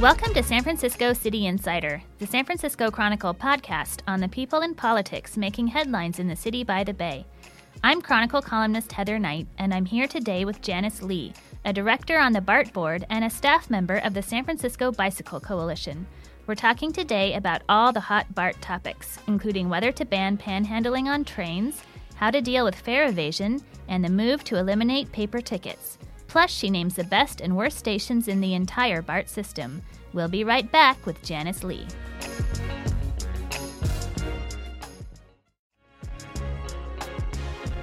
Welcome 0.00 0.32
to 0.34 0.44
San 0.44 0.62
Francisco 0.62 1.12
City 1.12 1.46
Insider, 1.46 2.00
the 2.20 2.26
San 2.28 2.44
Francisco 2.44 2.88
Chronicle 2.88 3.34
podcast 3.34 4.02
on 4.06 4.20
the 4.20 4.28
people 4.28 4.60
and 4.60 4.76
politics 4.76 5.36
making 5.36 5.66
headlines 5.66 6.20
in 6.20 6.28
the 6.28 6.36
city 6.36 6.62
by 6.62 6.84
the 6.84 6.94
Bay. 6.94 7.26
I'm 7.82 8.00
Chronicle 8.00 8.40
columnist 8.40 8.92
Heather 8.92 9.18
Knight, 9.18 9.48
and 9.58 9.74
I'm 9.74 9.84
here 9.84 10.06
today 10.06 10.44
with 10.44 10.62
Janice 10.62 11.02
Li, 11.02 11.32
a 11.64 11.72
director 11.72 12.16
on 12.16 12.32
the 12.32 12.40
BART 12.40 12.72
board 12.72 13.06
and 13.10 13.24
a 13.24 13.30
staff 13.30 13.70
member 13.70 13.96
of 13.96 14.14
the 14.14 14.22
San 14.22 14.44
Francisco 14.44 14.92
Bicycle 14.92 15.40
Coalition. 15.40 16.06
We're 16.46 16.54
talking 16.54 16.92
today 16.92 17.34
about 17.34 17.62
all 17.68 17.92
the 17.92 17.98
hot 17.98 18.32
BART 18.36 18.62
topics, 18.62 19.18
including 19.26 19.68
whether 19.68 19.90
to 19.90 20.04
ban 20.04 20.38
panhandling 20.38 21.06
on 21.06 21.24
trains, 21.24 21.82
how 22.14 22.30
to 22.30 22.40
deal 22.40 22.64
with 22.64 22.76
fare 22.76 23.08
evasion, 23.08 23.64
and 23.88 24.04
the 24.04 24.10
move 24.10 24.44
to 24.44 24.58
eliminate 24.58 25.10
paper 25.10 25.40
tickets. 25.40 25.98
Plus, 26.28 26.50
she 26.50 26.68
names 26.68 26.94
the 26.94 27.04
best 27.04 27.40
and 27.40 27.56
worst 27.56 27.78
stations 27.78 28.28
in 28.28 28.40
the 28.42 28.52
entire 28.54 29.00
BART 29.00 29.30
system. 29.30 29.82
We'll 30.12 30.28
be 30.28 30.44
right 30.44 30.70
back 30.70 31.04
with 31.06 31.22
Janice 31.22 31.64
Li. 31.64 31.86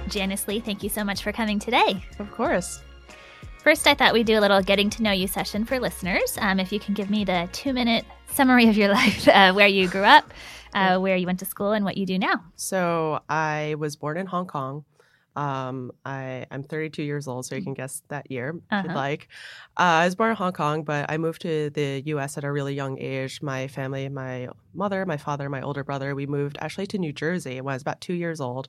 Janice 0.08 0.48
Li, 0.48 0.60
thank 0.60 0.82
you 0.82 0.88
so 0.88 1.04
much 1.04 1.22
for 1.22 1.32
coming 1.32 1.58
today. 1.58 2.02
Of 2.18 2.30
course. 2.30 2.80
First, 3.62 3.86
I 3.86 3.94
thought 3.94 4.12
we'd 4.12 4.26
do 4.26 4.38
a 4.38 4.40
little 4.40 4.62
getting 4.62 4.88
to 4.90 5.02
know 5.02 5.10
you 5.10 5.26
session 5.26 5.64
for 5.64 5.80
listeners. 5.80 6.38
Um, 6.40 6.60
if 6.60 6.70
you 6.72 6.78
can 6.78 6.94
give 6.94 7.10
me 7.10 7.24
the 7.24 7.48
two 7.52 7.72
minute 7.72 8.04
summary 8.32 8.68
of 8.68 8.76
your 8.76 8.88
life, 8.94 9.26
uh, 9.28 9.52
where 9.52 9.66
you 9.66 9.88
grew 9.88 10.04
up, 10.04 10.32
uh, 10.72 10.98
where 10.98 11.16
you 11.16 11.26
went 11.26 11.40
to 11.40 11.46
school, 11.46 11.72
and 11.72 11.84
what 11.84 11.96
you 11.96 12.06
do 12.06 12.18
now. 12.18 12.44
So, 12.54 13.20
I 13.28 13.74
was 13.78 13.96
born 13.96 14.18
in 14.18 14.26
Hong 14.26 14.46
Kong. 14.46 14.84
Um, 15.36 15.92
I, 16.04 16.46
I'm 16.50 16.62
32 16.62 17.02
years 17.02 17.28
old, 17.28 17.44
so 17.46 17.54
you 17.54 17.62
can 17.62 17.74
guess 17.74 18.02
that 18.08 18.30
year 18.30 18.48
if 18.56 18.62
Uh-huh. 18.72 18.82
you'd 18.88 18.94
like. 18.96 19.28
Uh, 19.76 20.00
I 20.02 20.04
was 20.06 20.14
born 20.16 20.30
in 20.30 20.36
Hong 20.36 20.52
Kong, 20.52 20.82
but 20.82 21.06
I 21.10 21.18
moved 21.18 21.42
to 21.42 21.70
the 21.70 22.02
U.S. 22.06 22.38
at 22.38 22.44
a 22.44 22.50
really 22.50 22.74
young 22.74 22.98
age. 22.98 23.42
My 23.42 23.68
family, 23.68 24.08
my 24.08 24.48
mother, 24.74 25.04
my 25.06 25.18
father, 25.18 25.48
my 25.50 25.60
older 25.60 25.84
brother, 25.84 26.14
we 26.14 26.26
moved 26.26 26.56
actually 26.60 26.86
to 26.88 26.98
New 26.98 27.12
Jersey 27.12 27.60
when 27.60 27.72
I 27.72 27.76
was 27.76 27.82
about 27.82 28.00
two 28.00 28.14
years 28.14 28.40
old. 28.40 28.68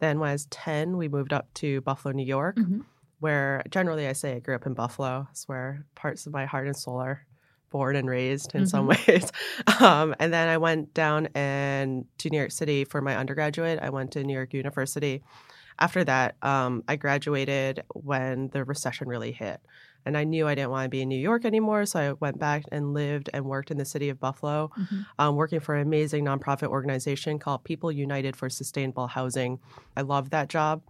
Then 0.00 0.18
when 0.18 0.30
I 0.30 0.32
was 0.32 0.46
10, 0.46 0.96
we 0.96 1.08
moved 1.08 1.32
up 1.32 1.52
to 1.54 1.80
Buffalo, 1.82 2.12
New 2.12 2.24
York, 2.24 2.56
Mhm. 2.56 2.84
where 3.20 3.62
generally 3.68 4.06
I 4.06 4.12
say 4.14 4.36
I 4.36 4.38
grew 4.38 4.54
up 4.54 4.64
in 4.66 4.74
Buffalo. 4.74 5.26
It's 5.30 5.46
where 5.48 5.84
parts 5.94 6.26
of 6.26 6.32
my 6.32 6.46
heart 6.46 6.66
and 6.66 6.76
soul 6.76 6.98
are 7.00 7.24
born 7.70 7.96
and 7.96 8.08
raised 8.08 8.54
in 8.54 8.64
some 8.66 8.86
ways. 8.92 9.30
Um, 9.80 10.14
and 10.18 10.32
then 10.32 10.48
I 10.48 10.56
went 10.56 10.94
down 10.94 11.28
and 11.34 12.06
to 12.18 12.30
New 12.30 12.38
York 12.38 12.52
City 12.52 12.84
for 12.84 13.02
my 13.02 13.14
undergraduate. 13.16 13.78
I 13.82 13.90
went 13.90 14.12
to 14.12 14.24
New 14.24 14.32
York 14.32 14.54
University. 14.54 15.22
After 15.78 16.02
that, 16.04 16.36
um, 16.42 16.82
I 16.88 16.96
graduated 16.96 17.82
when 17.94 18.48
the 18.48 18.64
recession 18.64 19.08
really 19.08 19.32
hit. 19.32 19.60
And 20.06 20.16
I 20.16 20.24
knew 20.24 20.46
I 20.48 20.54
didn't 20.54 20.70
want 20.70 20.84
to 20.86 20.88
be 20.88 21.02
in 21.02 21.08
New 21.08 21.18
York 21.18 21.44
anymore. 21.44 21.84
So 21.84 21.98
I 22.00 22.12
went 22.12 22.38
back 22.38 22.64
and 22.72 22.94
lived 22.94 23.28
and 23.34 23.44
worked 23.44 23.70
in 23.70 23.76
the 23.78 23.84
city 23.84 24.08
of 24.08 24.18
Buffalo, 24.18 24.70
Mhm. 24.78 25.06
um, 25.18 25.36
working 25.36 25.60
for 25.60 25.74
an 25.74 25.82
amazing 25.82 26.24
nonprofit 26.24 26.68
organization 26.68 27.38
called 27.38 27.64
People 27.64 27.92
United 27.92 28.34
for 28.34 28.48
Sustainable 28.48 29.08
Housing. 29.08 29.58
I 29.96 30.02
loved 30.02 30.30
that 30.30 30.48
job. 30.48 30.82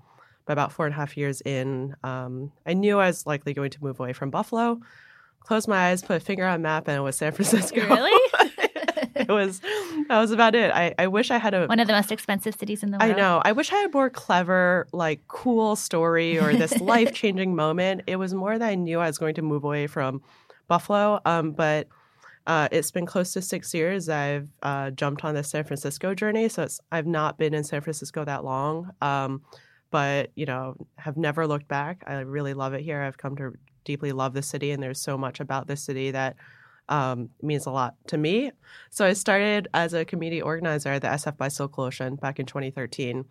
But 0.46 0.52
about 0.52 0.72
four 0.72 0.86
and 0.86 0.94
a 0.94 0.96
half 0.96 1.16
years 1.16 1.40
in, 1.42 1.94
um, 2.02 2.52
I 2.66 2.72
knew 2.74 2.98
I 2.98 3.08
was 3.08 3.26
likely 3.26 3.52
going 3.54 3.70
to 3.70 3.82
move 3.84 3.98
away 4.00 4.12
from 4.14 4.30
Buffalo. 4.30 4.80
Closed 5.40 5.68
my 5.68 5.88
eyes, 5.90 6.02
put 6.02 6.16
a 6.16 6.20
finger 6.20 6.44
on 6.46 6.56
a 6.56 6.58
map, 6.58 6.88
and 6.88 6.96
it 6.96 7.00
was 7.00 7.16
San 7.16 7.32
Francisco. 7.36 7.80
Really? 7.86 8.30
it 9.16 9.28
was 9.28 9.60
that 10.08 10.18
was 10.20 10.30
about 10.30 10.54
it. 10.54 10.70
I, 10.72 10.94
I 10.98 11.06
wish 11.06 11.30
I 11.30 11.38
had 11.38 11.54
a 11.54 11.66
One 11.66 11.80
of 11.80 11.86
the 11.86 11.92
most 11.92 12.12
expensive 12.12 12.54
cities 12.54 12.82
in 12.82 12.90
the 12.90 12.98
world. 12.98 13.12
I 13.12 13.14
know. 13.14 13.42
I 13.44 13.52
wish 13.52 13.72
I 13.72 13.76
had 13.76 13.90
a 13.90 13.92
more 13.92 14.10
clever, 14.10 14.86
like 14.92 15.26
cool 15.28 15.76
story 15.76 16.38
or 16.38 16.54
this 16.54 16.78
life 16.80 17.12
changing 17.12 17.54
moment. 17.54 18.02
It 18.06 18.16
was 18.16 18.34
more 18.34 18.58
that 18.58 18.68
I 18.68 18.74
knew 18.74 19.00
I 19.00 19.06
was 19.06 19.18
going 19.18 19.34
to 19.34 19.42
move 19.42 19.64
away 19.64 19.86
from 19.86 20.22
Buffalo. 20.68 21.20
Um, 21.24 21.52
but 21.52 21.88
uh, 22.46 22.68
it's 22.72 22.90
been 22.90 23.06
close 23.06 23.32
to 23.34 23.42
six 23.42 23.74
years. 23.74 24.08
I've 24.08 24.48
uh, 24.62 24.90
jumped 24.90 25.24
on 25.24 25.34
the 25.34 25.44
San 25.44 25.64
Francisco 25.64 26.14
journey, 26.14 26.48
so 26.48 26.62
it's, 26.62 26.80
I've 26.90 27.06
not 27.06 27.36
been 27.36 27.52
in 27.52 27.62
San 27.62 27.82
Francisco 27.82 28.24
that 28.24 28.44
long. 28.44 28.90
Um, 29.02 29.42
but 29.90 30.30
you 30.34 30.46
know, 30.46 30.74
have 30.96 31.16
never 31.16 31.46
looked 31.46 31.68
back. 31.68 32.04
I 32.06 32.20
really 32.20 32.54
love 32.54 32.74
it 32.74 32.82
here. 32.82 33.02
I've 33.02 33.18
come 33.18 33.36
to 33.36 33.54
deeply 33.84 34.12
love 34.12 34.34
the 34.34 34.42
city, 34.42 34.70
and 34.70 34.82
there's 34.82 35.00
so 35.00 35.18
much 35.18 35.40
about 35.40 35.66
this 35.66 35.82
city 35.82 36.10
that 36.10 36.36
um, 36.88 37.30
means 37.42 37.66
a 37.66 37.70
lot 37.70 37.94
to 38.08 38.16
me. 38.18 38.50
So 38.90 39.04
I 39.04 39.12
started 39.12 39.68
as 39.74 39.92
a 39.94 40.04
community 40.04 40.40
organizer 40.42 40.90
at 40.90 41.02
the 41.02 41.08
SF 41.08 41.36
Bicycle 41.36 41.68
Coalition 41.68 42.16
back 42.16 42.38
in 42.38 42.46
2013. 42.46 43.24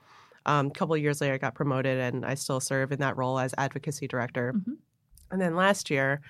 Um, 0.45 0.67
a 0.67 0.69
couple 0.71 0.95
of 0.95 1.01
years 1.01 1.19
later, 1.21 1.33
I 1.33 1.37
got 1.37 1.55
promoted, 1.55 1.97
and 1.99 2.25
I 2.25 2.35
still 2.35 2.59
serve 2.59 2.91
in 2.91 2.99
that 2.99 3.17
role 3.17 3.37
as 3.39 3.53
advocacy 3.57 4.07
director. 4.07 4.53
Mhm. 4.53 4.77
And 5.31 5.41
then 5.41 5.55
last 5.55 5.89
year, 5.89 6.21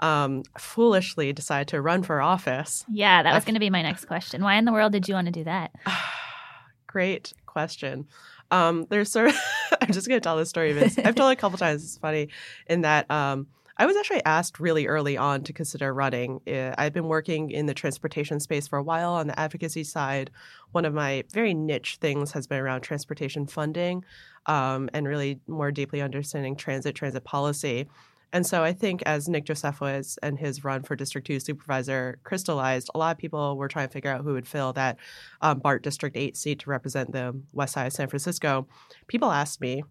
um, 0.00 0.42
foolishly 0.58 1.32
decided 1.32 1.68
to 1.68 1.80
run 1.80 2.02
for 2.02 2.20
office. 2.20 2.84
Yeah, 2.90 3.22
that 3.22 3.34
was 3.34 3.44
going 3.44 3.54
to 3.54 3.60
be 3.60 3.70
my 3.70 3.82
next 3.82 4.06
question. 4.06 4.42
Why 4.42 4.56
in 4.56 4.64
the 4.64 4.72
world 4.72 4.92
did 4.92 5.06
you 5.08 5.14
want 5.14 5.26
to 5.26 5.32
do 5.32 5.44
that? 5.44 5.70
Great 6.86 7.32
question. 7.46 8.06
Um, 8.50 8.86
there's 8.90 9.10
sort 9.12 9.28
of, 9.28 9.36
I'm 9.80 9.92
just 9.92 10.08
going 10.08 10.20
to 10.20 10.24
tell 10.24 10.36
this 10.36 10.48
story. 10.48 10.70
It's- 10.70 10.98
I've 10.98 11.14
told 11.14 11.30
it 11.30 11.34
a 11.34 11.36
couple 11.40 11.58
times. 11.58 11.84
It's 11.84 11.98
funny 11.98 12.28
in 12.66 12.80
that 12.80 13.08
um, 13.10 13.46
I 13.80 13.86
was 13.86 13.96
actually 13.96 14.22
asked 14.26 14.60
really 14.60 14.86
early 14.86 15.16
on 15.16 15.42
to 15.44 15.54
consider 15.54 15.94
running. 15.94 16.42
I've 16.76 16.92
been 16.92 17.08
working 17.08 17.50
in 17.50 17.64
the 17.64 17.72
transportation 17.72 18.38
space 18.38 18.68
for 18.68 18.78
a 18.78 18.82
while 18.82 19.14
on 19.14 19.26
the 19.26 19.40
advocacy 19.40 19.84
side. 19.84 20.30
One 20.72 20.84
of 20.84 20.92
my 20.92 21.24
very 21.32 21.54
niche 21.54 21.96
things 21.98 22.32
has 22.32 22.46
been 22.46 22.58
around 22.58 22.82
transportation 22.82 23.46
funding 23.46 24.04
um, 24.44 24.90
and 24.92 25.08
really 25.08 25.40
more 25.46 25.72
deeply 25.72 26.02
understanding 26.02 26.56
transit, 26.56 26.94
transit 26.94 27.24
policy. 27.24 27.88
And 28.34 28.46
so 28.46 28.62
I 28.62 28.74
think 28.74 29.02
as 29.06 29.30
Nick 29.30 29.46
Josefowitz 29.46 30.18
and 30.22 30.38
his 30.38 30.62
run 30.62 30.82
for 30.82 30.94
District 30.94 31.26
2 31.26 31.40
supervisor 31.40 32.18
crystallized, 32.22 32.90
a 32.94 32.98
lot 32.98 33.12
of 33.12 33.18
people 33.18 33.56
were 33.56 33.68
trying 33.68 33.88
to 33.88 33.92
figure 33.94 34.10
out 34.10 34.24
who 34.24 34.34
would 34.34 34.46
fill 34.46 34.74
that 34.74 34.98
um, 35.40 35.58
BART 35.58 35.82
District 35.82 36.18
8 36.18 36.36
seat 36.36 36.58
to 36.58 36.70
represent 36.70 37.12
the 37.12 37.34
west 37.54 37.72
side 37.72 37.86
of 37.86 37.94
San 37.94 38.08
Francisco. 38.08 38.68
People 39.06 39.30
asked 39.30 39.62
me. 39.62 39.84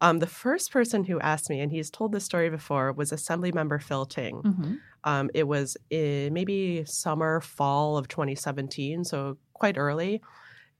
Um, 0.00 0.18
the 0.20 0.26
first 0.26 0.70
person 0.70 1.04
who 1.04 1.18
asked 1.20 1.50
me, 1.50 1.60
and 1.60 1.72
he's 1.72 1.90
told 1.90 2.12
this 2.12 2.24
story 2.24 2.50
before, 2.50 2.92
was 2.92 3.10
Assemblymember 3.10 3.82
Phil 3.82 4.06
Ting. 4.06 4.40
hmm 4.40 4.74
Um, 5.04 5.30
it 5.32 5.46
was 5.46 5.76
in 5.90 6.32
maybe 6.34 6.84
summer, 6.84 7.40
fall 7.40 7.96
of 7.96 8.08
2017, 8.08 9.04
so 9.04 9.38
quite 9.54 9.78
early. 9.78 10.20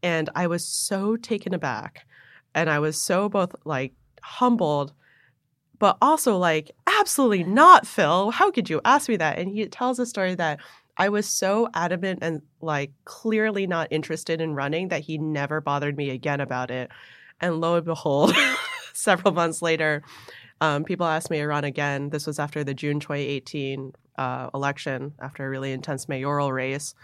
And 0.02 0.28
I 0.34 0.46
was 0.46 0.66
so 0.66 1.16
taken 1.16 1.54
aback. 1.54 2.06
And 2.54 2.68
I 2.68 2.78
was 2.78 3.00
so 3.00 3.28
both 3.28 3.54
like 3.64 3.92
humbled, 4.22 4.92
but 5.78 5.96
also 6.02 6.36
like, 6.36 6.70
absolutely 6.86 7.44
not, 7.44 7.86
Phil. 7.86 8.30
How 8.30 8.50
could 8.50 8.68
you 8.68 8.80
ask 8.84 9.08
me 9.08 9.16
that? 9.16 9.38
And 9.38 9.48
he 9.50 9.66
tells 9.66 9.98
a 9.98 10.06
story 10.06 10.34
that 10.34 10.60
I 10.96 11.08
was 11.08 11.28
so 11.28 11.68
adamant 11.74 12.18
and 12.22 12.42
like 12.60 12.90
clearly 13.04 13.66
not 13.66 13.88
interested 13.90 14.40
in 14.40 14.54
running 14.54 14.88
that 14.88 15.02
he 15.02 15.16
never 15.18 15.60
bothered 15.60 15.96
me 15.96 16.10
again 16.10 16.40
about 16.40 16.70
it. 16.70 16.90
And 17.40 17.60
lo 17.60 17.76
and 17.76 17.84
behold, 17.84 18.34
several 18.98 19.34
months 19.40 19.62
later, 19.62 20.02
um, 20.60 20.84
people 20.84 21.06
asked 21.06 21.30
me 21.30 21.38
to 21.38 21.46
run 21.46 21.64
again. 21.64 22.10
This 22.10 22.26
was 22.26 22.38
after 22.38 22.64
the 22.64 22.74
June 22.74 23.00
2018 23.00 23.92
uh, 24.16 24.50
election, 24.52 25.14
after 25.20 25.46
a 25.46 25.48
really 25.48 25.72
intense 25.72 26.08
mayoral 26.08 26.52
race. 26.52 26.94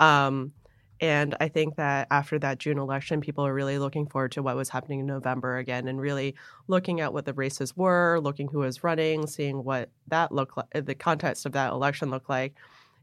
Um, 0.00 0.52
and 1.00 1.36
I 1.40 1.48
think 1.48 1.76
that 1.76 2.06
after 2.10 2.38
that 2.38 2.58
June 2.58 2.78
election, 2.78 3.20
people 3.20 3.46
are 3.46 3.52
really 3.52 3.78
looking 3.78 4.06
forward 4.06 4.32
to 4.32 4.42
what 4.42 4.56
was 4.56 4.70
happening 4.70 5.00
in 5.00 5.06
November 5.06 5.58
again 5.58 5.88
and 5.88 6.00
really 6.00 6.34
looking 6.68 7.00
at 7.00 7.12
what 7.12 7.26
the 7.26 7.34
races 7.34 7.76
were, 7.76 8.20
looking 8.22 8.48
who 8.48 8.60
was 8.60 8.84
running, 8.84 9.26
seeing 9.26 9.64
what 9.64 9.90
that 10.08 10.32
looked 10.32 10.56
like, 10.56 10.86
the 10.86 10.94
context 10.94 11.46
of 11.46 11.52
that 11.52 11.72
election 11.72 12.10
looked 12.10 12.30
like. 12.30 12.54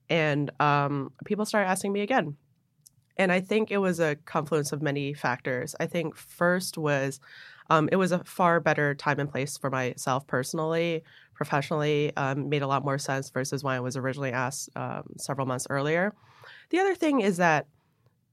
And 0.09 0.49
um, 0.59 1.11
people 1.25 1.45
started 1.45 1.69
asking 1.69 1.93
me 1.93 2.01
again. 2.01 2.37
And 3.17 3.31
I 3.31 3.39
think 3.41 3.69
it 3.69 3.77
was 3.77 3.99
a 3.99 4.15
confluence 4.15 4.71
of 4.71 4.81
many 4.81 5.13
factors. 5.13 5.75
I 5.79 5.85
think 5.85 6.15
first 6.15 6.77
was 6.77 7.19
um, 7.71 7.89
it 7.91 7.95
was 7.95 8.11
a 8.11 8.23
far 8.25 8.59
better 8.59 8.95
time 8.95 9.19
and 9.19 9.29
place 9.31 9.57
for 9.57 9.69
myself 9.69 10.27
personally, 10.27 11.03
professionally, 11.35 12.15
um, 12.17 12.49
made 12.49 12.61
a 12.61 12.67
lot 12.67 12.85
more 12.85 12.99
sense 12.99 13.29
versus 13.31 13.63
when 13.63 13.75
I 13.75 13.79
was 13.79 13.97
originally 13.97 14.31
asked 14.33 14.69
um, 14.75 15.03
several 15.17 15.47
months 15.47 15.67
earlier. 15.69 16.13
The 16.71 16.79
other 16.79 16.95
thing 16.95 17.21
is 17.21 17.37
that 17.37 17.67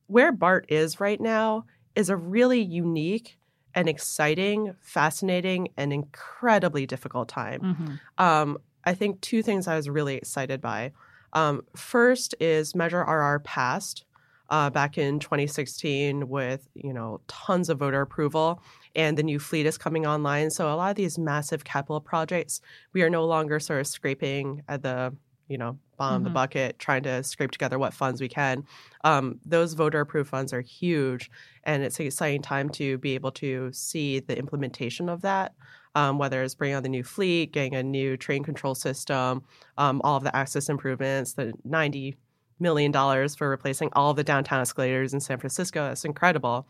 where 0.06 0.32
BART 0.32 0.66
is 0.68 1.00
right 1.00 1.20
now 1.20 1.64
is 1.94 2.10
a 2.10 2.16
really 2.16 2.60
unique 2.60 3.38
and 3.74 3.88
exciting, 3.88 4.74
fascinating, 4.80 5.68
and 5.76 5.92
incredibly 5.92 6.86
difficult 6.86 7.28
time. 7.28 7.60
hmm 7.60 7.94
Um, 8.18 8.58
I 8.84 8.94
think 8.94 9.20
two 9.20 9.42
things 9.42 9.68
I 9.68 9.76
was 9.76 9.88
really 9.88 10.16
excited 10.16 10.60
by. 10.60 10.92
Um, 11.34 11.62
first 11.76 12.34
is 12.40 12.74
Measure 12.74 13.04
RR 13.04 13.40
passed 13.40 14.04
uh, 14.50 14.70
back 14.70 14.96
in 14.98 15.18
2016 15.20 16.28
with 16.28 16.68
you 16.74 16.92
know 16.92 17.20
tons 17.28 17.68
of 17.68 17.78
voter 17.78 18.00
approval, 18.00 18.62
and 18.94 19.16
the 19.18 19.22
new 19.22 19.38
fleet 19.38 19.66
is 19.66 19.78
coming 19.78 20.06
online. 20.06 20.50
So 20.50 20.72
a 20.72 20.76
lot 20.76 20.90
of 20.90 20.96
these 20.96 21.18
massive 21.18 21.64
capital 21.64 22.00
projects, 22.00 22.60
we 22.92 23.02
are 23.02 23.10
no 23.10 23.24
longer 23.26 23.60
sort 23.60 23.80
of 23.80 23.86
scraping 23.86 24.62
at 24.68 24.82
the 24.82 25.16
you 25.48 25.58
know 25.58 25.78
bottom 25.96 26.18
of 26.18 26.22
Mhm. 26.22 26.24
the 26.24 26.30
bucket, 26.30 26.78
trying 26.78 27.02
to 27.02 27.22
scrape 27.24 27.50
together 27.50 27.78
what 27.78 27.92
funds 27.94 28.20
we 28.20 28.28
can. 28.28 28.64
Um, 29.04 29.40
those 29.44 29.74
voter 29.74 30.00
approved 30.00 30.30
funds 30.30 30.52
are 30.52 30.60
huge, 30.60 31.30
and 31.64 31.82
it's 31.82 31.98
an 32.00 32.06
exciting 32.06 32.42
time 32.42 32.68
to 32.70 32.98
be 32.98 33.14
able 33.14 33.32
to 33.32 33.72
see 33.72 34.20
the 34.20 34.38
implementation 34.38 35.08
of 35.08 35.22
that 35.22 35.54
um, 35.94 36.18
whether 36.18 36.42
it's 36.42 36.54
bringing 36.54 36.76
on 36.76 36.82
the 36.82 36.88
new 36.88 37.02
fleet, 37.02 37.52
getting 37.52 37.74
a 37.74 37.82
new 37.82 38.16
train 38.16 38.44
control 38.44 38.74
system, 38.74 39.42
um, 39.78 40.00
all 40.04 40.16
of 40.16 40.22
the 40.24 40.34
access 40.36 40.68
improvements, 40.68 41.34
the 41.34 41.52
90 41.64 42.14
million 42.60 42.92
dollars 42.92 43.34
for 43.34 43.48
replacing 43.48 43.90
all 43.92 44.14
the 44.14 44.24
downtown 44.24 44.60
escalators 44.60 45.14
in 45.14 45.20
San 45.20 45.38
Francisco. 45.38 45.88
That's 45.88 46.04
incredible. 46.04 46.66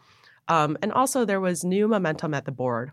Um, 0.49 0.79
and 0.83 0.93
also, 0.93 1.25
there 1.25 1.41
was 1.41 1.65
new 1.65 1.89
momentum 1.89 2.35
at 2.35 2.45
the 2.45 2.53
board. 2.53 2.93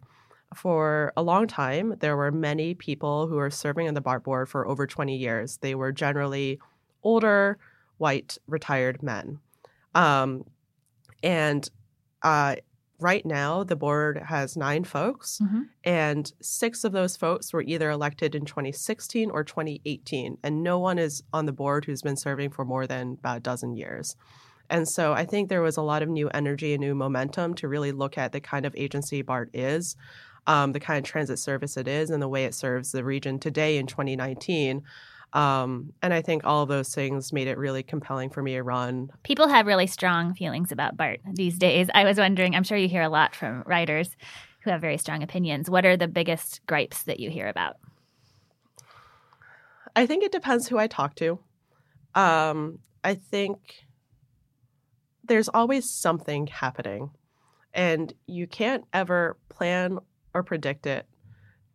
For 0.53 1.11
a 1.17 1.23
long 1.23 1.47
time, 1.47 1.95
there 1.99 2.15
were 2.15 2.31
many 2.31 2.73
people 2.73 3.27
who 3.27 3.35
were 3.35 3.49
serving 3.49 3.87
on 3.87 3.93
the 3.93 4.01
BART 4.01 4.23
board 4.23 4.47
for 4.49 4.67
over 4.67 4.85
20 4.85 5.15
years. 5.15 5.57
They 5.57 5.75
were 5.75 5.91
generally 5.91 6.59
older, 7.03 7.57
white, 7.97 8.37
retired 8.47 9.01
men. 9.01 9.39
Um, 9.93 10.45
and 11.23 11.69
uh, 12.21 12.55
right 12.99 13.25
now, 13.25 13.63
the 13.63 13.75
board 13.75 14.21
has 14.27 14.55
nine 14.57 14.83
folks, 14.83 15.39
Mm-hmm. 15.43 15.61
and 15.83 16.31
six 16.41 16.83
of 16.83 16.91
those 16.91 17.17
folks 17.17 17.51
were 17.53 17.61
either 17.63 17.89
elected 17.89 18.35
in 18.35 18.45
2016 18.45 19.29
or 19.31 19.43
2018. 19.43 20.37
And 20.43 20.63
no 20.63 20.79
one 20.79 20.97
is 20.97 21.23
on 21.33 21.45
the 21.45 21.51
board 21.51 21.85
who's 21.85 22.01
been 22.01 22.17
serving 22.17 22.51
for 22.51 22.65
more 22.65 22.87
than 22.87 23.17
about 23.19 23.37
a 23.37 23.41
dozen 23.41 23.75
years. 23.75 24.15
And 24.69 24.87
so 24.87 25.13
I 25.13 25.25
think 25.25 25.49
there 25.49 25.61
was 25.61 25.77
a 25.77 25.81
lot 25.83 26.01
of 26.01 26.09
new 26.09 26.27
energy 26.29 26.73
and 26.73 26.81
new 26.81 26.95
momentum 26.95 27.53
to 27.55 27.67
really 27.67 27.91
look 27.91 28.17
at 28.17 28.31
the 28.31 28.39
kind 28.41 28.65
of 28.65 28.73
agency 28.75 29.21
BART 29.21 29.49
is, 29.53 29.95
um, 30.47 30.71
the 30.71 30.79
kind 30.79 30.97
of 30.97 31.03
transit 31.09 31.37
service 31.37 31.77
it 31.77 31.87
is, 31.87 32.09
and 32.09 32.21
the 32.21 32.27
way 32.27 32.45
it 32.45 32.55
serves 32.55 32.91
the 32.91 33.03
region 33.03 33.39
today 33.39 33.77
in 33.77 33.85
2019. 33.87 34.81
Um, 35.33 35.91
and 36.01 36.13
I 36.13 36.21
think 36.21 36.45
all 36.45 36.65
those 36.65 36.95
things 36.95 37.33
made 37.33 37.47
it 37.47 37.57
really 37.57 37.83
compelling 37.83 38.29
for 38.29 38.41
me 38.41 38.53
to 38.53 38.63
run. 38.63 39.09
People 39.23 39.47
have 39.47 39.65
really 39.65 39.87
strong 39.87 40.33
feelings 40.33 40.71
about 40.71 40.95
BART 40.95 41.19
these 41.33 41.57
days. 41.57 41.87
I 41.93 42.05
was 42.05 42.17
wondering, 42.17 42.55
I'm 42.55 42.63
sure 42.63 42.77
you 42.77 42.87
hear 42.87 43.01
a 43.01 43.09
lot 43.09 43.35
from 43.35 43.63
writers 43.65 44.15
who 44.63 44.69
have 44.69 44.81
very 44.81 44.97
strong 44.97 45.23
opinions. 45.23 45.69
What 45.69 45.85
are 45.85 45.97
the 45.97 46.07
biggest 46.07 46.65
gripes 46.67 47.03
that 47.03 47.19
you 47.19 47.29
hear 47.29 47.47
about? 47.47 47.75
I 49.95 50.05
think 50.05 50.23
it 50.23 50.31
depends 50.31 50.67
who 50.67 50.77
I 50.77 50.87
talk 50.87 51.15
to. 51.15 51.39
Um, 52.15 52.79
I 53.03 53.15
think 53.15 53.57
there's 55.23 55.49
always 55.49 55.89
something 55.89 56.47
happening, 56.47 57.11
and 57.73 58.13
you 58.25 58.47
can't 58.47 58.85
ever 58.93 59.37
plan 59.49 59.99
or 60.33 60.43
predict 60.43 60.85
it. 60.85 61.05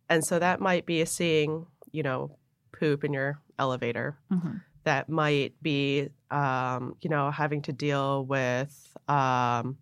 And 0.09 0.25
so 0.25 0.39
that 0.39 0.59
might 0.59 0.85
be 0.85 1.03
seeing, 1.05 1.65
you 1.91 2.03
know, 2.03 2.37
poop 2.71 3.03
in 3.03 3.13
your 3.13 3.39
elevator. 3.59 4.17
Mm-hmm. 4.31 4.57
That 4.83 5.09
might 5.09 5.53
be, 5.61 6.09
um, 6.31 6.95
you 7.01 7.09
know, 7.09 7.29
having 7.31 7.61
to 7.63 7.71
deal 7.73 8.25
with, 8.25 8.97
um, 9.07 9.77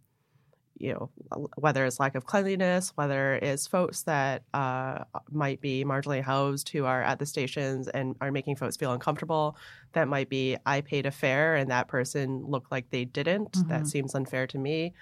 you 0.78 0.94
know, 0.94 1.10
whether 1.58 1.86
it's 1.86 2.00
lack 2.00 2.16
of 2.16 2.26
cleanliness, 2.26 2.94
whether 2.96 3.34
it's 3.36 3.68
folks 3.68 4.04
that 4.04 4.44
uh, 4.54 5.04
might 5.30 5.60
be 5.62 5.84
marginally 5.86 6.22
housed 6.22 6.70
who 6.70 6.86
are 6.86 7.02
at 7.02 7.20
the 7.20 7.26
stations 7.26 7.88
and 7.90 8.16
are 8.22 8.32
making 8.32 8.56
folks 8.56 8.78
feel 8.78 8.94
uncomfortable. 8.94 9.58
That 9.94 10.08
might 10.08 10.30
be 10.30 10.58
I 10.66 10.82
paid 10.82 11.06
a 11.06 11.12
fare 11.12 11.56
and 11.56 11.70
that 11.72 11.88
person 11.90 12.46
looked 12.46 12.72
like 12.72 12.90
they 12.90 13.04
didn't. 13.06 13.68
That 13.68 13.84
Mhm. 13.84 13.88
seems 13.88 14.16
unfair 14.16 14.48
to 14.48 14.58
me. 14.58 14.94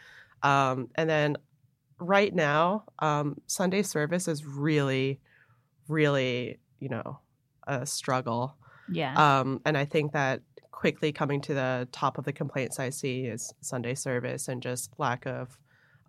Um, 0.42 0.90
and 0.96 1.08
then 1.10 1.38
right 2.00 2.34
now, 2.34 2.84
um, 3.00 3.40
Sunday 3.48 3.82
service 3.84 4.28
is 4.28 4.46
really, 4.46 5.20
really, 5.88 6.58
you 6.80 6.90
know, 6.90 7.20
a 7.68 7.86
struggle. 7.86 8.56
Yeah. 8.92 9.14
Um, 9.16 9.62
and 9.66 9.78
I 9.78 9.86
think 9.86 10.14
that 10.14 10.42
quickly 10.72 11.12
coming 11.12 11.42
to 11.42 11.54
the 11.54 11.88
top 11.92 12.18
of 12.18 12.26
the 12.26 12.34
complaints 12.34 12.80
I 12.80 12.90
see 12.90 13.26
is 13.26 13.54
Sunday 13.62 13.96
service 13.96 14.48
and 14.48 14.62
just 14.62 14.92
lack 14.98 15.26
of 15.26 15.58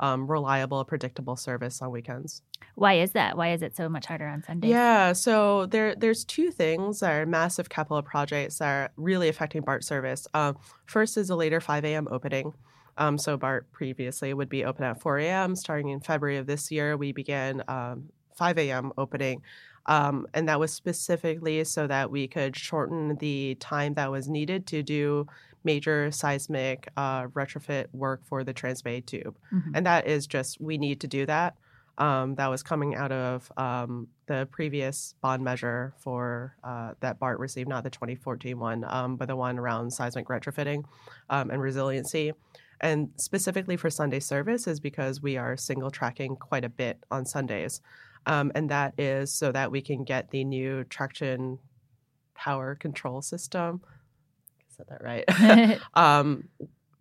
um, 0.01 0.31
reliable, 0.31 0.85
predictable 0.85 1.37
service 1.37 1.83
on 1.83 1.91
weekends. 1.91 2.43
Why 2.75 2.95
is 2.95 3.13
that? 3.13 3.37
Why 3.37 3.53
is 3.53 3.63
it 3.63 3.77
so 3.77 3.89
much 3.89 4.07
harder 4.07 4.27
on 4.29 4.45
Sundays? 4.45 4.71
Yeah, 4.71 5.13
so 5.13 5.67
there 5.67 5.95
there's 5.97 6.25
two 6.25 6.51
things 6.51 7.01
that 7.01 7.11
are 7.11 7.27
massive 7.27 7.69
capital 7.69 8.03
projects 8.03 8.59
that 8.59 8.69
are 8.69 8.91
really 8.97 9.29
affecting 9.29 9.63
BART 9.63 9.85
service. 9.85 10.29
Um, 10.35 10.57
first 10.87 11.17
is 11.17 11.31
a 11.31 11.37
later 11.37 11.61
5 11.61 11.85
a.m. 11.85 12.07
opening. 12.11 12.53
Um, 12.97 13.17
so 13.17 13.37
BART 13.37 13.71
previously 13.73 14.35
would 14.35 14.49
be 14.49 14.65
open 14.65 14.85
at 14.85 15.01
4 15.01 15.19
a.m. 15.19 15.57
Starting 15.57 15.89
in 15.89 16.01
February 16.01 16.37
of 16.37 16.47
this 16.47 16.71
year, 16.71 16.97
we 16.97 17.13
began 17.13 17.63
um, 17.69 18.11
5 18.37 18.59
a.m. 18.59 18.93
opening. 18.99 19.43
Um, 19.87 20.27
and 20.35 20.49
that 20.49 20.61
was 20.61 20.73
specifically 20.73 21.65
so 21.65 21.87
that 21.87 22.11
we 22.11 22.29
could 22.29 22.57
shorten 22.57 23.17
the 23.17 23.57
time 23.57 23.95
that 23.95 24.11
was 24.11 24.29
needed 24.29 24.67
to 24.69 24.83
do 24.83 25.27
major 25.65 26.11
seismic 26.11 26.89
uh, 26.97 27.27
retrofit 27.29 27.87
work 27.93 28.25
for 28.25 28.45
the 28.45 28.55
Transbay 28.55 29.05
tube. 29.05 29.37
Mhm. 29.53 29.73
And 29.75 29.87
that 29.87 30.07
is 30.07 30.27
just, 30.27 30.61
we 30.61 30.79
need 30.79 31.01
to 31.01 31.07
do 31.07 31.27
that. 31.27 31.57
Um, 31.99 32.37
that 32.37 32.47
was 32.47 32.63
coming 32.63 32.95
out 32.95 33.11
of 33.11 33.51
um, 33.57 34.07
the 34.27 34.47
previous 34.53 35.15
bond 35.21 35.43
measure 35.43 35.95
for 35.99 36.55
uh, 36.63 36.93
that 37.01 37.19
BART 37.19 37.41
received, 37.41 37.69
not 37.69 37.83
the 37.83 37.91
2014 37.91 38.57
one, 38.59 38.85
um, 38.87 39.17
but 39.17 39.27
the 39.27 39.35
one 39.35 39.59
around 39.59 39.91
seismic 39.93 40.29
retrofitting 40.29 40.85
um, 41.29 41.51
and 41.51 41.61
resiliency. 41.61 42.33
And 42.81 43.11
specifically 43.17 43.77
for 43.77 43.91
Sunday 43.91 44.21
service 44.21 44.69
is 44.69 44.79
because 44.79 45.21
we 45.21 45.37
are 45.37 45.57
single 45.57 45.91
tracking 45.91 46.37
quite 46.37 46.65
a 46.65 46.69
bit 46.69 47.03
on 47.11 47.27
Sundays. 47.27 47.81
Um, 48.29 48.53
and 48.55 48.69
that 48.71 48.95
is 48.99 49.33
so 49.33 49.51
that 49.53 49.73
we 49.73 49.81
can 49.81 50.05
get 50.05 50.31
the 50.31 50.45
new 50.45 50.85
traction 50.85 51.59
power 52.35 52.75
control 52.77 53.23
system. 53.23 53.81
I 53.85 54.65
said 54.69 54.87
that 54.91 55.03
right. 55.03 55.81
um, 55.95 56.45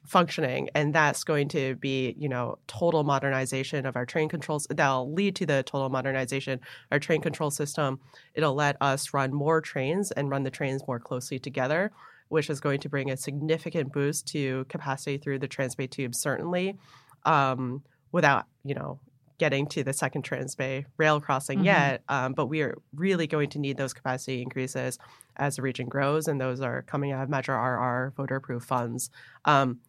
functioning 0.08 0.70
and 0.74 0.96
that's 0.96 1.26
going 1.26 1.50
to 1.50 1.76
be 1.76 2.16
you 2.18 2.30
know 2.30 2.58
total 2.66 3.04
modernization 3.04 3.86
of 3.86 3.98
our 3.98 4.06
train 4.06 4.30
controls 4.30 4.66
that'll 4.70 5.12
lead 5.14 5.36
to 5.36 5.46
the 5.46 5.62
total 5.64 5.90
modernization 5.90 6.54
of 6.54 6.60
our 6.94 7.00
train 7.00 7.20
control 7.20 7.52
system 7.52 8.00
it'll 8.34 8.56
let 8.56 8.78
us 8.80 9.14
run 9.14 9.34
more 9.34 9.60
trains 9.60 10.12
and 10.12 10.30
run 10.30 10.44
the 10.44 10.50
trains 10.50 10.82
more 10.88 10.98
closely 10.98 11.38
together 11.38 11.92
which 12.30 12.50
is 12.50 12.62
going 12.62 12.80
to 12.80 12.88
bring 12.88 13.12
a 13.12 13.18
significant 13.18 13.92
boost 13.92 14.26
to 14.26 14.66
capacity 14.70 15.18
through 15.18 15.38
the 15.38 15.48
transbay 15.48 15.90
tube 15.90 16.16
certainly 16.16 16.78
um, 17.26 17.84
without 18.14 18.46
you 18.64 18.76
know 18.76 19.02
getting 19.38 19.68
to 19.68 19.84
the 19.84 19.94
second 19.94 20.24
transbay 20.24 20.86
rail 20.98 21.20
crossing 21.22 21.60
Mhm. 21.60 21.66
yet 21.66 22.04
um, 22.10 22.34
but 22.34 22.48
we 22.48 22.62
are 22.62 22.76
really 22.96 23.28
going 23.28 23.50
to 23.52 23.60
need 23.60 23.78
those 23.78 23.94
capacity 23.94 24.42
increases 24.42 24.98
as 25.36 25.56
the 25.58 25.62
region 25.62 25.88
grows, 25.88 26.28
and 26.28 26.42
those 26.42 26.62
are 26.62 26.82
coming 26.84 27.12
out 27.12 27.24
of 27.24 27.30
Measure 27.30 27.54
RR 27.54 28.12
voter 28.18 28.38
approved 28.38 28.66
funds. 28.66 29.12
Um, 29.46 29.80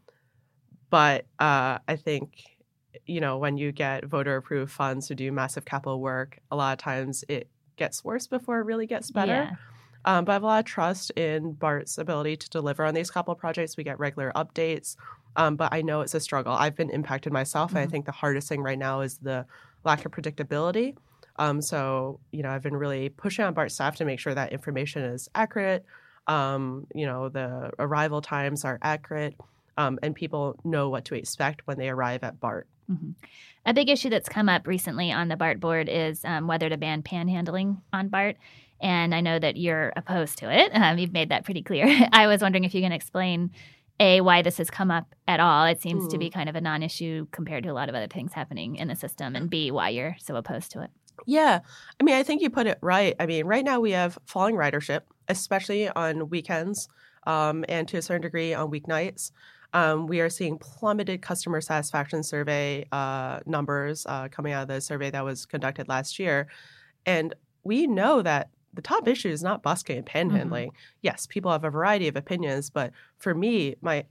but 0.91 1.27
uh, 1.39 1.79
I 1.89 1.97
think, 1.97 2.43
you 3.07 3.21
know, 3.21 3.39
when 3.39 3.57
you 3.57 3.73
get 3.73 4.05
voter 4.05 4.37
approved 4.37 4.73
funds 4.73 5.07
to 5.09 5.15
do 5.15 5.33
massive 5.33 5.65
capital 5.65 6.01
work, 6.01 6.39
a 6.51 6.57
lot 6.57 6.73
of 6.73 6.79
times 6.79 7.25
it 7.29 7.49
gets 7.77 8.05
worse 8.05 8.27
before 8.27 8.61
it 8.61 8.65
really 8.65 8.87
gets 8.87 9.11
better. 9.11 9.33
Yeah. 9.51 9.57
Um, 10.05 10.25
but 10.25 10.33
I 10.33 10.35
have 10.35 10.43
a 10.43 10.47
lot 10.47 10.59
of 10.61 10.65
trust 10.65 11.11
in 11.11 11.53
BART's 11.53 11.99
ability 11.99 12.37
to 12.39 12.49
deliver 12.51 12.85
on 12.85 12.95
these 12.95 13.11
capital 13.11 13.35
projects. 13.35 13.77
We 13.77 13.85
get 13.85 13.99
regular 13.99 14.33
updates, 14.35 14.97
um, 15.37 15.57
but 15.57 15.73
I 15.73 15.83
know 15.83 16.01
it's 16.01 16.15
a 16.15 16.21
struggle. 16.21 16.53
I've 16.53 16.77
been 16.77 16.91
impacted 16.91 17.33
myself, 17.33 17.71
and 17.71 17.79
I 17.79 17.87
Mhm. 17.87 17.91
think 17.91 18.07
the 18.07 18.13
hardest 18.13 18.49
thing 18.49 18.63
right 18.63 18.79
now 18.79 19.01
is 19.01 19.19
the 19.19 19.47
lack 19.85 20.05
of 20.05 20.13
predictability. 20.13 20.97
Um, 21.37 21.63
so, 21.63 22.19
you 22.33 22.43
know, 22.43 22.51
I've 22.51 22.63
been 22.63 22.77
really 22.77 23.09
pushing 23.11 23.45
on 23.45 23.55
BART 23.55 23.71
staff 23.71 23.97
to 23.97 24.05
make 24.05 24.19
sure 24.19 24.35
that 24.35 24.53
information 24.53 25.03
is 25.03 25.29
accurate. 25.35 25.85
Um, 26.27 26.87
you 26.95 27.07
know, 27.07 27.29
the 27.29 27.71
arrival 27.79 28.21
times 28.21 28.65
are 28.65 28.79
accurate, 28.83 29.37
um, 29.77 29.99
and 30.03 30.15
people 30.15 30.57
know 30.65 30.89
what 30.89 31.05
to 31.07 31.15
expect 31.15 31.67
when 31.67 31.79
they 31.79 31.89
arrive 31.89 32.25
at 32.25 32.41
BART. 32.41 32.67
Mhm. 32.91 33.15
A 33.67 33.73
big 33.75 33.89
issue 33.89 34.09
that's 34.11 34.29
come 34.29 34.49
up 34.49 34.67
recently 34.67 35.13
on 35.13 35.29
the 35.29 35.37
BART 35.37 35.61
board 35.61 35.89
is 35.89 36.25
um, 36.25 36.47
whether 36.49 36.69
to 36.69 36.77
ban 36.77 37.03
panhandling 37.03 37.81
on 37.93 38.09
BART. 38.09 38.37
And 38.81 39.15
I 39.15 39.21
know 39.21 39.39
that 39.39 39.57
you're 39.57 39.93
opposed 39.97 40.39
to 40.39 40.51
it. 40.51 40.71
Um, 40.75 40.99
you've 40.99 41.13
made 41.13 41.29
that 41.31 41.45
pretty 41.45 41.63
clear. 41.63 41.87
I 42.13 42.27
was 42.27 42.41
wondering 42.43 42.65
if 42.65 42.75
you 42.75 42.81
can 42.81 42.93
explain 42.93 43.51
A, 44.01 44.21
why 44.21 44.43
this 44.43 44.59
has 44.59 44.71
come 44.71 44.91
up 44.91 45.15
at 45.27 45.41
all. 45.41 45.65
It 45.65 45.83
seems 45.83 46.07
to 46.09 46.19
be 46.19 46.31
kind 46.31 46.49
of 46.49 46.55
a 46.55 46.61
non 46.61 46.83
issue 46.83 47.27
compared 47.33 47.65
to 47.65 47.71
a 47.71 47.73
lot 47.73 47.89
of 47.89 47.95
other 47.95 48.07
things 48.07 48.33
happening 48.33 48.77
in 48.77 48.89
the 48.89 48.95
system. 48.95 49.35
And 49.35 49.51
B, 49.51 49.71
why 49.71 49.89
you're 49.89 50.17
so 50.21 50.37
opposed 50.37 50.71
to 50.73 50.83
it. 50.83 50.91
Yeah. 51.27 51.61
I 52.01 52.05
mean, 52.05 52.15
I 52.15 52.23
think 52.23 52.41
you 52.41 52.51
put 52.51 52.67
it 52.67 52.79
right. 52.81 53.17
I 53.19 53.27
mean, 53.27 53.47
right 53.47 53.65
now 53.65 53.81
we 53.81 53.91
have 53.91 54.19
falling 54.27 54.55
ridership, 54.55 55.01
especially 55.29 55.89
on 55.89 56.29
weekends 56.29 56.89
um, 57.27 57.65
and 57.69 57.89
to 57.89 57.97
a 57.97 58.03
certain 58.03 58.23
degree 58.23 58.55
on 58.55 58.71
weeknights. 58.71 59.33
Um, 59.75 60.07
we 60.07 60.21
are 60.21 60.31
seeing 60.31 60.59
plummeted 60.59 61.21
customer 61.21 61.61
satisfaction 61.61 62.23
survey 62.23 62.87
uh, 62.93 63.41
numbers 63.47 64.07
uh, 64.09 64.29
coming 64.29 64.53
out 64.53 64.63
of 64.63 64.69
the 64.69 64.81
survey 64.81 65.11
that 65.11 65.25
was 65.25 65.45
conducted 65.45 65.89
last 65.89 66.19
year. 66.19 66.49
And 67.05 67.35
we 67.65 67.87
know 67.87 68.23
that 68.23 68.51
the 68.79 68.83
top 68.83 69.09
issue 69.09 69.29
is 69.29 69.43
not 69.43 69.61
busking 69.61 69.99
and 69.99 70.07
panhandling. 70.07 70.71
Yes, 71.03 71.27
people 71.27 71.51
have 71.51 71.65
a 71.65 71.71
variety 71.71 72.07
of 72.07 72.15
opinions, 72.15 72.71
but 72.71 72.93
for 73.17 73.35
me, 73.35 73.75
my 73.81 74.05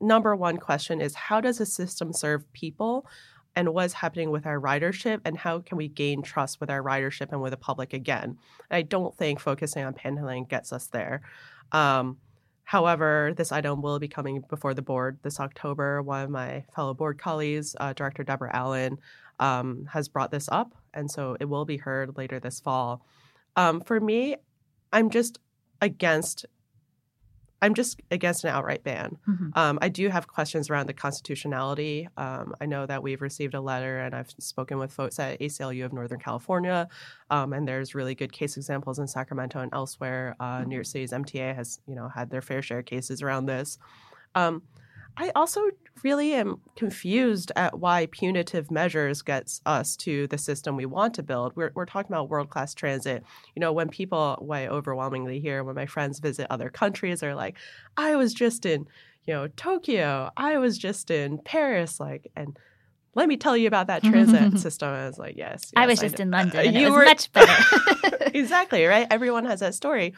number 0.00 0.34
one 0.34 0.56
question 0.56 1.02
is 1.02 1.14
how 1.14 1.42
does 1.42 1.60
a 1.60 1.66
system 1.66 2.10
serve 2.10 2.50
people 2.54 3.06
and 3.54 3.74
what's 3.74 3.92
happening 3.92 4.30
with 4.30 4.46
our 4.46 4.58
ridership 4.58 5.20
and 5.26 5.36
how 5.36 5.58
can 5.58 5.76
we 5.76 5.88
gain 5.88 6.22
trust 6.22 6.58
with 6.58 6.70
our 6.70 6.82
ridership 6.82 7.32
and 7.32 7.42
with 7.42 7.50
the 7.50 7.58
public 7.58 7.92
again. 7.92 8.38
I 8.70 8.80
don't 8.80 9.14
think 9.14 9.40
focusing 9.40 9.84
on 9.84 9.92
panhandling 9.92 10.48
gets 10.48 10.72
us 10.72 10.86
there. 10.86 11.20
Um, 11.72 12.16
however, 12.64 13.34
this 13.36 13.52
item 13.52 13.82
will 13.82 13.98
be 13.98 14.08
coming 14.08 14.42
before 14.48 14.72
the 14.72 14.80
board 14.80 15.18
this 15.22 15.38
October. 15.38 16.00
One 16.00 16.22
of 16.22 16.30
my 16.30 16.64
fellow 16.74 16.94
board 16.94 17.18
colleagues, 17.18 17.76
uh, 17.78 17.92
Director 17.92 18.24
Debora 18.24 18.52
Allen, 18.54 18.96
um, 19.38 19.86
has 19.92 20.08
brought 20.08 20.30
this 20.30 20.48
up, 20.50 20.74
and 20.94 21.10
so 21.10 21.36
it 21.38 21.44
will 21.44 21.66
be 21.66 21.76
heard 21.76 22.16
later 22.16 22.40
this 22.40 22.58
fall. 22.58 23.04
Um, 23.56 23.80
for 23.80 24.00
me, 24.00 24.36
I'm 24.92 25.10
just 25.10 25.38
against 25.80 26.46
I'm 27.62 27.72
just 27.72 27.98
against 28.10 28.44
an 28.44 28.50
outright 28.50 28.84
ban. 28.84 29.16
Mm-hmm. 29.26 29.48
Um, 29.54 29.78
I 29.80 29.88
do 29.88 30.10
have 30.10 30.28
questions 30.28 30.68
around 30.68 30.86
the 30.86 30.92
constitutionality. 30.92 32.06
Um, 32.18 32.54
I 32.60 32.66
know 32.66 32.84
that 32.84 33.02
we've 33.02 33.22
received 33.22 33.54
a 33.54 33.60
letter, 33.60 34.00
and 34.00 34.14
I've 34.14 34.30
spoken 34.38 34.78
with 34.78 34.92
folks 34.92 35.18
at 35.18 35.40
ACLU 35.40 35.82
of 35.86 35.94
Northern 35.94 36.20
California, 36.20 36.88
um, 37.30 37.54
and 37.54 37.66
there's 37.66 37.94
really 37.94 38.14
good 38.14 38.32
case 38.32 38.58
examples 38.58 38.98
in 38.98 39.06
Sacramento 39.06 39.60
and 39.60 39.72
elsewhere. 39.72 40.36
Uh, 40.38 40.62
New 40.64 40.74
York 40.74 40.84
City's 40.84 41.12
MTA 41.12 41.54
has, 41.54 41.80
you 41.86 41.94
know, 41.94 42.06
had 42.06 42.28
their 42.28 42.42
fair 42.42 42.60
share 42.60 42.80
of 42.80 42.84
cases 42.84 43.22
around 43.22 43.46
this. 43.46 43.78
I 45.16 45.30
also 45.34 45.60
really 46.02 46.34
am 46.34 46.60
confused 46.76 47.52
at 47.56 47.78
why 47.78 48.06
punitive 48.10 48.70
measures 48.70 49.22
gets 49.22 49.60
us 49.64 49.96
to 49.96 50.26
the 50.26 50.38
system 50.38 50.76
we 50.76 50.86
want 50.86 51.14
to 51.14 51.22
build. 51.22 51.54
We're, 51.56 51.72
we're 51.74 51.86
talking 51.86 52.12
about 52.12 52.28
world 52.28 52.50
class 52.50 52.74
transit. 52.74 53.24
You 53.54 53.60
know, 53.60 53.72
when 53.72 53.88
people, 53.88 54.36
why 54.40 54.66
overwhelmingly 54.66 55.40
here, 55.40 55.64
when 55.64 55.74
my 55.74 55.86
friends 55.86 56.18
visit 56.18 56.46
other 56.50 56.68
countries, 56.68 57.22
are 57.22 57.34
like, 57.34 57.56
I 57.96 58.16
was 58.16 58.34
just 58.34 58.66
in, 58.66 58.86
you 59.24 59.34
know, 59.34 59.48
Tokyo, 59.48 60.30
I 60.36 60.58
was 60.58 60.76
just 60.76 61.10
in 61.10 61.38
Paris, 61.38 62.00
like, 62.00 62.30
and 62.36 62.58
let 63.14 63.28
me 63.28 63.36
tell 63.36 63.56
you 63.56 63.68
about 63.68 63.86
that 63.86 64.02
transit 64.02 64.58
system. 64.58 64.88
I 64.88 65.06
was 65.06 65.18
like, 65.18 65.36
yes. 65.36 65.66
yes 65.66 65.72
I 65.76 65.86
was 65.86 66.00
just 66.00 66.18
I 66.18 66.24
in 66.24 66.34
uh, 66.34 66.38
London. 66.38 66.66
And 66.66 66.76
you 66.76 66.92
were 66.92 67.04
much 67.04 67.32
better. 67.32 67.64
exactly, 68.34 68.84
right? 68.84 69.06
Everyone 69.10 69.44
has 69.44 69.60
that 69.60 69.74
story. 69.74 70.14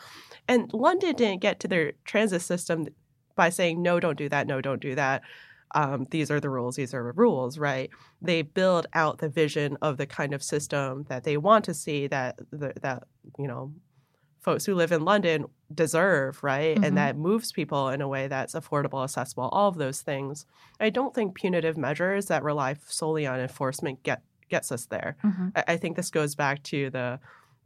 And 0.48 0.72
London 0.72 1.14
didn't 1.14 1.42
get 1.42 1.60
to 1.60 1.68
their 1.68 1.92
transit 2.04 2.40
system 2.40 2.86
by 3.36 3.50
saying, 3.50 3.82
no, 3.82 4.00
don't 4.00 4.18
do 4.18 4.28
that, 4.28 4.46
no, 4.46 4.60
don't 4.60 4.80
do 4.80 4.94
that. 4.94 5.22
Um, 5.74 6.06
these 6.10 6.30
are 6.30 6.40
the 6.40 6.48
rules, 6.48 6.76
these 6.76 6.94
are 6.94 7.04
the 7.04 7.12
rules, 7.12 7.58
right? 7.58 7.90
They 8.22 8.42
build 8.42 8.86
out 8.94 9.18
the 9.18 9.28
vision 9.28 9.76
of 9.82 9.96
the 9.98 10.06
kind 10.06 10.32
of 10.32 10.42
system 10.42 11.04
that 11.08 11.24
they 11.24 11.36
want 11.36 11.64
to 11.66 11.74
see 11.74 12.06
that 12.06 12.38
that 12.52 13.02
you 13.38 13.46
know 13.46 13.72
folks 14.46 14.64
who 14.64 14.76
live 14.76 14.92
in 14.92 15.04
London 15.04 15.44
deserve, 15.74 16.42
right? 16.44 16.76
Mm-hmm. 16.76 16.84
And 16.84 16.96
that 16.96 17.16
moves 17.16 17.50
people 17.50 17.88
in 17.88 18.00
a 18.00 18.06
way 18.06 18.28
that's 18.28 18.54
affordable, 18.54 19.02
accessible, 19.02 19.48
all 19.48 19.68
of 19.68 19.76
those 19.76 20.02
things. 20.02 20.46
I 20.78 20.88
don't 20.88 21.12
think 21.12 21.34
punitive 21.34 21.76
measures 21.76 22.26
that 22.26 22.44
rely 22.44 22.76
solely 22.86 23.26
on 23.26 23.40
enforcement 23.40 24.04
get 24.04 24.22
gets 24.48 24.70
us 24.70 24.86
there. 24.86 25.16
Mm-hmm. 25.24 25.48
I, 25.56 25.64
I 25.66 25.76
think 25.76 25.96
this 25.96 26.10
goes 26.10 26.36
back 26.36 26.62
to 26.64 26.90
the 26.90 27.18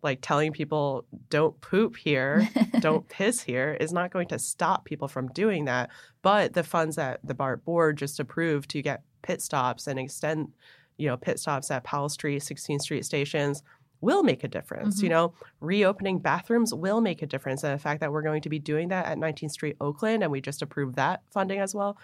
like 0.03 0.21
telling 0.21 0.53
people 0.53 1.05
don't 1.29 1.61
poop 1.61 1.97
here, 1.97 2.49
don't 2.81 3.09
piss 3.09 3.41
here 3.41 3.77
is 3.81 3.93
not 3.93 4.13
going 4.13 4.29
to 4.29 4.39
stop 4.39 4.85
people 4.85 5.09
from 5.09 5.29
doing 5.29 5.67
that. 5.67 5.91
But 6.23 6.53
the 6.53 6.63
funds 6.63 6.97
that 6.97 7.21
the 7.25 7.35
BART 7.35 7.65
board 7.65 7.99
just 7.99 8.21
approved 8.21 8.71
to 8.71 8.83
get 8.83 9.03
pit 9.23 9.43
stops 9.43 9.87
and 9.87 9.99
extend, 9.99 10.53
you 10.97 11.09
know, 11.09 11.17
pit 11.17 11.39
stops 11.39 11.71
at 11.71 11.85
Powell 11.85 12.09
Street, 12.09 12.43
16th 12.43 12.83
Street 12.83 13.05
stations 13.05 13.63
will 14.01 14.23
make 14.23 14.45
a 14.45 14.49
difference. 14.49 14.97
Mm-hmm. 14.97 15.05
You 15.05 15.11
know, 15.11 15.35
reopening 15.61 16.19
bathrooms 16.19 16.73
will 16.73 17.01
make 17.01 17.23
a 17.23 17.27
difference. 17.27 17.65
And 17.65 17.75
the 17.75 17.83
fact 17.83 18.01
that 18.01 18.13
we're 18.13 18.23
going 18.23 18.43
to 18.43 18.49
be 18.49 18.59
doing 18.59 18.89
that 18.89 19.07
at 19.07 19.19
19th 19.19 19.53
Street, 19.53 19.77
Oakland, 19.81 20.23
and 20.23 20.33
we 20.33 20.41
just 20.41 20.63
approved 20.63 20.97
that 20.97 21.23
funding 21.31 21.61
as 21.61 21.75
well 21.75 21.99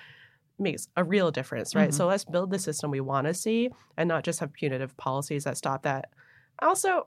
makes 0.59 0.89
a 0.97 1.05
real 1.05 1.31
difference, 1.31 1.75
right? 1.75 1.91
Mm-hmm. 1.91 1.97
So 1.97 2.07
let's 2.07 2.25
build 2.25 2.51
the 2.51 2.59
system 2.59 2.91
we 2.91 3.01
want 3.01 3.27
to 3.27 3.35
see 3.35 3.71
and 3.97 4.09
not 4.09 4.25
just 4.25 4.41
have 4.41 4.53
punitive 4.53 4.97
policies 4.97 5.45
that 5.45 5.57
stop 5.57 5.83
that. 5.83 6.11
Also, 6.61 7.07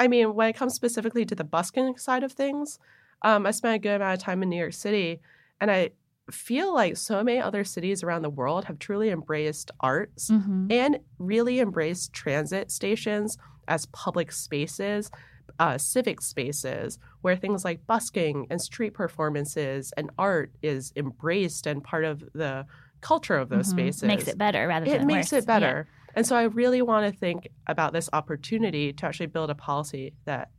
I 0.00 0.08
mean, 0.08 0.34
when 0.34 0.48
it 0.48 0.56
comes 0.56 0.72
specifically 0.72 1.26
to 1.26 1.34
the 1.34 1.44
busking 1.44 1.98
side 1.98 2.24
of 2.24 2.32
things, 2.32 2.78
um, 3.20 3.46
I 3.46 3.50
spent 3.50 3.74
a 3.76 3.78
good 3.78 3.96
amount 3.96 4.14
of 4.14 4.24
time 4.24 4.42
in 4.42 4.48
New 4.48 4.56
York 4.56 4.72
City, 4.72 5.20
and 5.60 5.70
I 5.70 5.90
feel 6.30 6.72
like 6.72 6.96
so 6.96 7.22
many 7.22 7.38
other 7.38 7.64
cities 7.64 8.02
around 8.02 8.22
the 8.22 8.30
world 8.30 8.64
have 8.64 8.78
truly 8.78 9.10
embraced 9.10 9.70
arts 9.80 10.30
mm-hmm. 10.30 10.68
and 10.70 11.00
really 11.18 11.60
embraced 11.60 12.14
transit 12.14 12.70
stations 12.70 13.36
as 13.68 13.84
public 13.86 14.32
spaces, 14.32 15.10
uh, 15.58 15.76
civic 15.76 16.22
spaces, 16.22 16.98
where 17.20 17.36
things 17.36 17.62
like 17.62 17.86
busking 17.86 18.46
and 18.48 18.62
street 18.62 18.94
performances 18.94 19.92
and 19.98 20.08
art 20.16 20.50
is 20.62 20.94
embraced 20.96 21.66
and 21.66 21.84
part 21.84 22.06
of 22.06 22.24
the 22.32 22.64
culture 23.02 23.36
of 23.36 23.50
those 23.50 23.68
mm-hmm. 23.68 23.78
spaces. 23.78 24.02
Makes 24.04 24.28
it 24.28 24.38
better 24.38 24.66
rather 24.66 24.86
than 24.86 25.02
it 25.02 25.04
makes 25.04 25.32
it 25.34 25.46
better. 25.46 25.86
Yeah. 25.86 25.99
And 26.14 26.26
so 26.26 26.36
I 26.36 26.44
really 26.44 26.82
want 26.82 27.12
to 27.12 27.18
think 27.18 27.48
about 27.66 27.92
this 27.92 28.08
opportunity 28.12 28.92
to 28.92 29.06
actually 29.06 29.26
build 29.26 29.50
a 29.50 29.54
policy 29.54 30.12
that 30.24 30.50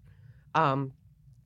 um, 0.56 0.94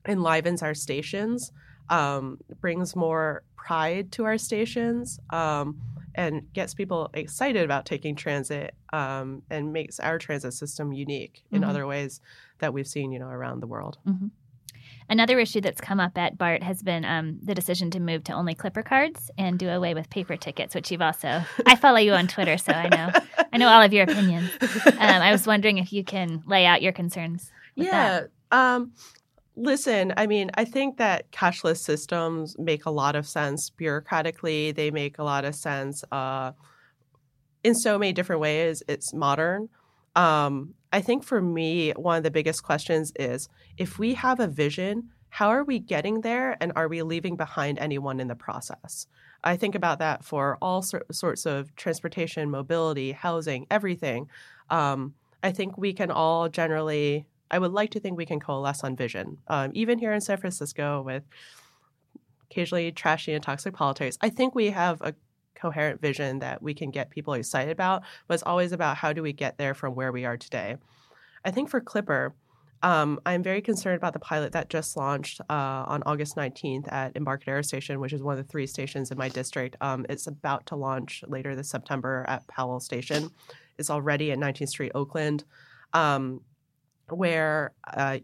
enlivens 0.07 0.62
our 0.62 0.74
stations, 0.74 1.51
um, 1.89 2.38
brings 2.62 2.95
more 2.95 3.43
pride 3.55 4.12
to 4.13 4.25
our 4.25 4.38
stations, 4.38 5.19
um, 5.31 5.81
and 6.15 6.51
gets 6.53 6.74
people 6.74 7.09
excited 7.13 7.63
about 7.63 7.85
taking 7.85 8.15
transit 8.15 8.74
um, 8.93 9.41
and 9.50 9.74
makes 9.74 10.00
our 10.00 10.17
transit 10.17 10.53
system 10.53 10.93
unique 10.93 11.43
in 11.51 11.62
mm-hmm. 11.62 11.69
other 11.69 11.85
ways 11.85 12.21
that 12.59 12.74
we've 12.74 12.88
seen, 12.88 13.12
you 13.12 13.19
know, 13.19 13.27
around 13.27 13.59
the 13.59 13.67
world. 13.67 13.97
Mm-hmm. 14.07 14.27
Another 15.09 15.39
issue 15.39 15.62
that's 15.62 15.79
come 15.79 16.00
up 16.00 16.17
at 16.17 16.38
BART 16.38 16.63
has 16.63 16.81
been 16.81 17.05
um, 17.05 17.39
the 17.43 17.53
decision 17.53 17.91
to 17.91 18.00
move 18.00 18.24
to 18.25 18.33
only 18.33 18.55
Clipper 18.55 18.81
cards 18.81 19.29
and 19.38 19.59
do 19.59 19.69
away 19.69 19.93
with 19.93 20.09
paper 20.09 20.35
tickets, 20.35 20.74
which 20.74 20.91
you've 20.91 21.01
also. 21.01 21.43
I 21.65 21.75
follow 21.75 21.97
you 21.97 22.13
on 22.13 22.27
Twitter, 22.27 22.57
so 22.57 22.71
I 22.71 22.89
know 22.89 23.12
I 23.53 23.57
know 23.57 23.67
all 23.67 23.81
of 23.81 23.93
your 23.93 24.03
opinions. 24.03 24.50
Um, 24.85 25.21
I 25.21 25.31
was 25.31 25.45
wondering 25.45 25.77
if 25.77 25.93
you 25.93 26.03
can 26.03 26.43
lay 26.45 26.65
out 26.65 26.81
your 26.81 26.91
concerns. 26.91 27.51
yeah. 27.75 28.25
Um, 28.51 28.93
listen, 29.55 30.13
I 30.17 30.27
mean, 30.27 30.51
I 30.55 30.65
think 30.65 30.97
that 30.97 31.31
cashless 31.31 31.77
systems 31.77 32.57
make 32.57 32.85
a 32.85 32.89
lot 32.89 33.15
of 33.15 33.27
sense 33.27 33.69
bureaucratically. 33.69 34.74
They 34.74 34.91
make 34.91 35.19
a 35.19 35.24
lot 35.24 35.45
of 35.45 35.55
sense 35.55 36.03
uh, 36.12 36.51
in 37.63 37.75
so 37.75 37.97
many 37.97 38.13
different 38.13 38.41
ways. 38.41 38.83
It's 38.88 39.13
modern. 39.13 39.69
Um, 40.15 40.74
I 40.95 41.01
think 41.01 41.25
for 41.25 41.41
me, 41.41 41.91
one 41.97 42.15
of 42.15 42.23
the 42.23 42.31
biggest 42.31 42.63
questions 42.63 43.11
is 43.19 43.49
if 43.77 43.99
we 43.99 44.13
have 44.13 44.39
a 44.39 44.47
vision, 44.47 45.09
how 45.27 45.49
are 45.49 45.65
we 45.65 45.77
getting 45.77 46.21
there 46.21 46.55
and 46.61 46.71
are 46.77 46.87
we 46.87 47.01
leaving 47.01 47.35
behind 47.35 47.79
anyone 47.79 48.21
in 48.21 48.29
the 48.29 48.35
process? 48.35 49.05
I 49.43 49.57
think 49.57 49.75
about 49.75 49.99
that 49.99 50.23
for 50.23 50.57
all 50.61 50.81
sor- 50.81 51.03
sorts 51.11 51.45
of 51.45 51.75
transportation, 51.75 52.49
mobility, 52.49 53.11
housing, 53.11 53.67
everything. 53.69 54.29
Um, 54.69 55.15
I 55.43 55.51
think 55.51 55.77
we 55.77 55.91
can 55.91 56.11
all 56.11 56.47
generally, 56.47 57.25
I 57.51 57.59
would 57.59 57.73
like 57.73 57.91
to 57.91 57.99
think 57.99 58.15
we 58.15 58.25
can 58.25 58.39
coalesce 58.39 58.81
on 58.85 58.95
vision. 58.95 59.39
Um, 59.49 59.71
even 59.73 59.99
here 59.99 60.13
in 60.13 60.21
San 60.21 60.37
Francisco 60.37 61.01
with 61.01 61.23
occasionally 62.49 62.93
trashy 62.93 63.33
and 63.33 63.43
toxic 63.43 63.73
politics, 63.73 64.17
I 64.21 64.29
think 64.29 64.55
we 64.55 64.69
have 64.69 65.01
a 65.01 65.13
coherent 65.55 66.01
vision 66.01 66.39
that 66.39 66.62
we 66.62 66.74
can 66.74 66.91
get 66.91 67.09
people 67.09 67.33
excited 67.33 67.71
about, 67.71 68.03
but 68.27 68.35
it's 68.35 68.43
always 68.43 68.71
about 68.71 68.97
how 68.97 69.13
do 69.13 69.21
we 69.21 69.33
get 69.33 69.57
there 69.57 69.74
from 69.74 69.95
where 69.95 70.12
we 70.12 70.25
are 70.25 70.38
today. 70.38 70.77
I 71.43 71.51
think 71.51 71.69
for 71.69 71.79
Clipper, 71.79 72.33
um, 72.83 73.19
I'm 73.25 73.41
very 73.41 73.62
concerned 73.62 73.97
about 73.97 74.13
the 74.13 74.19
pilot 74.19 74.51
that 74.51 74.69
just 74.69 74.95
launched 74.95 75.41
uh, 75.50 75.85
on 75.88 76.03
August 76.05 76.35
19th 76.35 76.91
at 76.91 77.15
Embarcadero 77.15 77.62
Station, 77.62 78.00
which 78.00 78.13
is 78.13 78.21
one 78.21 78.38
of 78.38 78.45
the 78.45 78.51
three 78.51 78.67
stations 78.67 79.12
in 79.12 79.17
my 79.17 79.29
district. 79.29 79.75
Um, 79.81 80.05
it's 80.09 80.27
about 80.27 80.65
to 80.67 80.75
launch 80.75 81.24
later 81.27 81.55
this 81.55 81.69
September 81.69 82.25
at 82.27 82.45
Powell 82.47 82.79
Station. 82.79 83.31
It's 83.77 83.89
already 83.89 84.31
at 84.31 84.38
19th 84.38 84.69
Street, 84.69 84.91
Oakland, 84.93 85.45
um, 85.93 86.41
where 87.09 87.74
uh, 87.91 88.19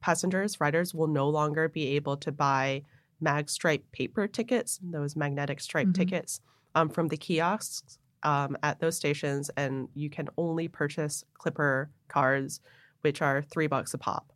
passengers, 0.00 0.60
riders 0.60 0.94
will 0.94 1.08
no 1.08 1.28
longer 1.28 1.68
be 1.68 1.88
able 1.96 2.16
to 2.18 2.32
buy 2.32 2.82
mag 3.20 3.50
stripe 3.50 3.84
paper 3.92 4.26
tickets, 4.26 4.80
those 4.82 5.14
magnetic 5.14 5.60
stripe 5.60 5.88
mm-hmm. 5.88 6.02
tickets 6.02 6.40
um, 6.74 6.88
from 6.88 7.08
the 7.08 7.16
kiosks 7.16 7.98
um, 8.22 8.56
at 8.62 8.80
those 8.80 8.96
stations, 8.96 9.50
and 9.56 9.88
you 9.94 10.10
can 10.10 10.28
only 10.36 10.68
purchase 10.68 11.24
Clipper 11.34 11.90
cards, 12.08 12.60
which 13.00 13.22
are 13.22 13.42
three 13.42 13.66
bucks 13.66 13.94
a 13.94 13.98
pop. 13.98 14.32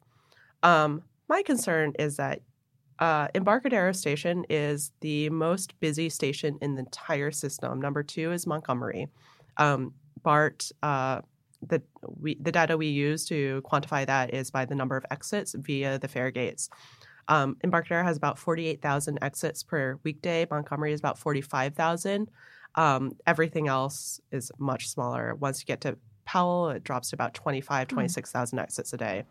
Um, 0.62 1.03
my 1.29 1.43
concern 1.43 1.93
is 1.99 2.17
that 2.17 2.41
uh, 2.99 3.29
Embarcadero 3.35 3.93
Station 3.93 4.45
is 4.49 4.93
the 5.00 5.29
most 5.31 5.79
busy 5.81 6.09
station 6.09 6.59
in 6.62 6.75
the 6.75 6.81
entire 6.81 7.31
system. 7.31 7.81
Number 7.81 8.03
two 8.03 8.33
is 8.33 8.47
Montgomery. 8.47 9.09
Um, 9.57 9.95
BART, 10.23 10.71
uh, 10.83 11.21
the 11.69 11.83
we, 12.21 12.37
the 12.41 12.53
data 12.53 12.76
we 12.76 12.88
use 12.88 13.25
to 13.26 13.62
quantify 13.64 14.07
that 14.07 14.35
is 14.35 14.50
by 14.50 14.64
the 14.64 14.75
number 14.75 14.97
of 14.97 15.05
exits 15.11 15.55
via 15.59 15.99
the 15.99 16.09
fare 16.09 16.31
gates. 16.31 16.69
Um, 17.28 17.57
Embarcadero 17.62 18.04
has 18.04 18.16
about 18.16 18.38
48,000 18.38 19.19
exits 19.23 19.62
per 19.62 19.99
weekday. 20.02 20.47
Montgomery 20.50 20.93
is 20.93 21.00
about 21.00 21.19
45,000. 21.19 22.31
Um, 22.76 23.16
everything 23.26 23.69
else 23.69 24.21
is 24.31 24.50
much 24.59 24.88
smaller. 24.88 25.35
Once 25.35 25.61
you 25.61 25.66
get 25.66 25.81
to 25.83 25.97
Powell, 26.25 26.71
it 26.71 26.85
drops 26.85 27.11
to 27.11 27.16
about 27.16 27.35
25, 27.35 27.88
hmm. 27.88 27.95
26,000 27.95 28.59
exits 28.59 28.93
a 28.93 28.97
day. 28.97 29.25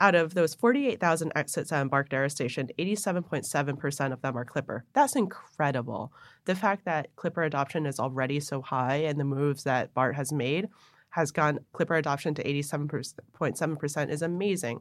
Out 0.00 0.14
of 0.14 0.34
those 0.34 0.54
48,000 0.54 1.32
exits 1.36 1.70
at 1.70 1.80
Embarcadero 1.80 2.26
Station, 2.28 2.70
87.7% 2.78 4.12
of 4.12 4.20
them 4.20 4.36
are 4.36 4.44
Clipper. 4.44 4.84
That's 4.94 5.14
incredible. 5.14 6.12
The 6.44 6.56
fact 6.56 6.86
that 6.86 7.14
Clipper 7.14 7.44
adoption 7.44 7.86
is 7.86 8.00
already 8.00 8.40
so 8.40 8.62
high 8.62 8.96
and 8.96 9.20
the 9.20 9.24
moves 9.24 9.64
that 9.64 9.94
BART 9.94 10.16
has 10.16 10.32
made 10.32 10.68
has 11.10 11.30
gone 11.30 11.60
Clipper 11.72 11.94
adoption 11.94 12.34
to 12.34 12.42
87.7% 12.42 14.10
is 14.10 14.22
amazing. 14.22 14.80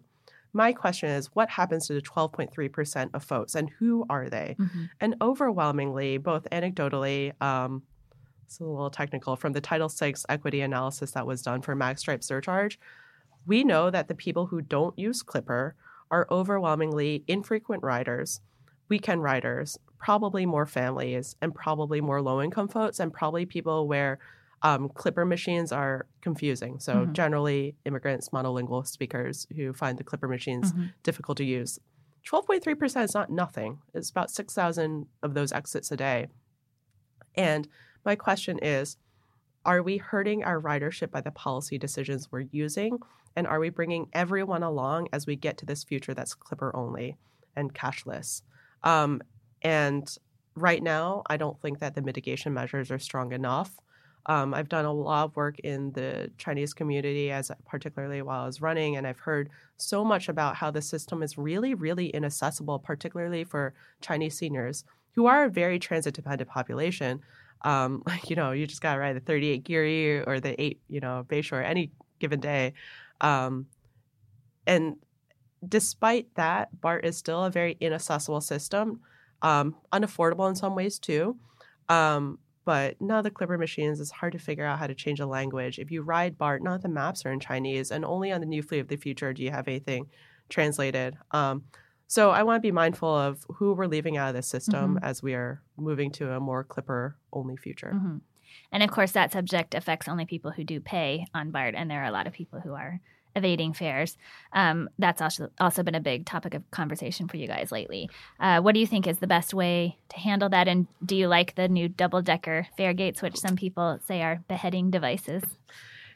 My 0.53 0.73
question 0.73 1.09
is 1.09 1.27
what 1.33 1.49
happens 1.49 1.87
to 1.87 1.93
the 1.93 2.01
12.3% 2.01 3.09
of 3.13 3.23
folks 3.23 3.55
and 3.55 3.69
who 3.79 4.05
are 4.09 4.29
they? 4.29 4.55
Mm-hmm. 4.59 4.85
And 4.99 5.15
overwhelmingly, 5.21 6.17
both 6.17 6.47
anecdotally, 6.51 7.33
um, 7.41 7.83
it's 8.45 8.59
a 8.59 8.65
little 8.65 8.89
technical 8.89 9.37
from 9.37 9.53
the 9.53 9.61
Title 9.61 9.87
VI 9.87 10.13
equity 10.27 10.59
analysis 10.59 11.11
that 11.11 11.25
was 11.25 11.41
done 11.41 11.61
for 11.61 11.73
MagStripe 11.73 12.21
surcharge. 12.21 12.77
We 13.45 13.63
know 13.63 13.89
that 13.89 14.09
the 14.09 14.15
people 14.15 14.47
who 14.47 14.61
don't 14.61 14.97
use 14.99 15.23
Clipper 15.23 15.75
are 16.11 16.27
overwhelmingly 16.29 17.23
infrequent 17.27 17.81
riders, 17.81 18.41
weekend 18.89 19.23
riders, 19.23 19.79
probably 19.97 20.45
more 20.45 20.65
families, 20.65 21.37
and 21.41 21.55
probably 21.55 22.01
more 22.01 22.21
low 22.21 22.41
income 22.41 22.67
folks, 22.67 22.99
and 22.99 23.13
probably 23.13 23.45
people 23.45 23.87
where 23.87 24.19
um, 24.63 24.89
Clipper 24.89 25.25
machines 25.25 25.71
are 25.71 26.05
confusing. 26.21 26.79
So, 26.79 26.95
mm-hmm. 26.95 27.13
generally, 27.13 27.75
immigrants, 27.85 28.29
monolingual 28.29 28.85
speakers 28.85 29.47
who 29.55 29.73
find 29.73 29.97
the 29.97 30.03
Clipper 30.03 30.27
machines 30.27 30.71
mm-hmm. 30.71 30.87
difficult 31.03 31.37
to 31.39 31.45
use. 31.45 31.79
12.3% 32.29 33.03
is 33.03 33.13
not 33.13 33.31
nothing. 33.31 33.79
It's 33.93 34.09
about 34.09 34.29
6,000 34.29 35.07
of 35.23 35.33
those 35.33 35.51
exits 35.51 35.91
a 35.91 35.97
day. 35.97 36.27
And 37.35 37.67
my 38.05 38.15
question 38.15 38.59
is 38.59 38.97
Are 39.65 39.81
we 39.81 39.97
hurting 39.97 40.43
our 40.43 40.61
ridership 40.61 41.11
by 41.11 41.21
the 41.21 41.31
policy 41.31 41.77
decisions 41.77 42.31
we're 42.31 42.47
using? 42.51 42.99
And 43.35 43.47
are 43.47 43.59
we 43.59 43.69
bringing 43.69 44.09
everyone 44.13 44.61
along 44.61 45.07
as 45.13 45.25
we 45.25 45.35
get 45.35 45.57
to 45.59 45.65
this 45.65 45.83
future 45.83 46.13
that's 46.13 46.33
Clipper 46.33 46.75
only 46.75 47.17
and 47.55 47.73
cashless? 47.73 48.41
Um, 48.83 49.21
and 49.61 50.13
right 50.55 50.83
now, 50.83 51.23
I 51.27 51.37
don't 51.37 51.59
think 51.61 51.79
that 51.79 51.95
the 51.95 52.01
mitigation 52.01 52.53
measures 52.53 52.91
are 52.91 52.99
strong 52.99 53.31
enough. 53.31 53.79
Um, 54.27 54.53
I've 54.53 54.69
done 54.69 54.85
a 54.85 54.93
lot 54.93 55.25
of 55.25 55.35
work 55.35 55.59
in 55.59 55.91
the 55.93 56.31
Chinese 56.37 56.73
community, 56.73 57.31
as 57.31 57.51
particularly 57.65 58.21
while 58.21 58.43
I 58.43 58.45
was 58.45 58.61
running, 58.61 58.95
and 58.95 59.07
I've 59.07 59.19
heard 59.19 59.49
so 59.77 60.05
much 60.05 60.29
about 60.29 60.55
how 60.55 60.69
the 60.71 60.81
system 60.81 61.23
is 61.23 61.37
really, 61.37 61.73
really 61.73 62.07
inaccessible, 62.07 62.79
particularly 62.79 63.43
for 63.43 63.73
Chinese 63.99 64.37
seniors 64.37 64.83
who 65.15 65.25
are 65.25 65.45
a 65.45 65.49
very 65.49 65.79
transit 65.79 66.13
dependent 66.13 66.49
population. 66.49 67.21
Um, 67.63 68.03
you 68.27 68.35
know, 68.35 68.51
you 68.51 68.67
just 68.67 68.81
got 68.81 68.93
to 68.93 68.99
ride 68.99 69.15
the 69.15 69.21
38 69.21 69.63
Geary 69.63 70.23
or 70.23 70.39
the 70.39 70.59
8, 70.61 70.79
you 70.87 70.99
know, 70.99 71.25
Bayshore 71.27 71.65
any 71.65 71.91
given 72.19 72.39
day. 72.39 72.73
Um, 73.19 73.67
and 74.67 74.97
despite 75.67 76.33
that, 76.35 76.79
BART 76.79 77.05
is 77.05 77.17
still 77.17 77.43
a 77.43 77.49
very 77.49 77.77
inaccessible 77.79 78.41
system, 78.41 79.01
um, 79.41 79.75
unaffordable 79.91 80.47
in 80.49 80.55
some 80.55 80.75
ways 80.75 80.99
too. 80.99 81.37
But 82.63 82.97
of 83.01 83.23
the 83.23 83.31
Clipper 83.31 83.57
machines, 83.57 83.99
it's 83.99 84.11
hard 84.11 84.33
to 84.33 84.39
figure 84.39 84.65
out 84.65 84.79
how 84.79 84.87
to 84.87 84.93
change 84.93 85.19
a 85.19 85.25
language. 85.25 85.79
If 85.79 85.89
you 85.89 86.03
ride 86.03 86.37
BART, 86.37 86.63
none 86.63 86.73
of 86.73 86.81
the 86.81 86.89
maps 86.89 87.25
are 87.25 87.31
in 87.31 87.39
Chinese, 87.39 87.91
and 87.91 88.05
only 88.05 88.31
on 88.31 88.39
the 88.39 88.47
new 88.47 88.61
fleet 88.61 88.79
of 88.79 88.87
the 88.87 88.97
future 88.97 89.33
do 89.33 89.43
you 89.43 89.51
have 89.51 89.67
anything 89.67 90.07
translated. 90.49 91.17
Um, 91.31 91.63
so 92.07 92.29
I 92.29 92.43
want 92.43 92.57
to 92.57 92.61
be 92.61 92.71
mindful 92.71 93.09
of 93.09 93.45
who 93.55 93.73
we're 93.73 93.87
leaving 93.87 94.17
out 94.17 94.29
of 94.29 94.35
the 94.35 94.41
system 94.41 94.95
mm-hmm. 94.95 95.05
as 95.05 95.23
we 95.23 95.33
are 95.33 95.61
moving 95.77 96.11
to 96.11 96.31
a 96.31 96.39
more 96.39 96.63
Clipper 96.63 97.15
only 97.31 97.55
future. 97.55 97.93
Mm-hmm. 97.95 98.17
And 98.71 98.83
of 98.83 98.91
course, 98.91 99.13
that 99.13 99.31
subject 99.31 99.73
affects 99.73 100.07
only 100.07 100.25
people 100.25 100.51
who 100.51 100.63
do 100.63 100.79
pay 100.79 101.25
on 101.33 101.51
BART, 101.51 101.73
and 101.75 101.89
there 101.89 102.01
are 102.01 102.07
a 102.07 102.11
lot 102.11 102.27
of 102.27 102.33
people 102.33 102.59
who 102.59 102.73
are 102.73 102.99
evading 103.35 103.73
fares. 103.73 104.17
Um, 104.53 104.89
that's 104.99 105.21
also 105.21 105.49
also 105.59 105.83
been 105.83 105.95
a 105.95 106.01
big 106.01 106.25
topic 106.25 106.53
of 106.53 106.69
conversation 106.71 107.27
for 107.27 107.37
you 107.37 107.47
guys 107.47 107.71
lately. 107.71 108.09
Uh, 108.39 108.61
what 108.61 108.73
do 108.73 108.79
you 108.79 108.87
think 108.87 109.07
is 109.07 109.19
the 109.19 109.27
best 109.27 109.53
way 109.53 109.97
to 110.09 110.19
handle 110.19 110.49
that? 110.49 110.67
And 110.67 110.87
do 111.05 111.15
you 111.15 111.27
like 111.27 111.55
the 111.55 111.67
new 111.67 111.87
double 111.87 112.21
decker 112.21 112.67
fare 112.77 112.93
gates, 112.93 113.21
which 113.21 113.37
some 113.37 113.55
people 113.55 113.99
say 114.05 114.21
are 114.21 114.43
beheading 114.47 114.91
devices? 114.91 115.43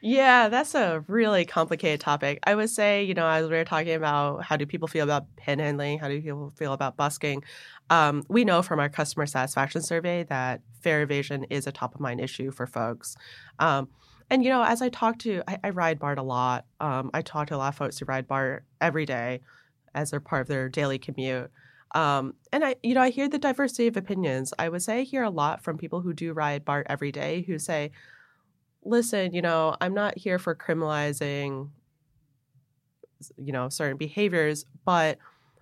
Yeah, 0.01 0.49
that's 0.49 0.75
a 0.75 1.03
really 1.07 1.45
complicated 1.45 1.99
topic. 1.99 2.37
I 2.43 2.53
would 2.53 2.69
say, 2.69 3.03
you 3.03 3.15
know, 3.15 3.27
as 3.27 3.47
we 3.49 3.55
were 3.55 3.65
talking 3.65 3.93
about 3.93 4.43
how 4.43 4.55
do 4.55 4.65
people 4.67 4.87
feel 4.87 5.03
about 5.03 5.25
panhandling, 5.35 5.99
how 5.99 6.07
do 6.07 6.21
people 6.21 6.51
feel 6.55 6.73
about 6.73 6.95
busking, 6.95 7.43
um, 7.89 8.23
we 8.27 8.45
know 8.45 8.61
from 8.61 8.79
our 8.79 8.89
customer 8.89 9.25
satisfaction 9.25 9.81
survey 9.81 10.23
that 10.25 10.61
fare 10.81 11.01
evasion 11.01 11.45
is 11.49 11.65
a 11.65 11.71
top 11.71 11.95
of 11.95 12.01
mind 12.01 12.19
issue 12.19 12.51
for 12.51 12.67
folks. 12.67 13.15
Um, 13.57 13.89
and 14.29 14.43
you 14.43 14.49
know, 14.49 14.63
as 14.63 14.81
I 14.81 14.89
talk 14.89 15.19
to, 15.19 15.43
I, 15.47 15.57
I 15.63 15.69
ride 15.69 15.99
BART 15.99 16.17
a 16.17 16.23
lot. 16.23 16.65
Um, 16.79 17.11
I 17.13 17.21
talk 17.21 17.47
to 17.47 17.55
a 17.55 17.57
lot 17.57 17.69
of 17.69 17.75
folks 17.75 17.99
who 17.99 18.05
ride 18.05 18.27
BART 18.27 18.65
every 18.81 19.05
day 19.05 19.41
as 19.93 20.11
they're 20.11 20.19
part 20.19 20.41
of 20.41 20.47
their 20.47 20.67
daily 20.69 20.97
commute. 20.97 21.51
Um, 21.93 22.33
and 22.51 22.65
I, 22.65 22.75
you 22.83 22.93
know, 22.93 23.01
I 23.01 23.09
hear 23.09 23.29
the 23.29 23.37
diversity 23.37 23.87
of 23.87 23.95
opinions. 23.95 24.53
I 24.59 24.67
would 24.69 24.81
say 24.81 24.99
I 24.99 25.03
hear 25.03 25.23
a 25.23 25.29
lot 25.29 25.63
from 25.63 25.77
people 25.77 26.01
who 26.01 26.13
do 26.13 26.33
ride 26.33 26.65
BART 26.65 26.87
every 26.89 27.11
day 27.11 27.43
who 27.43 27.57
say, 27.59 27.91
"Listen, 28.83 29.33
you 29.33 29.41
know, 29.41 29.75
I'm 29.79 29.93
not 29.93 30.17
here 30.17 30.39
for 30.39 30.55
criminalizing, 30.55 31.69
you 33.37 33.53
know, 33.53 33.69
certain 33.69 33.97
behaviors, 33.97 34.65
but 34.83 35.17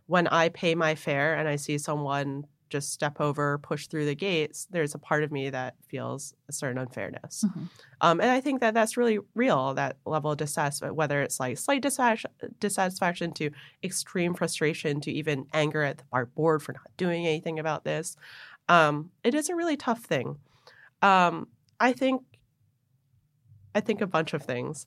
when 0.08 0.28
I 0.28 0.50
pay 0.50 0.76
my 0.76 0.96
fare 0.96 1.36
and 1.36 1.48
I 1.48 1.56
see 1.56 1.78
someone 1.78 2.46
just 2.74 2.92
step 2.92 3.22
over, 3.22 3.58
push 3.60 3.88
through 3.88 4.06
the 4.06 4.16
gates, 4.16 4.68
there's 4.70 4.96
a 4.96 4.98
part 4.98 5.24
of 5.24 5.32
me 5.32 5.50
that 5.50 5.76
feels 5.88 6.34
a 6.50 6.52
certain 6.52 6.78
unfairness. 6.78 7.46
Mm-hmm. 7.46 7.64
Um, 8.02 8.20
and 8.20 8.30
I 8.30 8.42
think 8.42 8.60
that 8.60 8.74
that's 8.74 8.98
really 8.98 9.20
real, 9.36 9.74
that 9.76 9.96
level 10.06 10.32
of 10.32 10.38
dissatisfaction, 10.38 10.96
whether 10.96 11.22
it's 11.22 11.40
like 11.40 11.58
slight 11.58 11.82
dissatisfaction 12.60 13.32
to 13.34 13.52
extreme 13.82 14.34
frustration 14.34 15.00
to 15.02 15.12
even 15.12 15.46
anger 15.54 15.84
at 15.84 16.02
our 16.12 16.26
board 16.26 16.62
for 16.62 16.74
not 16.74 16.98
doing 16.98 17.26
anything 17.26 17.60
about 17.60 17.86
this. 17.86 18.18
Um, 18.68 19.12
it 19.24 19.34
is 19.34 19.50
a 19.50 19.56
really 19.56 19.78
tough 19.78 20.02
thing. 20.02 20.38
Um, 21.02 21.48
I 21.80 21.94
think, 21.94 22.24
I 23.76 23.82
think 23.82 24.02
a 24.02 24.08
bunch 24.08 24.34
of 24.34 24.44
things. 24.44 24.86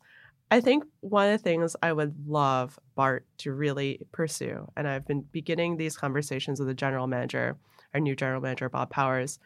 I 0.49 0.61
think 0.61 0.85
one 1.01 1.27
of 1.27 1.33
the 1.33 1.43
things 1.43 1.75
I 1.83 1.93
would 1.93 2.15
love 2.27 2.79
BART 2.95 3.27
to 3.39 3.53
really 3.53 4.07
pursue, 4.13 4.71
and 4.77 4.87
I've 4.87 5.05
been 5.05 5.23
beginning 5.33 5.77
these 5.77 5.97
conversations 5.97 6.61
with 6.61 6.69
the 6.69 6.75
general 6.75 7.09
manager, 7.09 7.57
our 7.97 8.01
new 8.01 8.15
general 8.15 8.43
manager, 8.43 8.69
Bob 8.69 8.91
Powers, 8.91 9.39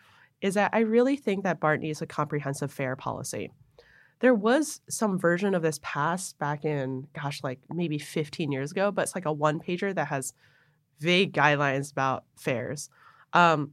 is 0.42 0.54
that 0.54 0.70
I 0.74 0.80
really 0.80 1.16
think 1.16 1.44
that 1.44 1.60
BART 1.60 1.80
needs 1.80 2.02
a 2.02 2.06
comprehensive 2.06 2.72
fare 2.72 2.96
policy. 2.96 3.52
There 4.18 4.34
was 4.34 4.80
some 4.88 5.18
version 5.18 5.54
of 5.54 5.62
this 5.62 5.78
passed 5.82 6.38
back 6.38 6.64
in, 6.64 7.06
gosh, 7.14 7.42
like 7.44 7.60
maybe 7.70 7.98
15 7.98 8.50
years 8.50 8.72
ago, 8.72 8.90
but 8.90 9.02
it's 9.02 9.14
like 9.14 9.24
a 9.24 9.32
one 9.32 9.60
pager 9.60 9.94
that 9.94 10.08
has 10.08 10.34
vague 10.98 11.32
guidelines 11.32 11.92
about 11.92 12.24
fares. 12.36 12.90
Um, 13.32 13.72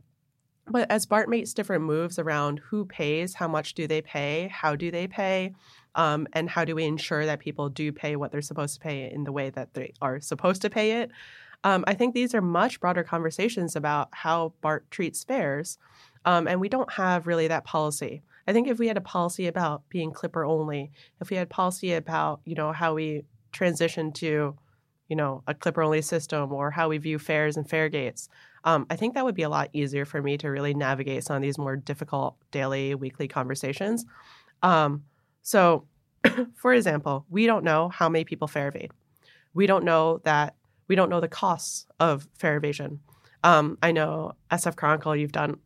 but 0.69 0.89
as 0.91 1.05
BART 1.05 1.27
makes 1.27 1.53
different 1.53 1.83
moves 1.83 2.19
around 2.19 2.59
who 2.59 2.85
pays, 2.85 3.33
how 3.33 3.47
much 3.47 3.73
do 3.73 3.87
they 3.87 4.01
pay, 4.01 4.47
how 4.49 4.75
do 4.75 4.91
they 4.91 5.07
pay, 5.07 5.53
um, 5.95 6.27
and 6.33 6.49
how 6.49 6.65
do 6.65 6.75
we 6.75 6.83
ensure 6.83 7.25
that 7.25 7.39
people 7.39 7.69
do 7.69 7.91
pay 7.91 8.15
what 8.15 8.31
they're 8.31 8.41
supposed 8.41 8.75
to 8.75 8.79
pay 8.81 9.11
in 9.11 9.23
the 9.23 9.31
way 9.31 9.49
that 9.49 9.73
they 9.73 9.93
are 10.01 10.21
supposed 10.21 10.61
to 10.61 10.69
pay 10.69 11.01
it, 11.01 11.11
um, 11.63 11.83
I 11.87 11.93
think 11.93 12.13
these 12.13 12.33
are 12.33 12.41
much 12.41 12.79
broader 12.79 13.03
conversations 13.03 13.75
about 13.75 14.09
how 14.11 14.53
BART 14.61 14.89
treats 14.91 15.23
fares. 15.23 15.77
Um, 16.25 16.47
and 16.47 16.59
we 16.59 16.69
don't 16.69 16.91
have 16.93 17.27
really 17.27 17.47
that 17.47 17.65
policy. 17.65 18.21
I 18.47 18.53
think 18.53 18.67
if 18.67 18.79
we 18.79 18.87
had 18.87 18.97
a 18.97 19.01
policy 19.01 19.47
about 19.47 19.83
being 19.89 20.11
Clipper 20.11 20.45
only, 20.45 20.91
if 21.19 21.29
we 21.29 21.37
had 21.37 21.49
policy 21.49 21.93
about, 21.93 22.41
you 22.45 22.55
know, 22.55 22.71
how 22.71 22.93
we 22.93 23.25
transition 23.51 24.11
to, 24.13 24.55
you 25.09 25.15
know, 25.15 25.43
a 25.47 25.53
Clipper 25.53 25.81
only 25.81 26.01
system 26.01 26.53
or 26.53 26.71
how 26.71 26.89
we 26.89 26.97
view 26.97 27.19
fares 27.19 27.57
and 27.57 27.69
fare 27.69 27.89
gates, 27.89 28.29
um, 28.63 28.85
I 28.89 28.95
think 28.95 29.13
that 29.13 29.25
would 29.25 29.35
be 29.35 29.43
a 29.43 29.49
lot 29.49 29.69
easier 29.73 30.05
for 30.05 30.21
me 30.21 30.37
to 30.39 30.49
really 30.49 30.73
navigate 30.73 31.23
some 31.23 31.37
of 31.37 31.41
these 31.41 31.57
more 31.57 31.75
difficult 31.75 32.35
daily, 32.51 32.95
weekly 32.95 33.27
conversations. 33.27 34.05
Um, 34.61 35.03
so, 35.41 35.85
for 36.55 36.73
example, 36.73 37.25
we 37.29 37.45
don't 37.45 37.63
know 37.63 37.89
how 37.89 38.09
many 38.09 38.25
people 38.25 38.47
fare 38.47 38.67
evade. 38.67 38.91
We 39.53 39.67
don't 39.67 39.85
know 39.85 40.19
that 40.23 40.55
we 40.87 40.95
don't 40.95 41.09
know 41.09 41.19
the 41.19 41.27
costs 41.27 41.85
of 41.99 42.27
fare 42.37 42.57
evasion. 42.57 42.99
Um, 43.43 43.77
I 43.81 43.91
know 43.91 44.33
SF 44.51 44.75
Chronicle, 44.75 45.15
you've 45.15 45.31
done 45.31 45.57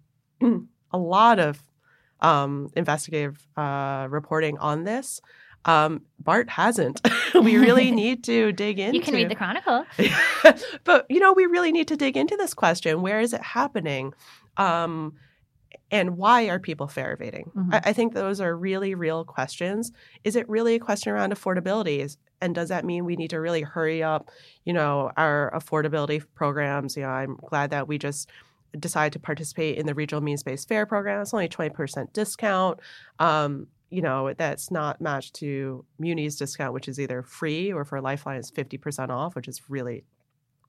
a 0.91 0.97
lot 0.97 1.39
of 1.39 1.61
um, 2.19 2.69
investigative 2.75 3.47
uh, 3.57 4.07
reporting 4.09 4.57
on 4.57 4.83
this. 4.83 5.21
Um, 5.65 6.01
BART 6.19 6.49
hasn't. 6.49 7.01
we 7.35 7.57
really 7.57 7.91
need 8.03 8.23
to 8.25 8.51
dig 8.51 8.79
into. 8.79 8.97
You 8.97 9.03
can 9.03 9.13
read 9.13 9.29
the 9.29 9.35
Chronicle. 9.35 9.85
but 10.83 11.05
you 11.09 11.19
know, 11.19 11.33
we 11.33 11.45
really 11.45 11.71
need 11.71 11.87
to 11.89 11.97
dig 11.97 12.17
into 12.17 12.35
this 12.35 12.53
question: 12.53 13.01
Where 13.01 13.19
is 13.19 13.33
it 13.33 13.41
happening? 13.41 14.13
Um, 14.57 15.13
and 15.91 16.17
why 16.17 16.49
are 16.49 16.59
people 16.59 16.87
fare 16.87 17.13
evading? 17.13 17.51
Mm-hmm. 17.55 17.73
I, 17.73 17.81
I, 17.85 17.93
think 17.93 18.13
those 18.13 18.39
are 18.39 18.55
really 18.55 18.95
real 18.95 19.25
questions. 19.25 19.91
Is 20.23 20.35
it 20.35 20.47
really 20.47 20.75
a 20.75 20.79
question 20.79 21.11
around 21.11 21.33
affordability? 21.33 21.99
And 22.41 22.55
does 22.55 22.69
that 22.69 22.83
mean 22.83 23.05
we 23.05 23.15
need 23.15 23.29
to 23.29 23.39
really 23.39 23.61
hurry 23.61 24.01
up, 24.01 24.29
you 24.65 24.73
know, 24.73 25.11
our 25.15 25.51
affordability 25.53 26.23
programs? 26.35 26.97
You 26.97 27.03
know, 27.03 27.09
I'm 27.09 27.35
glad 27.35 27.69
that 27.69 27.87
we 27.87 27.97
just 27.97 28.29
decided 28.79 29.13
to 29.13 29.19
participate 29.19 29.77
in 29.77 29.85
the 29.85 29.93
regional 29.93 30.21
means-based 30.21 30.67
fare 30.67 30.85
program. 30.85 31.21
It's 31.21 31.33
only 31.33 31.45
a 31.45 31.49
20% 31.49 32.13
discount. 32.13 32.79
Um, 33.19 33.67
you 33.89 34.01
know, 34.01 34.33
that's 34.33 34.71
not 34.71 35.01
matched 35.01 35.35
to 35.35 35.85
Muni's 35.99 36.37
discount, 36.37 36.73
which 36.73 36.87
is 36.87 36.99
either 36.99 37.21
free 37.21 37.71
or 37.71 37.83
for 37.83 38.01
Lifeline 38.01 38.37
it's 38.37 38.49
50% 38.49 39.09
off, 39.09 39.35
which 39.35 39.47
is 39.47 39.61
really 39.69 40.05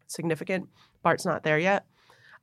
significant. 0.09 0.69
BART's 1.03 1.25
not 1.25 1.45
there 1.45 1.59
yet. 1.59 1.87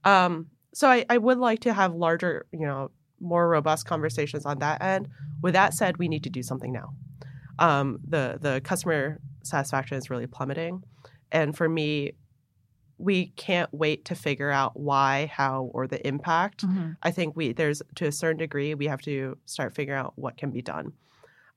Um, 0.05 0.47
so 0.73 0.89
I, 0.89 1.05
I 1.09 1.17
would 1.17 1.37
like 1.37 1.59
to 1.61 1.73
have 1.73 1.93
larger, 1.93 2.45
you 2.51 2.65
know, 2.65 2.91
more 3.19 3.49
robust 3.49 3.85
conversations 3.85 4.45
on 4.45 4.59
that 4.59 4.81
end. 4.81 5.09
With 5.41 5.53
that 5.53 5.73
said, 5.73 5.97
we 5.97 6.07
need 6.07 6.23
to 6.23 6.29
do 6.29 6.41
something 6.41 6.71
now 6.71 6.93
um, 7.59 7.99
the 8.07 8.37
the 8.41 8.61
customer 8.61 9.19
satisfaction 9.43 9.97
is 9.97 10.09
really 10.09 10.27
plummeting. 10.27 10.83
And 11.31 11.55
for 11.55 11.69
me, 11.69 12.13
we 12.97 13.27
can't 13.37 13.69
wait 13.73 14.05
to 14.05 14.15
figure 14.15 14.49
out 14.49 14.77
why, 14.77 15.31
how, 15.33 15.69
or 15.73 15.87
the 15.87 16.05
impact. 16.05 16.65
Mhm. 16.65 16.97
I 17.01 17.11
think 17.11 17.35
we 17.35 17.53
there's 17.53 17.81
to 17.95 18.05
a 18.07 18.11
certain 18.11 18.37
degree 18.37 18.73
we 18.75 18.87
have 18.87 19.01
to 19.03 19.37
start 19.45 19.75
figuring 19.75 19.99
out 19.99 20.13
what 20.15 20.37
can 20.37 20.51
be 20.51 20.61
done. 20.61 20.93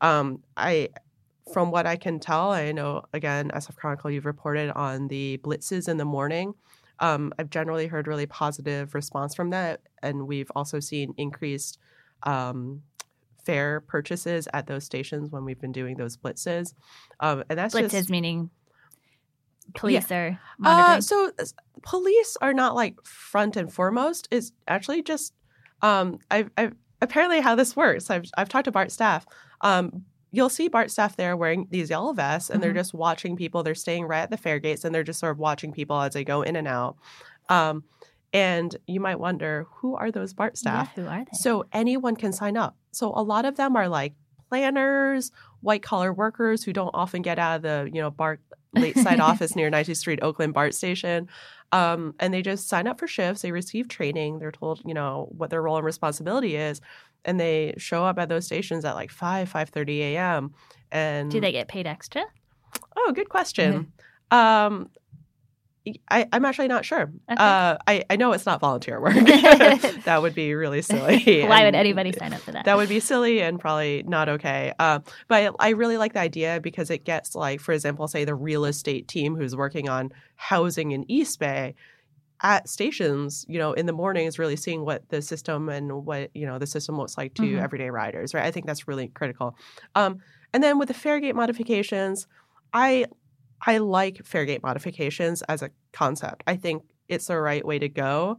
Um, 0.01 0.43
I, 0.57 0.91
from 1.53 1.71
what 1.71 1.87
I 1.87 1.97
can 1.97 2.21
tell, 2.21 2.53
I 2.53 2.73
know 2.73 3.05
again, 3.12 3.51
SF 3.51 3.77
Chronicle, 3.77 4.11
you've 4.11 4.27
reported 4.27 4.71
on 4.71 5.09
the 5.09 5.38
blitzes 5.38 5.88
in 5.88 5.97
the 5.97 6.05
morning. 6.05 6.55
Um, 7.01 7.33
I've 7.38 7.51
generally 7.51 7.88
heard 7.88 8.07
really 8.07 8.27
positive 8.27 8.95
response 8.95 9.35
from 9.35 9.51
that, 9.51 9.81
and 10.03 10.29
we've 10.29 10.51
also 10.55 10.79
seen 10.79 11.15
increased 11.17 11.79
um, 12.23 12.83
fare 13.45 13.81
purchases 13.81 14.49
at 14.53 14.67
those 14.67 14.85
stations 14.85 15.31
when 15.31 15.45
we've 15.45 15.61
been 15.61 15.73
doing 15.73 15.97
those 15.97 16.17
blitzes. 16.17 16.75
Um, 17.21 17.45
and 17.49 17.59
that's 17.59 17.75
just 17.75 17.85
Blitzes 17.95 17.99
just 17.99 18.11
meaning 18.11 18.51
police 19.75 20.11
are 20.11 20.39
uh, 20.65 21.01
so 21.01 21.31
police 21.83 22.37
are 22.41 22.53
not 22.53 22.75
like 22.75 23.03
front 23.05 23.57
and 23.57 23.73
foremost. 23.73 24.29
Is 24.31 24.53
actually 24.69 25.03
just 25.03 25.35
um, 25.83 26.19
I've, 26.31 26.51
I've 26.57 26.75
apparently 27.01 27.41
how 27.41 27.55
this 27.55 27.77
works. 27.77 28.11
I've 28.11 28.25
I've 28.37 28.49
talked 28.49 28.67
to 28.67 28.73
BART 28.73 28.91
staff. 28.91 29.27
Um, 29.61 30.05
you'll 30.31 30.49
see 30.49 30.69
BART 30.69 30.91
staff 30.91 31.17
there 31.17 31.37
wearing 31.37 31.69
these 31.71 31.91
yellow 31.91 32.13
vests, 32.13 32.51
and 32.51 32.63
they're 32.63 32.73
Mhm. 32.73 32.77
just 32.77 32.95
watching 32.95 33.37
people. 33.37 33.63
They're 33.63 33.75
staying 33.75 34.07
right 34.07 34.23
at 34.23 34.31
the 34.31 34.37
fare 34.37 34.59
gates, 34.59 34.85
and 34.85 34.95
they're 34.95 35.03
just 35.05 35.21
sort 35.21 35.33
of 35.33 35.39
watching 35.39 35.73
people 35.73 36.01
as 36.01 36.15
they 36.15 36.25
go 36.25 36.43
in 36.43 36.57
and 36.57 36.67
out. 36.69 36.97
Um, 37.49 37.85
and 38.33 38.75
you 38.87 39.01
might 39.01 39.18
wonder 39.18 39.66
who 39.77 39.95
are 39.97 40.11
those 40.11 40.33
BART 40.33 40.55
yeah, 40.55 40.85
staff? 40.85 40.95
who 40.95 41.07
are 41.07 41.25
they? 41.25 41.37
So 41.38 41.66
anyone 41.73 42.16
can 42.16 42.33
sign 42.33 42.57
up. 42.57 42.77
So 42.92 43.12
a 43.14 43.23
lot 43.23 43.45
of 43.45 43.57
them 43.57 43.77
are 43.77 43.88
like 43.88 44.14
planners, 44.49 45.31
white 45.61 45.83
collar 45.83 46.12
workers 46.12 46.62
who 46.64 46.73
don't 46.73 46.90
often 46.95 47.23
get 47.23 47.38
out 47.38 47.57
of 47.57 47.62
the 47.62 47.90
you 47.92 48.01
know 48.01 48.11
BART 48.11 48.40
Lakeside 48.75 49.21
office 49.31 49.55
near 49.57 49.71
90th 49.71 49.97
Street, 49.97 50.21
Oakland 50.23 50.55
BART 50.55 50.75
station. 50.75 51.29
Um, 51.73 52.14
and 52.21 52.35
they 52.35 52.42
just 52.42 52.68
sign 52.68 52.87
up 52.87 52.99
for 52.99 53.07
shifts. 53.07 53.40
They 53.42 53.51
receive 53.51 53.88
training. 53.88 54.38
They're 54.38 54.53
told, 54.53 54.83
you 54.85 54.92
know, 54.92 55.29
what 55.31 55.49
their 55.49 55.62
role 55.62 55.77
and 55.77 55.87
responsibility 55.87 56.55
is, 56.55 56.83
and 57.25 57.40
they 57.40 57.75
show 57.79 58.05
up 58.05 58.18
at 58.18 58.29
those 58.29 58.45
stations 58.45 58.85
at 58.85 58.95
like 58.95 59.11
five, 59.11 59.49
five 59.49 59.71
thirty 59.71 60.03
a.m. 60.03 60.53
And 60.90 61.31
Do 61.31 61.40
they 61.40 61.53
get 61.53 61.68
paid 61.68 61.87
extra? 61.87 62.25
Oh, 62.97 63.12
good 63.14 63.31
question. 63.31 63.92
Um, 64.31 64.90
I, 66.11 66.29
I'm 66.33 66.45
actually 66.45 66.68
not 66.68 66.85
sure. 66.85 67.12
Okay. 67.31 67.37
Uh, 67.37 67.77
I, 67.88 68.05
I 68.09 68.16
know 68.16 68.33
it's 68.33 68.47
not 68.47 68.61
volunteer 68.61 69.01
work. 69.01 69.14
that 70.05 70.21
would 70.23 70.35
be 70.35 70.55
really 70.55 70.81
silly. 70.83 71.42
Why 71.47 71.64
would 71.64 71.75
anybody 71.75 72.12
sign 72.12 72.33
up 72.33 72.40
for 72.40 72.53
that? 72.53 72.64
that 72.66 72.77
would 72.77 72.88
be 72.88 73.01
silly 73.01 73.40
and 73.42 73.59
probably 73.59 74.05
not 74.07 74.29
okay. 74.29 74.73
Uh, 74.79 75.01
but 75.27 75.55
I 75.59 75.71
really 75.71 75.97
like 75.97 76.12
the 76.12 76.21
idea 76.21 76.61
because 76.62 76.90
it 76.90 77.05
gets 77.05 77.35
like, 77.35 77.61
for 77.61 77.73
example, 77.73 78.07
say 78.07 78.25
the 78.25 78.35
real 78.35 78.64
estate 78.64 79.09
team 79.09 79.35
who's 79.35 79.57
working 79.57 79.88
on 79.88 80.12
housing 80.37 80.92
in 80.92 81.11
East 81.11 81.40
Bay 81.40 81.75
at 82.45 82.68
stations, 82.68 83.45
you 83.49 83.59
know, 83.59 83.73
in 83.73 83.87
the 83.87 83.92
mornings, 83.92 84.38
really 84.38 84.57
seeing 84.57 84.85
what 84.85 85.09
the 85.09 85.23
system 85.23 85.68
and 85.68 86.05
what 86.05 86.31
you 86.35 86.45
know 86.47 86.59
the 86.59 86.66
system 86.66 86.97
looks 86.97 87.16
like 87.16 87.35
to 87.35 87.42
Mhm. 87.42 87.62
everyday 87.62 87.90
riders. 87.90 88.35
Right? 88.35 88.45
I 88.45 88.51
think 88.51 88.66
that's 88.66 88.88
really 88.88 89.09
critical. 89.09 89.57
Um, 89.95 90.18
and 90.53 90.62
then 90.62 90.79
with 90.79 90.88
the 90.88 90.95
fare 90.95 91.21
gate 91.21 91.37
modifications, 91.37 92.27
I 92.73 93.07
I 93.64 93.79
like 93.79 94.25
fare 94.27 94.44
gate 94.44 94.62
modifications 94.62 95.42
as 95.42 95.62
a 95.62 95.70
concept. 95.92 96.42
I 96.46 96.57
think 96.57 96.83
it's 97.09 97.27
the 97.27 97.38
right 97.38 97.64
way 97.64 97.79
to 97.79 97.88
go. 97.88 98.38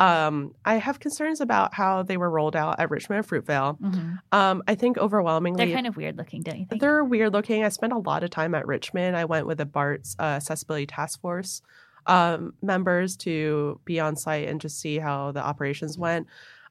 Um, 0.00 0.54
I 0.64 0.76
have 0.76 0.98
concerns 0.98 1.40
about 1.40 1.74
how 1.74 2.02
they 2.02 2.16
were 2.16 2.30
rolled 2.30 2.56
out 2.56 2.80
at 2.80 2.90
Richmond 2.90 3.18
and 3.24 3.28
Fruitvale. 3.46 3.78
Mhm. 3.80 4.18
Um, 4.32 4.62
I 4.66 4.74
think 4.74 4.98
overwhelmingly 4.98 5.64
They're 5.66 5.74
kind 5.74 5.86
of 5.86 5.96
weird 5.96 6.16
looking, 6.16 6.42
don't 6.42 6.58
you 6.58 6.66
think? 6.66 6.80
they're 6.80 7.04
weird 7.04 7.32
looking. 7.32 7.62
I 7.64 7.68
spent 7.68 7.92
a 7.92 7.98
lot 7.98 8.24
of 8.24 8.30
time 8.30 8.54
at 8.54 8.66
Richmond. 8.66 9.16
I 9.16 9.26
went 9.26 9.46
with 9.46 9.58
the 9.58 9.66
BART's 9.66 10.16
uh, 10.18 10.22
accessibility 10.22 10.86
task 10.86 11.20
force 11.20 11.62
um, 12.06 12.54
members 12.62 13.16
to 13.18 13.78
be 13.84 14.00
on 14.00 14.16
site 14.16 14.48
and 14.48 14.60
just 14.60 14.80
see 14.80 14.98
how 14.98 15.30
the 15.30 15.44
operations 15.44 15.96
went. 15.96 16.26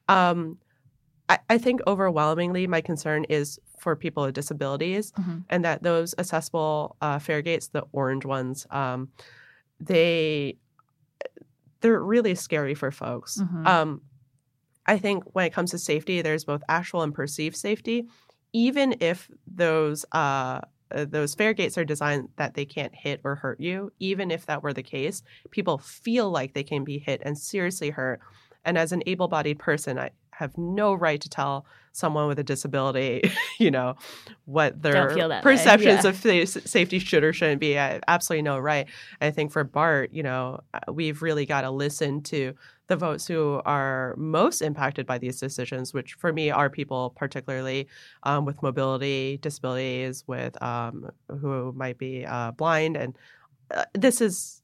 Um, 0.08 0.58
I, 1.32 1.38
I 1.54 1.58
think 1.58 1.80
overwhelmingly 1.86 2.66
my 2.66 2.80
concern 2.80 3.24
is 3.24 3.58
for 3.78 3.96
people 3.96 4.24
with 4.24 4.34
disabilities 4.34 5.12
Mhm. 5.12 5.44
and 5.50 5.64
that 5.64 5.82
those 5.82 6.14
accessible 6.18 6.96
uh, 7.00 7.18
fare 7.18 7.42
gates, 7.42 7.68
the 7.68 7.84
orange 7.92 8.24
ones, 8.24 8.66
um, 8.70 9.08
they 9.80 10.56
they're 11.80 12.00
really 12.00 12.34
scary 12.36 12.74
for 12.74 12.90
folks. 12.92 13.38
Mhm. 13.40 13.66
Um, 13.66 14.00
I 14.86 14.98
think 14.98 15.24
when 15.34 15.46
it 15.46 15.52
comes 15.52 15.70
to 15.72 15.78
safety, 15.78 16.22
there's 16.22 16.44
both 16.44 16.62
actual 16.68 17.02
and 17.02 17.14
perceived 17.14 17.56
safety. 17.56 18.06
Even 18.52 18.94
if 19.00 19.28
those 19.46 20.04
uh, 20.12 20.60
uh, 20.94 21.06
those 21.08 21.34
fare 21.34 21.54
gates 21.54 21.78
are 21.78 21.84
designed 21.86 22.28
that 22.36 22.52
they 22.54 22.66
can't 22.66 22.94
hit 22.94 23.20
or 23.24 23.34
hurt 23.36 23.58
you, 23.60 23.90
even 23.98 24.30
if 24.30 24.44
that 24.46 24.62
were 24.62 24.74
the 24.74 24.82
case, 24.82 25.22
people 25.50 25.78
feel 25.78 26.30
like 26.30 26.52
they 26.52 26.62
can 26.62 26.84
be 26.84 26.98
hit 26.98 27.22
and 27.24 27.36
seriously 27.38 27.90
hurt. 27.90 28.20
And 28.64 28.76
as 28.76 28.92
an 28.92 29.02
able-bodied 29.06 29.58
person, 29.58 29.98
I 29.98 30.10
have 30.32 30.56
no 30.58 30.94
right 30.94 31.20
to 31.20 31.28
tell 31.28 31.66
someone 31.92 32.26
with 32.26 32.38
a 32.38 32.42
disability, 32.42 33.30
you 33.58 33.70
know, 33.70 33.94
what 34.46 34.80
their 34.82 35.10
feel 35.10 35.28
that 35.28 35.44
way, 35.44 35.52
perceptions 35.52 36.04
yeah. 36.04 36.10
of 36.10 36.48
sa- 36.48 36.60
safety 36.64 36.98
should 36.98 37.22
or 37.22 37.32
shouldn't 37.32 37.60
be. 37.60 37.78
I 37.78 38.00
absolutely 38.08 38.42
no 38.42 38.58
right. 38.58 38.88
I 39.20 39.30
think 39.30 39.52
for 39.52 39.62
Bart, 39.62 40.10
you 40.12 40.22
know, 40.22 40.60
uh, 40.74 40.92
we've 40.92 41.22
really 41.22 41.46
got 41.46 41.62
to 41.62 41.70
listen 41.70 42.22
to 42.24 42.54
the 42.88 42.96
votes 42.96 43.26
who 43.26 43.60
are 43.64 44.14
most 44.16 44.62
impacted 44.62 45.06
by 45.06 45.18
these 45.18 45.38
decisions, 45.38 45.94
which 45.94 46.14
for 46.14 46.32
me 46.32 46.50
are 46.50 46.68
people 46.68 47.10
particularly 47.10 47.88
um, 48.22 48.44
with 48.44 48.62
mobility 48.62 49.38
disabilities, 49.40 50.24
with 50.26 50.60
um, 50.62 51.10
who 51.28 51.72
might 51.72 51.98
be 51.98 52.26
uh, 52.26 52.50
blind, 52.52 52.96
and 52.96 53.16
uh, 53.70 53.84
this 53.94 54.20
is. 54.20 54.60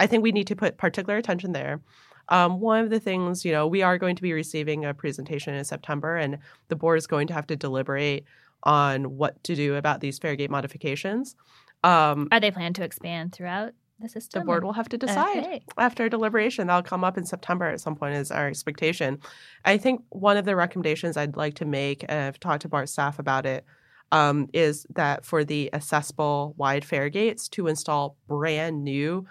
I 0.00 0.06
think 0.06 0.22
we 0.22 0.30
need 0.30 0.46
to 0.46 0.54
put 0.54 0.78
particular 0.78 1.16
attention 1.16 1.52
there. 1.52 1.80
Um, 2.30 2.60
one 2.60 2.84
of 2.84 2.90
the 2.90 3.00
things, 3.00 3.44
you 3.44 3.52
know, 3.52 3.66
we 3.66 3.82
are 3.82 3.98
going 3.98 4.16
to 4.16 4.22
be 4.22 4.32
receiving 4.32 4.84
a 4.84 4.92
presentation 4.94 5.54
in 5.54 5.64
September, 5.64 6.16
and 6.16 6.38
the 6.68 6.76
board 6.76 6.98
is 6.98 7.06
going 7.06 7.26
to 7.28 7.34
have 7.34 7.46
to 7.48 7.56
deliberate 7.56 8.24
on 8.64 9.16
what 9.16 9.42
to 9.44 9.54
do 9.54 9.76
about 9.76 10.00
these 10.00 10.18
fare 10.18 10.36
gate 10.36 10.50
modifications. 10.50 11.36
Um, 11.84 12.28
Are 12.32 12.40
they 12.40 12.50
planned 12.50 12.74
to 12.76 12.84
expand 12.84 13.32
throughout 13.32 13.72
the 14.00 14.08
system? 14.08 14.40
the 14.40 14.44
board 14.44 14.64
will 14.64 14.72
have 14.72 14.88
to 14.90 14.98
decide 14.98 15.38
Okay. 15.38 15.62
after 15.78 16.08
deliberation. 16.08 16.66
That'll 16.66 16.82
come 16.82 17.04
up 17.04 17.16
in 17.16 17.24
September 17.24 17.66
at 17.66 17.80
some 17.80 17.94
point, 17.96 18.16
is 18.16 18.30
our 18.30 18.48
expectation. 18.48 19.20
I 19.64 19.78
think 19.78 20.02
one 20.10 20.36
of 20.36 20.44
the 20.44 20.56
recommendations 20.56 21.16
I'd 21.16 21.36
like 21.36 21.54
to 21.56 21.64
make, 21.64 22.04
and 22.08 22.20
I've 22.20 22.40
talked 22.40 22.62
to 22.62 22.68
BART 22.68 22.88
staff 22.88 23.18
about 23.18 23.46
it, 23.46 23.64
um, 24.10 24.48
is 24.52 24.86
that 24.96 25.24
for 25.24 25.44
the 25.44 25.72
accessible 25.72 26.54
wide 26.56 26.84
fare 26.84 27.08
gates 27.10 27.48
to 27.50 27.68
install 27.68 28.16
brand 28.26 28.82
new, 28.82 29.26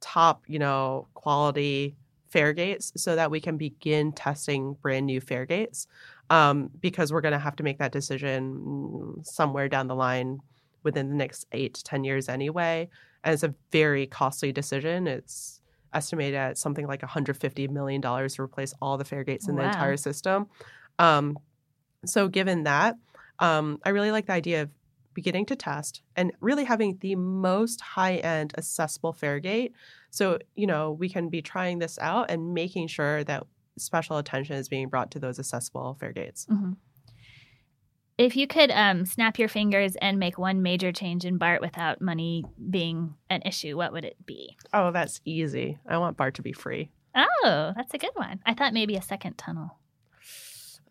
top, 0.00 0.44
you 0.46 0.58
know, 0.60 1.08
quality 1.14 1.96
fare 2.30 2.52
gates 2.52 2.92
so 2.96 3.16
that 3.16 3.30
we 3.30 3.40
can 3.40 3.56
begin 3.56 4.12
testing 4.12 4.74
brand 4.82 5.06
new 5.06 5.20
fare 5.20 5.46
gates 5.46 5.86
um, 6.30 6.70
because 6.80 7.12
we're 7.12 7.20
going 7.20 7.32
to 7.32 7.38
have 7.38 7.56
to 7.56 7.62
make 7.62 7.78
that 7.78 7.92
decision 7.92 9.14
somewhere 9.22 9.68
down 9.68 9.86
the 9.86 9.94
line 9.94 10.40
within 10.82 11.08
the 11.08 11.14
next 11.14 11.46
eight 11.52 11.74
to 11.74 11.84
10 11.84 12.04
years 12.04 12.28
anyway. 12.28 12.88
And 13.24 13.34
it's 13.34 13.42
a 13.42 13.54
very 13.72 14.06
costly 14.06 14.52
decision. 14.52 15.06
It's 15.06 15.60
estimated 15.92 16.34
at 16.34 16.58
something 16.58 16.86
like 16.86 17.00
$150 17.00 17.70
million 17.70 18.00
to 18.02 18.42
replace 18.42 18.74
all 18.80 18.96
the 18.98 19.04
fare 19.04 19.24
gates 19.24 19.48
in 19.48 19.56
the 19.56 19.64
entire 19.64 19.96
system. 19.96 20.46
Um, 20.98 21.38
so, 22.04 22.28
given 22.28 22.64
that, 22.64 22.96
um, 23.38 23.78
I 23.84 23.90
really 23.90 24.10
like 24.12 24.26
the 24.26 24.32
idea 24.32 24.62
of 24.62 24.70
beginning 25.14 25.46
to 25.46 25.56
test 25.56 26.02
and 26.14 26.32
really 26.40 26.64
having 26.64 26.96
the 27.00 27.16
most 27.16 27.80
high 27.80 28.16
end 28.16 28.54
accessible 28.56 29.12
fare 29.12 29.40
gate. 29.40 29.72
So, 30.10 30.38
you 30.54 30.66
know, 30.66 30.92
we 30.92 31.08
can 31.08 31.28
be 31.28 31.42
trying 31.42 31.78
this 31.78 31.98
out 31.98 32.30
and 32.30 32.54
making 32.54 32.88
sure 32.88 33.24
that 33.24 33.44
special 33.78 34.16
attention 34.18 34.56
is 34.56 34.68
being 34.68 34.88
brought 34.88 35.10
to 35.12 35.18
those 35.18 35.38
accessible 35.38 35.96
fare 36.00 36.12
gates. 36.12 36.46
Mhm. 36.50 36.76
If 38.16 38.36
you 38.36 38.48
could 38.48 38.72
um, 38.72 39.06
snap 39.06 39.38
your 39.38 39.46
fingers 39.48 39.94
and 39.96 40.18
make 40.18 40.38
one 40.38 40.60
major 40.60 40.90
change 40.90 41.24
in 41.24 41.38
BART 41.38 41.60
without 41.60 42.00
money 42.00 42.44
being 42.68 43.14
an 43.30 43.42
issue, 43.42 43.76
what 43.76 43.92
would 43.92 44.04
it 44.04 44.16
be? 44.26 44.56
Oh, 44.74 44.90
that's 44.90 45.20
easy. 45.24 45.78
I 45.88 45.98
want 45.98 46.16
BART 46.16 46.34
to 46.34 46.42
be 46.42 46.52
free. 46.52 46.90
Oh, 47.14 47.72
that's 47.76 47.94
a 47.94 47.98
good 47.98 48.10
one. 48.14 48.40
I 48.44 48.54
thought 48.54 48.72
maybe 48.74 48.96
a 48.96 49.02
second 49.02 49.38
tunnel. 49.38 49.78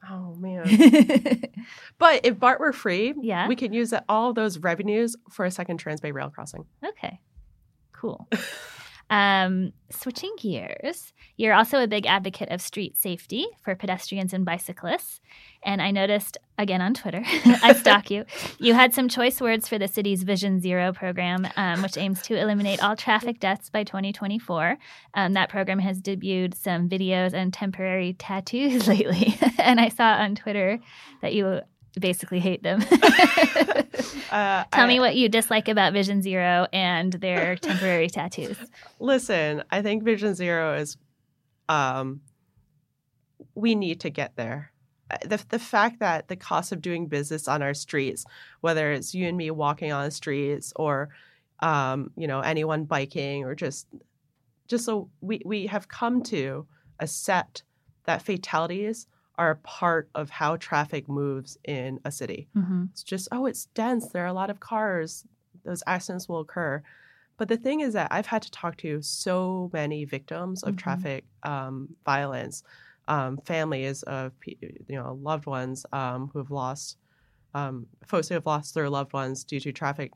Oh, 0.10 0.36
man. 0.36 0.64
but 1.98 2.22
if 2.26 2.40
BART 2.40 2.62
were 2.62 2.72
free, 2.72 3.14
Yeah. 3.22 3.50
we 3.50 3.58
could 3.58 3.74
use 3.74 3.94
all 4.08 4.32
those 4.32 4.60
revenues 4.60 5.18
for 5.30 5.44
a 5.44 5.52
second 5.52 5.84
Transbay 5.84 6.14
Rail 6.14 6.30
crossing. 6.30 6.66
Okay, 6.86 7.20
cool. 7.92 8.30
Um, 9.10 9.72
switching 9.89 10.36
gears, 10.38 11.13
you're 11.38 11.54
also 11.54 11.82
a 11.82 11.88
big 11.88 12.06
advocate 12.06 12.50
of 12.50 12.62
street 12.62 12.98
safety 12.98 13.48
for 13.63 13.74
pedestrians 13.74 14.34
and 14.34 14.43
bicyclists. 14.43 15.22
And 15.63 15.82
I 15.82 15.91
noticed 15.91 16.38
again 16.58 16.82
on 16.82 16.93
Twitter, 16.93 17.22
I 17.26 17.74
stalk 17.74 18.12
you, 18.12 18.26
you 18.60 18.74
had 18.74 18.93
some 18.93 19.08
choice 19.08 19.39
words 19.39 19.70
for 19.70 19.78
the 19.78 19.88
city's 19.88 20.24
Vision 20.24 20.60
Zero 20.60 20.91
program, 20.91 21.48
um, 21.56 21.82
which 21.82 21.98
aims 21.98 22.22
to 22.24 22.36
eliminate 22.38 22.84
all 22.84 22.96
traffic 22.96 23.39
deaths 23.39 23.70
by 23.70 23.84
2024. 23.84 24.78
Um, 25.13 25.34
that 25.34 25.50
program 25.50 25.80
has 25.80 26.02
debuted 26.02 26.54
some 26.54 26.89
videos 26.89 27.34
and 27.34 27.54
temporary 27.54 28.13
tattoos 28.13 28.88
lately. 28.89 29.38
and 29.58 29.80
I 29.80 29.89
saw 29.89 30.13
on 30.13 30.36
Twitter 30.36 30.80
that 31.22 31.34
you 31.34 31.62
basically 32.00 32.40
hate 32.40 32.64
them. 32.64 32.84
Uh, 34.30 34.64
Tell 34.74 34.86
I- 34.86 34.88
me 34.88 35.00
what 35.00 35.16
you 35.16 35.30
dislike 35.30 35.68
about 35.70 35.94
Vision 35.94 36.22
Zero 36.22 36.68
and 36.74 37.14
their 37.14 37.56
temporary 37.70 38.10
tattoos. 38.10 38.58
Listen, 39.00 39.64
I 39.72 39.82
think 39.82 40.04
Vision 40.04 40.36
Zero 40.36 40.76
is, 40.78 40.98
um, 41.70 42.22
we 43.56 43.74
need 43.76 44.02
to 44.02 44.10
get 44.10 44.36
there. 44.36 44.72
Uh, 45.10 45.18
The, 45.26 45.44
the 45.50 45.60
fact 45.60 46.00
that 46.00 46.28
the 46.28 46.36
cost 46.36 46.72
of 46.72 46.82
doing 46.82 47.08
business 47.08 47.48
on 47.48 47.62
our 47.62 47.74
streets, 47.74 48.26
whether 48.62 48.92
it's 48.92 49.14
you 49.16 49.28
and 49.28 49.38
me 49.38 49.50
walking 49.52 49.92
on 49.94 50.04
the 50.06 50.12
streets 50.12 50.74
or, 50.76 51.10
um, 51.62 52.12
you 52.18 52.28
know, 52.28 52.42
anyone 52.42 52.84
biking 52.84 53.46
or 53.46 53.56
just, 53.56 53.88
just 54.68 54.86
so 54.86 55.10
we, 55.22 55.42
we 55.46 55.68
have 55.68 55.88
come 55.88 56.22
to 56.24 56.68
accept 57.00 57.64
that 58.06 58.22
fatalities 58.22 59.08
are 59.38 59.56
part 59.63 60.10
of 60.15 60.30
how 60.30 60.58
traffic 60.58 61.08
moves 61.08 61.58
in 61.63 62.00
a 62.06 62.12
city. 62.12 62.50
hmm 62.54 62.86
It's 62.91 63.04
just, 63.04 63.28
oh, 63.32 63.45
it's 63.45 63.65
dense. 63.67 64.08
There 64.10 64.23
are 64.23 64.28
a 64.28 64.34
lot 64.34 64.50
of 64.50 64.60
cars. 64.60 65.26
Those 65.63 65.84
accidents 65.88 66.28
will 66.28 66.39
occur. 66.39 66.84
But 67.38 67.50
the 67.50 67.58
thing 67.58 67.82
is 67.82 67.93
that 67.93 68.12
I've 68.12 68.26
had 68.28 68.41
to 68.43 68.52
talk 68.52 68.78
to 68.78 69.02
so 69.02 69.69
many 69.73 70.06
victims 70.06 70.63
of 70.63 70.76
Mhm. 70.76 70.78
traffic 70.78 71.26
um, 71.43 71.95
violence, 72.06 72.63
um, 73.08 73.38
families 73.38 74.04
of 74.04 74.34
you 74.45 74.58
know 74.89 75.13
loved 75.21 75.45
ones 75.45 75.86
um, 75.93 76.30
who 76.34 76.39
have 76.39 76.52
lost, 76.52 76.97
um, 77.54 77.88
folks 78.08 78.30
who 78.30 78.36
have 78.36 78.45
lost 78.47 78.76
their 78.76 78.89
loved 78.89 79.13
ones 79.13 79.43
due 79.45 79.60
to 79.62 79.71
traffic 79.73 80.13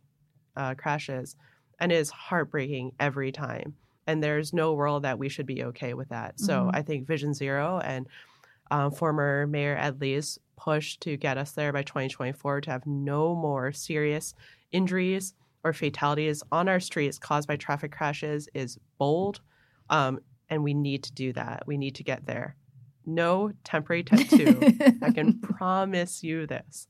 uh, 0.56 0.76
crashes, 0.76 1.36
and 1.80 1.92
it 1.92 1.96
is 1.96 2.10
heartbreaking 2.10 2.94
every 3.00 3.32
time. 3.32 3.78
And 4.08 4.24
there's 4.24 4.54
no 4.54 4.74
world 4.74 5.04
that 5.04 5.20
we 5.20 5.30
should 5.30 5.46
be 5.46 5.64
okay 5.66 5.94
with 5.94 6.10
that. 6.10 6.40
So 6.40 6.66
Mhm. 6.66 6.72
I 6.74 6.82
think 6.82 7.08
Vision 7.08 7.34
Zero 7.34 7.80
and 7.80 8.08
um, 8.72 8.92
former 8.92 9.46
Mayor 9.46 9.78
Ed 9.78 10.02
Lee's 10.02 10.40
push 10.58 10.98
to 10.98 11.18
get 11.18 11.38
us 11.38 11.52
there 11.52 11.74
by 11.74 11.84
2024 11.84 12.62
to 12.62 12.72
have 12.72 12.86
no 12.86 13.36
more 13.36 13.72
serious 13.72 14.34
injuries 14.72 15.34
or 15.64 15.74
fatalities 15.74 16.42
on 16.52 16.68
our 16.68 16.80
streets 16.80 17.20
caused 17.20 17.48
by 17.48 17.56
traffic 17.56 17.92
crashes 17.92 18.48
is 18.54 18.80
bold. 18.98 19.42
Um, 19.90 20.20
and 20.50 20.64
we 20.64 20.74
need 20.74 21.04
to 21.04 21.14
do 21.14 21.34
that. 21.34 21.64
We 21.68 21.78
need 21.78 21.96
to 21.96 22.04
get 22.04 22.26
there. 22.26 22.56
No 23.06 23.52
temporary 23.64 24.04
tattoo. 24.06 24.60
I 25.02 25.12
can 25.12 25.40
promise 25.40 26.24
you 26.24 26.46
this. 26.48 26.88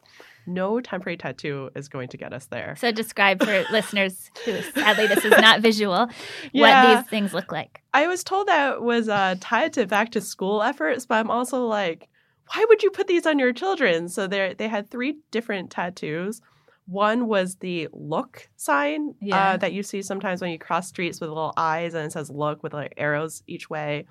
No 0.48 0.82
temporary 0.82 1.18
tattoo 1.18 1.70
is 1.76 1.88
going 1.88 2.10
to 2.10 2.18
get 2.18 2.34
us 2.34 2.46
there. 2.48 2.76
So 2.78 2.92
describe 2.92 3.44
for 3.44 3.64
listeners 3.72 4.30
who 4.46 4.62
sadly 4.62 5.08
this 5.08 5.24
is 5.24 5.32
not 5.32 5.62
visual 5.62 6.10
Yeah. 6.52 6.84
what 6.94 7.02
these 7.04 7.10
things 7.10 7.34
look 7.34 7.52
like. 7.52 7.82
I 7.94 8.08
was 8.08 8.24
told 8.24 8.48
that 8.48 8.82
was 8.82 9.08
uh, 9.08 9.36
tied 9.40 9.74
to 9.74 9.86
back 9.88 10.12
to 10.12 10.22
school 10.22 10.62
efforts, 10.64 11.06
but 11.06 11.16
I'm 11.16 11.30
also 11.32 11.66
like, 11.68 12.10
why 12.54 12.66
would 12.68 12.84
you 12.84 12.90
put 12.92 13.08
these 13.08 13.26
on 13.26 13.40
your 13.40 13.54
children? 13.54 14.10
So 14.10 14.28
they 14.28 14.56
they 14.58 14.68
had 14.68 14.90
three 14.90 15.20
different 15.32 15.70
tattoos. 15.72 16.42
One 16.88 17.28
was 17.28 17.56
the 17.58 17.88
look 17.94 18.50
sign 18.58 19.14
Yeah. 19.22 19.52
uh, 19.52 19.58
that 19.58 19.72
you 19.72 19.84
see 19.84 20.02
sometimes 20.02 20.42
when 20.42 20.52
you 20.52 20.60
cross 20.60 20.88
streets 20.90 21.22
with 21.22 21.30
little 21.30 21.54
eyes 21.56 21.94
and 21.94 22.06
it 22.06 22.12
says 22.12 22.30
look 22.30 22.64
with 22.64 22.74
like 22.74 22.94
arrows 22.98 23.44
each 23.48 23.70
way. 23.70 24.08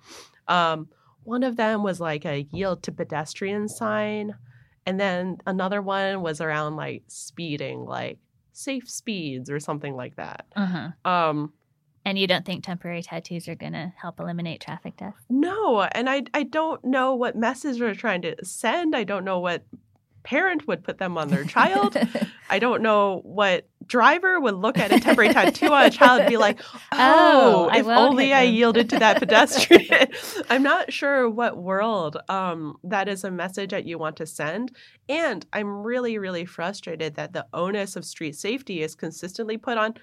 Um, 0.48 0.88
one 1.24 1.42
of 1.42 1.56
them 1.56 1.82
was 1.82 2.00
like 2.00 2.24
a 2.24 2.46
yield 2.50 2.82
to 2.84 2.92
pedestrian 2.92 3.68
sign. 3.68 4.34
And 4.86 4.98
then 4.98 5.38
another 5.46 5.82
one 5.82 6.22
was 6.22 6.40
around 6.40 6.76
like 6.76 7.02
speeding, 7.08 7.84
like 7.84 8.18
safe 8.52 8.88
speeds 8.88 9.50
or 9.50 9.60
something 9.60 9.94
like 9.94 10.16
that. 10.16 10.46
Uh-huh. 10.56 10.90
Um, 11.10 11.52
And 12.04 12.18
you 12.18 12.26
don't 12.26 12.44
think 12.46 12.64
temporary 12.64 13.02
tattoos 13.02 13.46
are 13.46 13.54
going 13.54 13.74
to 13.74 13.92
help 13.96 14.18
eliminate 14.18 14.60
traffic 14.60 14.96
deaths? 14.96 15.22
No, 15.28 15.82
and 15.82 16.08
I 16.08 16.24
I 16.32 16.44
don't 16.44 16.82
know 16.84 17.14
what 17.14 17.36
message 17.36 17.78
we're 17.80 17.94
trying 17.94 18.22
to 18.22 18.42
send. 18.44 18.96
I 18.96 19.04
don't 19.04 19.24
know 19.24 19.38
what 19.38 19.62
parent 20.22 20.66
would 20.68 20.84
put 20.84 20.98
them 20.98 21.16
on 21.18 21.28
their 21.28 21.44
child. 21.56 21.96
I 22.48 22.58
don't 22.58 22.82
know 22.82 23.20
what 23.24 23.66
driver 23.86 24.38
would 24.40 24.54
look 24.54 24.78
at 24.78 24.92
a 24.92 25.00
temporary 25.00 25.32
tattoo 25.32 25.66
on 25.72 25.86
a 25.86 25.90
child 25.90 26.20
and 26.20 26.28
be 26.30 26.36
like, 26.36 26.60
Oh, 26.92 27.68
"Oh, 27.72 27.76
if 27.76 27.86
won't 27.86 27.98
only 28.12 28.32
I 28.32 28.42
yielded 28.42 28.90
to 28.90 28.98
that 29.00 29.18
pedestrian." 29.18 30.08
I'm 30.50 30.62
not 30.62 30.92
sure 30.92 31.28
what 31.28 31.56
world 31.56 32.18
um, 32.28 32.76
that 32.84 33.08
is 33.08 33.24
a 33.24 33.30
message 33.30 33.70
that 33.70 33.86
you 33.86 33.98
want 33.98 34.16
to 34.16 34.26
send, 34.26 34.72
and 35.08 35.44
I'm 35.52 35.82
really, 35.82 36.18
really 36.18 36.44
frustrated 36.44 37.14
that 37.16 37.32
the 37.32 37.46
onus 37.52 37.96
of 37.96 38.04
street 38.04 38.36
safety 38.36 38.82
is 38.82 38.94
consistently 38.94 39.56
put 39.56 39.78
on 39.78 39.94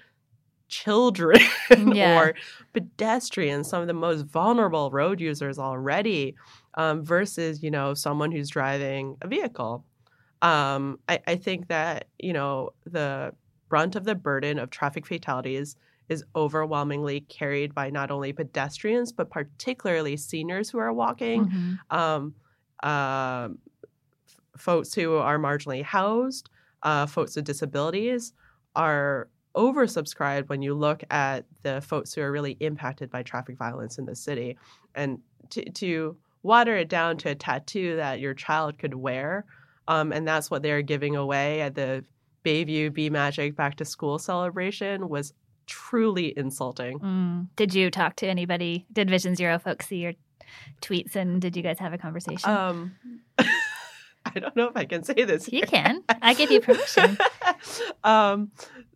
children 0.68 1.40
Yeah. 1.70 2.20
or 2.20 2.34
pedestrians, 2.74 3.68
some 3.70 3.80
of 3.80 3.86
the 3.86 3.94
most 3.94 4.26
vulnerable 4.26 4.90
road 4.90 5.20
users 5.20 5.58
already, 5.58 6.34
um, 6.74 7.04
versus 7.04 7.62
you 7.62 7.70
know 7.70 7.94
someone 7.94 8.32
who's 8.32 8.50
driving 8.50 9.16
a 9.22 9.28
vehicle. 9.28 9.84
Um, 10.42 11.00
I, 11.08 11.20
I 11.26 11.36
think 11.36 11.68
that 11.68 12.06
you 12.18 12.32
know 12.32 12.70
the 12.86 13.32
brunt 13.68 13.96
of 13.96 14.04
the 14.04 14.14
burden 14.14 14.58
of 14.58 14.70
traffic 14.70 15.06
fatalities 15.06 15.76
is 16.08 16.24
overwhelmingly 16.34 17.20
carried 17.22 17.74
by 17.74 17.90
not 17.90 18.10
only 18.10 18.32
pedestrians 18.32 19.12
but 19.12 19.28
particularly 19.30 20.16
seniors 20.16 20.70
who 20.70 20.78
are 20.78 20.92
walking 20.92 21.46
Mhm. 21.50 21.78
um, 21.96 22.34
uh, 22.82 23.48
f- 24.26 24.60
folks 24.60 24.94
who 24.94 25.16
are 25.16 25.38
marginally 25.38 25.82
housed, 25.82 26.48
uh, 26.82 27.04
folks 27.06 27.36
with 27.36 27.44
disabilities 27.44 28.32
are 28.74 29.28
oversubscribed 29.56 30.48
when 30.48 30.62
you 30.62 30.72
look 30.74 31.02
at 31.10 31.44
the 31.62 31.80
folks 31.80 32.14
who 32.14 32.22
are 32.22 32.30
really 32.32 32.56
impacted 32.60 33.10
by 33.10 33.22
traffic 33.22 33.56
violence 33.58 33.98
in 33.98 34.06
the 34.06 34.14
city. 34.14 34.56
And 34.94 35.18
to, 35.50 35.68
to 35.70 36.16
water 36.42 36.76
it 36.76 36.88
down 36.88 37.16
to 37.18 37.30
a 37.30 37.34
tattoo 37.34 37.96
that 37.96 38.20
your 38.20 38.34
child 38.34 38.78
could 38.78 38.94
wear, 38.94 39.44
um, 39.88 40.12
and 40.12 40.26
that's 40.28 40.50
what 40.50 40.62
they're 40.62 40.82
giving 40.82 41.16
away 41.16 41.60
at 41.62 41.74
the 41.74 42.04
Bayview 42.44 42.92
Be 42.94 43.10
Magic 43.10 43.56
Back 43.56 43.74
to 43.76 43.84
School 43.84 44.18
celebration 44.20 45.08
was 45.08 45.32
truly 45.66 46.32
insulting. 46.38 46.98
Mm. 47.00 47.48
Did 47.56 47.74
you 47.74 47.90
talk 47.90 48.14
to 48.16 48.26
anybody? 48.28 48.86
Did 48.92 49.10
Vision 49.10 49.34
Zero 49.34 49.58
folks 49.58 49.86
see 49.88 49.96
your 49.96 50.12
tweets 50.80 51.14
and 51.16 51.42
did 51.42 51.56
you 51.56 51.62
guys 51.62 51.78
have 51.78 51.92
a 51.92 51.98
conversation? 51.98 52.48
Um, 52.48 52.94
I 54.24 54.40
don't 54.40 54.54
know 54.56 54.68
if 54.68 54.76
I 54.76 54.84
can 54.84 55.02
say 55.02 55.24
this. 55.24 55.48
you 55.50 55.58
here. 55.60 55.66
can. 55.66 56.02
I 56.22 56.34
give 56.34 56.50
you 56.50 56.60
permission. 56.60 57.16
um, 58.04 58.50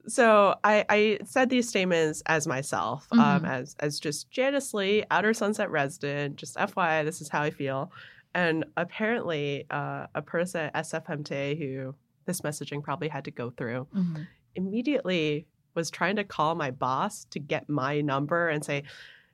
so 0.06 0.54
I, 0.62 0.84
I 0.90 1.18
said 1.24 1.48
these 1.48 1.68
statements 1.68 2.22
as 2.26 2.46
myself, 2.46 3.06
um, 3.12 3.18
Mhm. 3.42 3.48
as 3.48 3.76
as 3.80 3.98
just 4.00 4.30
Janice 4.30 4.74
Li, 4.74 5.04
Outer 5.10 5.32
Sunset 5.32 5.70
resident. 5.70 6.36
Just 6.36 6.56
FYI, 6.56 7.04
this 7.04 7.20
is 7.22 7.28
how 7.28 7.40
I 7.42 7.50
feel. 7.50 7.90
And 8.34 8.64
apparently, 8.76 9.66
uh, 9.70 10.06
a 10.14 10.22
person 10.22 10.70
at 10.72 10.74
SFMTA 10.74 11.58
who 11.58 11.94
this 12.24 12.40
messaging 12.42 12.82
probably 12.82 13.08
had 13.08 13.24
to 13.24 13.30
go 13.30 13.50
through 13.50 13.86
Mhm. 13.94 14.26
immediately 14.54 15.46
was 15.74 15.90
trying 15.90 16.16
to 16.16 16.24
call 16.24 16.54
my 16.54 16.70
boss 16.70 17.24
to 17.30 17.38
get 17.38 17.68
my 17.68 18.00
number 18.00 18.48
and 18.48 18.64
say, 18.64 18.84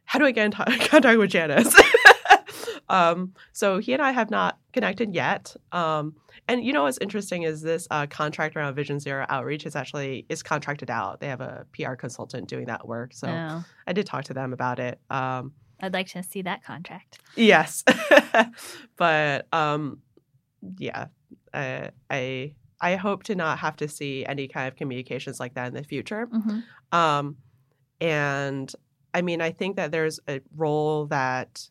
"How 0.04 0.18
do 0.18 0.24
I 0.24 0.30
get 0.30 0.44
in 0.46 0.50
t- 0.52 0.78
contact 0.88 1.18
with 1.18 1.30
Janice?" 1.30 1.74
um, 2.88 3.34
so 3.52 3.78
he 3.78 3.92
and 3.92 4.00
I 4.02 4.12
have 4.12 4.30
not 4.30 4.58
connected 4.72 5.14
yet. 5.14 5.54
Um, 5.72 6.14
and 6.46 6.64
you 6.64 6.72
know 6.72 6.84
what's 6.84 6.98
interesting 6.98 7.42
is 7.42 7.60
this 7.60 7.86
uh, 7.90 8.06
contract 8.06 8.56
around 8.56 8.74
Vision 8.74 8.98
Zero 9.00 9.26
Outreach 9.28 9.66
is 9.66 9.76
actually 9.76 10.24
is 10.28 10.42
contracted 10.42 10.90
out. 10.90 11.20
They 11.20 11.28
have 11.28 11.40
a 11.40 11.66
PR 11.72 11.94
consultant 11.94 12.48
doing 12.48 12.66
that 12.66 12.86
work. 12.88 13.12
So 13.12 13.28
Oh, 13.28 13.64
I 13.86 13.92
did 13.92 14.06
talk 14.06 14.24
to 14.24 14.34
them 14.34 14.52
about 14.52 14.78
it. 14.78 14.98
Um, 15.10 15.52
I'd 15.80 15.92
like 15.92 16.08
to 16.08 16.22
see 16.22 16.42
that 16.42 16.62
contract. 16.64 17.18
yes, 17.36 17.84
but 18.96 19.46
um, 19.52 20.00
yeah, 20.78 21.06
uh, 21.54 21.88
I 22.10 22.54
I 22.80 22.96
hope 22.96 23.24
to 23.24 23.34
not 23.34 23.58
have 23.58 23.76
to 23.76 23.88
see 23.88 24.24
any 24.26 24.48
kind 24.48 24.68
of 24.68 24.76
communications 24.76 25.40
like 25.40 25.54
that 25.54 25.68
in 25.68 25.74
the 25.74 25.84
future. 25.84 26.26
Mhm. 26.28 26.62
Um, 26.92 27.36
and 28.00 28.72
I 29.14 29.22
mean, 29.22 29.40
I 29.40 29.50
think 29.50 29.76
that 29.76 29.90
there's 29.92 30.20
a 30.28 30.40
role 30.56 31.06
that 31.06 31.68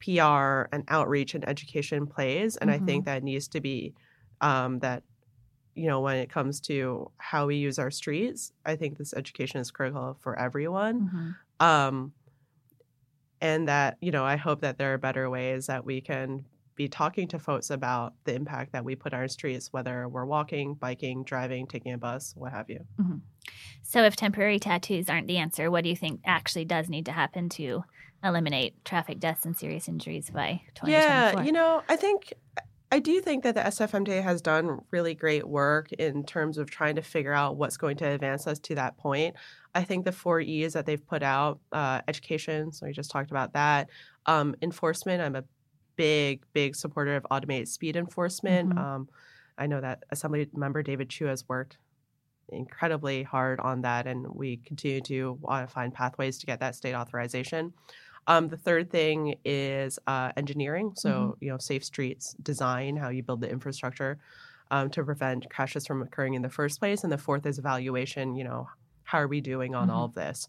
PR 0.00 0.68
and 0.72 0.84
outreach 0.88 1.34
and 1.34 1.48
education 1.48 2.06
plays, 2.06 2.56
and 2.56 2.70
I 2.70 2.78
think 2.78 3.04
that 3.06 3.22
needs 3.22 3.48
to 3.48 3.60
be 3.60 3.94
um, 4.40 4.78
that 4.80 5.02
you 5.74 5.86
know 5.86 6.00
when 6.00 6.16
it 6.16 6.28
comes 6.30 6.60
to 6.62 7.10
how 7.18 7.46
we 7.46 7.56
use 7.56 7.78
our 7.78 7.90
streets. 7.90 8.52
I 8.66 8.76
think 8.76 8.98
this 8.98 9.14
education 9.14 9.60
is 9.60 9.70
critical 9.70 10.16
for 10.20 10.38
everyone, 10.38 11.10
Mhm. 11.60 11.66
um, 11.66 12.12
and 13.40 13.68
that 13.68 13.96
you 14.00 14.10
know 14.10 14.24
I 14.24 14.36
hope 14.36 14.60
that 14.60 14.78
there 14.78 14.94
are 14.94 14.98
better 14.98 15.28
ways 15.30 15.66
that 15.66 15.84
we 15.84 16.00
can 16.00 16.44
be 16.80 16.88
talking 16.88 17.28
to 17.28 17.38
folks 17.38 17.68
about 17.68 18.14
the 18.24 18.34
impact 18.34 18.72
that 18.72 18.82
we 18.82 18.94
put 18.94 19.12
on 19.12 19.20
our 19.20 19.28
streets, 19.28 19.70
whether 19.70 20.08
we're 20.08 20.24
walking, 20.24 20.72
biking, 20.72 21.22
driving, 21.24 21.66
taking 21.66 21.92
a 21.92 21.98
bus, 21.98 22.32
what 22.38 22.52
have 22.52 22.70
you. 22.70 22.80
Mm-hmm. 22.98 23.18
So, 23.82 24.04
if 24.04 24.16
temporary 24.16 24.58
tattoos 24.58 25.10
aren't 25.10 25.26
the 25.26 25.36
answer, 25.36 25.70
what 25.70 25.84
do 25.84 25.90
you 25.90 25.96
think 25.96 26.20
actually 26.24 26.64
does 26.64 26.88
need 26.88 27.04
to 27.04 27.12
happen 27.12 27.50
to 27.50 27.84
eliminate 28.24 28.82
traffic 28.82 29.20
deaths 29.20 29.44
and 29.44 29.54
serious 29.54 29.88
injuries 29.88 30.30
by 30.30 30.62
2024? 30.74 30.90
Yeah, 30.90 31.42
you 31.42 31.52
know, 31.52 31.82
I 31.86 31.96
think 31.96 32.32
I 32.92 32.98
do 32.98 33.20
think 33.20 33.44
that 33.44 33.54
the 33.54 33.60
SFMTA 33.60 34.22
has 34.22 34.40
done 34.40 34.80
really 34.90 35.14
great 35.14 35.46
work 35.46 35.92
in 35.92 36.24
terms 36.24 36.58
of 36.58 36.70
trying 36.70 36.96
to 36.96 37.02
figure 37.02 37.32
out 37.32 37.56
what's 37.56 37.76
going 37.76 37.96
to 37.98 38.08
advance 38.08 38.46
us 38.46 38.58
to 38.60 38.74
that 38.76 38.96
point. 38.96 39.36
I 39.74 39.84
think 39.84 40.04
the 40.04 40.12
four 40.12 40.40
E's 40.40 40.72
that 40.72 40.86
they've 40.86 41.04
put 41.06 41.22
out, 41.22 41.60
uh, 41.72 42.02
education, 42.08 42.72
so 42.72 42.86
we 42.86 42.92
just 42.92 43.10
talked 43.10 43.30
about 43.30 43.52
that. 43.54 43.88
Um, 44.26 44.54
enforcement, 44.62 45.22
I'm 45.22 45.36
a 45.36 45.44
big, 45.96 46.44
big 46.52 46.74
supporter 46.76 47.16
of 47.16 47.26
automated 47.30 47.68
speed 47.68 47.96
enforcement. 47.96 48.72
Mhm. 48.72 48.78
Um, 48.78 49.08
I 49.58 49.66
know 49.66 49.80
that 49.80 50.04
Assembly 50.10 50.48
Member 50.54 50.82
David 50.82 51.10
Chiu 51.10 51.26
has 51.26 51.48
worked 51.48 51.78
incredibly 52.48 53.22
hard 53.22 53.60
on 53.60 53.82
that, 53.82 54.06
and 54.06 54.26
we 54.34 54.56
continue 54.58 55.00
to 55.02 55.34
want 55.40 55.68
to 55.68 55.72
find 55.72 55.94
pathways 55.94 56.38
to 56.38 56.46
get 56.46 56.60
that 56.60 56.74
state 56.74 56.94
authorization. 56.94 57.72
Um, 58.26 58.48
the 58.48 58.56
third 58.56 58.90
thing 58.90 59.36
is 59.44 59.98
uh, 60.06 60.32
engineering, 60.36 60.92
so 60.96 61.10
Mm-hmm. 61.10 61.40
you 61.40 61.48
know, 61.50 61.58
safe 61.58 61.84
streets 61.84 62.34
design, 62.42 62.96
how 62.96 63.08
you 63.10 63.22
build 63.22 63.40
the 63.40 63.50
infrastructure 63.50 64.18
um, 64.70 64.90
to 64.90 65.04
prevent 65.04 65.50
crashes 65.50 65.86
from 65.86 66.02
occurring 66.02 66.34
in 66.34 66.42
the 66.42 66.50
first 66.50 66.78
place, 66.80 67.04
and 67.04 67.12
the 67.12 67.18
fourth 67.18 67.46
is 67.46 67.58
evaluation. 67.58 68.36
You 68.36 68.44
know, 68.44 68.68
how 69.10 69.18
are 69.18 69.26
we 69.28 69.40
doing 69.40 69.74
on 69.74 69.88
Mhm. 69.88 69.92
all 69.92 70.04
of 70.04 70.14
this? 70.14 70.48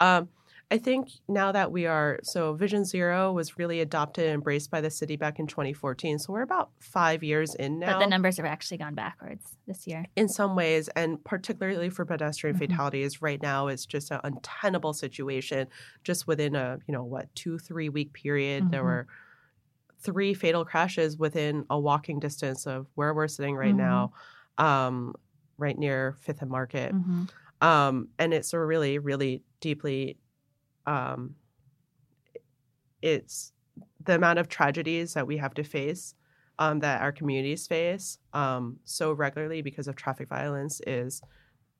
Um, 0.00 0.30
I 0.72 0.78
think 0.78 1.08
now 1.28 1.50
that 1.52 1.72
we 1.72 1.84
are 1.86 2.20
so 2.22 2.54
Vision 2.54 2.84
Zero 2.84 3.32
was 3.32 3.58
really 3.58 3.80
adopted 3.80 4.24
and 4.26 4.34
embraced 4.34 4.70
by 4.70 4.80
the 4.80 4.88
city 4.90 5.16
back 5.16 5.38
in 5.40 5.46
2014. 5.48 6.18
So 6.18 6.32
we're 6.32 6.42
about 6.42 6.70
five 6.80 7.22
years 7.24 7.54
in 7.56 7.80
now 7.80 7.98
But 7.98 8.04
the 8.04 8.06
numbers 8.06 8.36
have 8.36 8.46
actually 8.46 8.78
gone 8.78 8.94
backwards 8.94 9.56
this 9.66 9.86
year. 9.88 10.06
in 10.16 10.28
some 10.28 10.54
ways, 10.54 10.88
and 10.96 11.22
particularly 11.24 11.90
for 11.90 12.04
pedestrian 12.06 12.54
Mhm. 12.56 12.60
fatalities, 12.60 13.20
right 13.20 13.42
now 13.42 13.66
it's 13.66 13.84
just 13.84 14.10
an 14.12 14.20
untenable 14.24 14.94
situation. 14.94 15.68
Just 16.04 16.26
within 16.28 16.54
a 16.54 16.78
you 16.86 16.92
know 16.94 17.04
what 17.04 17.34
two 17.34 17.58
three 17.58 17.88
week 17.90 18.12
period, 18.14 18.70
there 18.70 18.80
Mhm. 18.82 18.84
were 18.84 19.06
three 19.98 20.32
fatal 20.34 20.64
crashes 20.64 21.18
within 21.18 21.66
a 21.68 21.78
walking 21.78 22.20
distance 22.20 22.66
of 22.66 22.86
where 22.94 23.12
we're 23.12 23.28
sitting 23.28 23.56
right 23.56 23.74
Mhm. 23.74 23.78
now, 23.78 24.12
um, 24.56 25.14
right 25.58 25.76
near 25.76 26.12
Fifth 26.20 26.40
and 26.42 26.50
Market, 26.50 26.92
hmm 26.92 27.24
um, 27.60 28.08
and 28.18 28.32
it's 28.34 28.52
a 28.52 28.58
really 28.58 28.98
really 28.98 29.42
deeply. 29.60 30.18
Um, 30.86 31.36
it's 33.02 33.52
the 34.04 34.14
amount 34.14 34.38
of 34.38 34.48
tragedies 34.48 35.14
that 35.14 35.26
we 35.26 35.36
have 35.38 35.54
to 35.54 35.64
face 35.64 36.14
um, 36.58 36.80
that 36.80 37.00
our 37.00 37.12
communities 37.12 37.66
face 37.66 38.18
um, 38.34 38.78
so 38.84 39.12
regularly 39.12 39.62
because 39.62 39.88
of 39.88 39.96
traffic 39.96 40.28
violence 40.28 40.80
is 40.86 41.22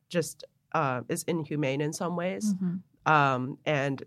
just 0.09 0.45
uh, 0.73 1.03
is 1.09 1.25
inhumane 1.25 1.81
in 1.81 1.93
some 1.93 2.17
ways. 2.17 2.55
hmm 2.59 2.77
Um, 3.07 3.59
and 3.67 4.03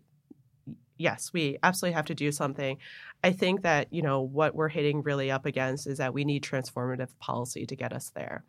yes, 0.98 1.32
we 1.34 1.58
absolutely 1.64 1.94
have 1.94 2.06
to 2.06 2.16
do 2.16 2.32
something. 2.32 2.78
I 3.24 3.32
think 3.32 3.62
that 3.64 3.92
you 3.92 4.02
know 4.02 4.22
what 4.22 4.56
we're 4.56 4.70
hitting 4.70 5.02
really 5.04 5.32
up 5.32 5.46
against 5.46 5.88
is 5.88 5.98
that 5.98 6.14
we 6.14 6.26
need 6.26 6.44
transformative 6.44 7.10
policy 7.20 7.66
to 7.66 7.76
get 7.76 7.94
us 7.94 8.12
there. 8.16 8.44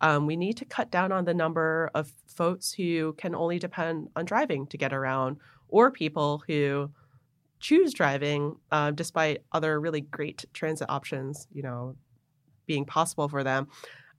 Um, 0.00 0.26
we 0.26 0.36
need 0.36 0.56
to 0.58 0.64
cut 0.64 0.90
down 0.90 1.12
on 1.12 1.24
the 1.24 1.34
number 1.34 1.90
of 1.94 2.12
folks 2.26 2.72
who 2.72 3.14
can 3.14 3.34
only 3.34 3.58
depend 3.58 4.08
on 4.16 4.24
driving 4.24 4.66
to 4.68 4.78
get 4.78 4.92
around, 4.92 5.36
or 5.68 5.90
people 5.90 6.42
who 6.46 6.90
choose 7.60 7.92
driving 7.92 8.56
uh, 8.72 8.90
despite 8.90 9.42
other 9.52 9.78
really 9.80 10.00
great 10.00 10.44
transit 10.54 10.88
options, 10.88 11.46
you 11.52 11.62
know, 11.62 11.94
being 12.66 12.84
possible 12.84 13.28
for 13.28 13.44
them. 13.44 13.68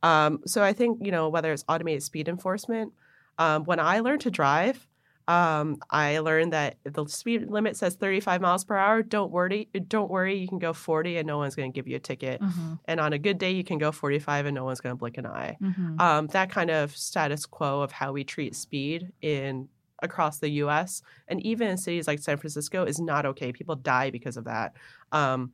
Um, 0.04 0.42
so 0.46 0.64
I 0.64 0.74
think 0.74 1.06
you 1.06 1.12
know 1.12 1.30
whether 1.30 1.52
it's 1.52 1.66
automated 1.68 2.04
speed 2.04 2.28
enforcement. 2.28 2.94
Um, 3.38 3.66
when 3.66 3.80
I 3.80 4.00
learned 4.00 4.22
to 4.22 4.32
drive, 4.32 4.88
um, 5.32 5.78
I 5.90 6.20
learned 6.20 6.54
that 6.54 6.78
if 6.86 6.94
the 6.94 7.06
speed 7.08 7.50
limit 7.50 7.78
says 7.78 7.96
35 7.96 8.42
miles 8.42 8.64
per 8.64 8.76
hour, 8.76 9.02
don't 9.04 9.32
worry, 9.32 9.70
don't 9.88 10.10
worry, 10.10 10.36
you 10.38 10.48
can 10.48 10.60
go 10.60 10.74
40 10.74 11.18
and 11.18 11.28
no 11.28 11.38
one's 11.38 11.56
going 11.56 11.72
to 11.72 11.76
give 11.76 11.88
you 11.88 11.96
a 11.96 12.00
ticket. 12.00 12.42
hmm 12.42 12.76
And 12.86 13.00
on 13.00 13.14
a 13.14 13.20
good 13.20 13.38
day, 13.38 13.52
you 13.52 13.64
can 13.64 13.78
go 13.78 13.92
45 13.92 14.46
and 14.46 14.56
no 14.56 14.66
one's 14.66 14.82
going 14.82 14.94
to 14.94 15.00
blink 15.00 15.18
an 15.18 15.26
eye. 15.26 15.58
hmm 15.60 16.00
Um, 16.00 16.28
that 16.28 16.50
kind 16.50 16.70
of 16.70 16.96
status 16.96 17.46
quo 17.46 17.82
of 17.82 17.92
how 17.92 18.12
we 18.12 18.24
treat 18.24 18.56
speed 18.56 19.12
in 19.22 19.70
across 20.04 20.40
the 20.40 20.50
U.S. 20.64 21.02
and 21.28 21.40
even 21.46 21.68
in 21.68 21.78
cities 21.78 22.08
like 22.08 22.20
San 22.20 22.38
Francisco 22.38 22.84
is 22.86 23.00
not 23.00 23.26
okay. 23.26 23.54
People 23.54 23.76
die 23.76 24.10
because 24.10 24.36
of 24.36 24.46
that. 24.46 24.76
Um, 25.12 25.54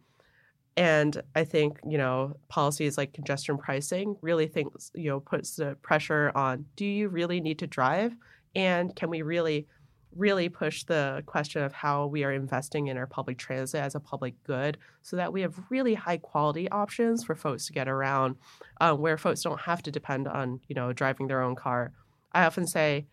and 0.76 1.22
I 1.36 1.44
think 1.44 1.80
you 1.88 1.98
know 1.98 2.38
policies 2.50 2.98
like 2.98 3.14
congestion 3.14 3.58
pricing 3.58 4.16
really 4.22 4.48
thinks 4.48 4.92
you 4.94 5.10
know 5.10 5.20
puts 5.20 5.56
the 5.56 5.76
pressure 5.82 6.32
on. 6.36 6.66
Do 6.76 6.86
you 6.86 7.10
really 7.10 7.42
need 7.42 7.60
to 7.60 7.68
drive? 7.68 8.16
And 8.58 8.94
can 8.96 9.12
we 9.12 9.22
really, 9.22 9.68
really 10.16 10.50
push 10.50 10.84
the 10.84 11.22
question 11.28 11.62
of 11.62 11.72
how 11.72 12.08
we 12.08 12.24
are 12.24 12.34
investing 12.34 12.88
in 12.88 12.98
our 12.98 13.06
public 13.06 13.38
transit 13.38 13.80
as 13.80 13.94
a 13.94 14.00
public 14.00 14.34
good, 14.44 14.80
so 15.04 15.16
that 15.16 15.32
we 15.32 15.42
have 15.42 15.58
really 15.70 15.94
high 15.94 16.18
quality 16.18 16.68
options 16.70 17.24
for 17.24 17.36
folks 17.36 17.68
to 17.68 17.74
get 17.74 17.88
around, 17.88 18.36
um, 18.82 19.00
where 19.00 19.18
folks 19.18 19.44
don't 19.44 19.62
have 19.62 19.84
to 19.84 19.92
depend 19.92 20.28
on 20.28 20.60
you 20.68 20.76
know 20.76 20.92
driving 20.92 21.28
their 21.28 21.44
own 21.44 21.56
car. 21.56 21.94
I 22.34 22.46
often 22.46 22.66
say, 22.66 23.06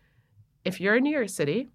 if 0.65 0.81
you're 0.81 0.95
in 0.95 1.03
New 1.03 1.13
York 1.13 1.29
City, 1.29 1.69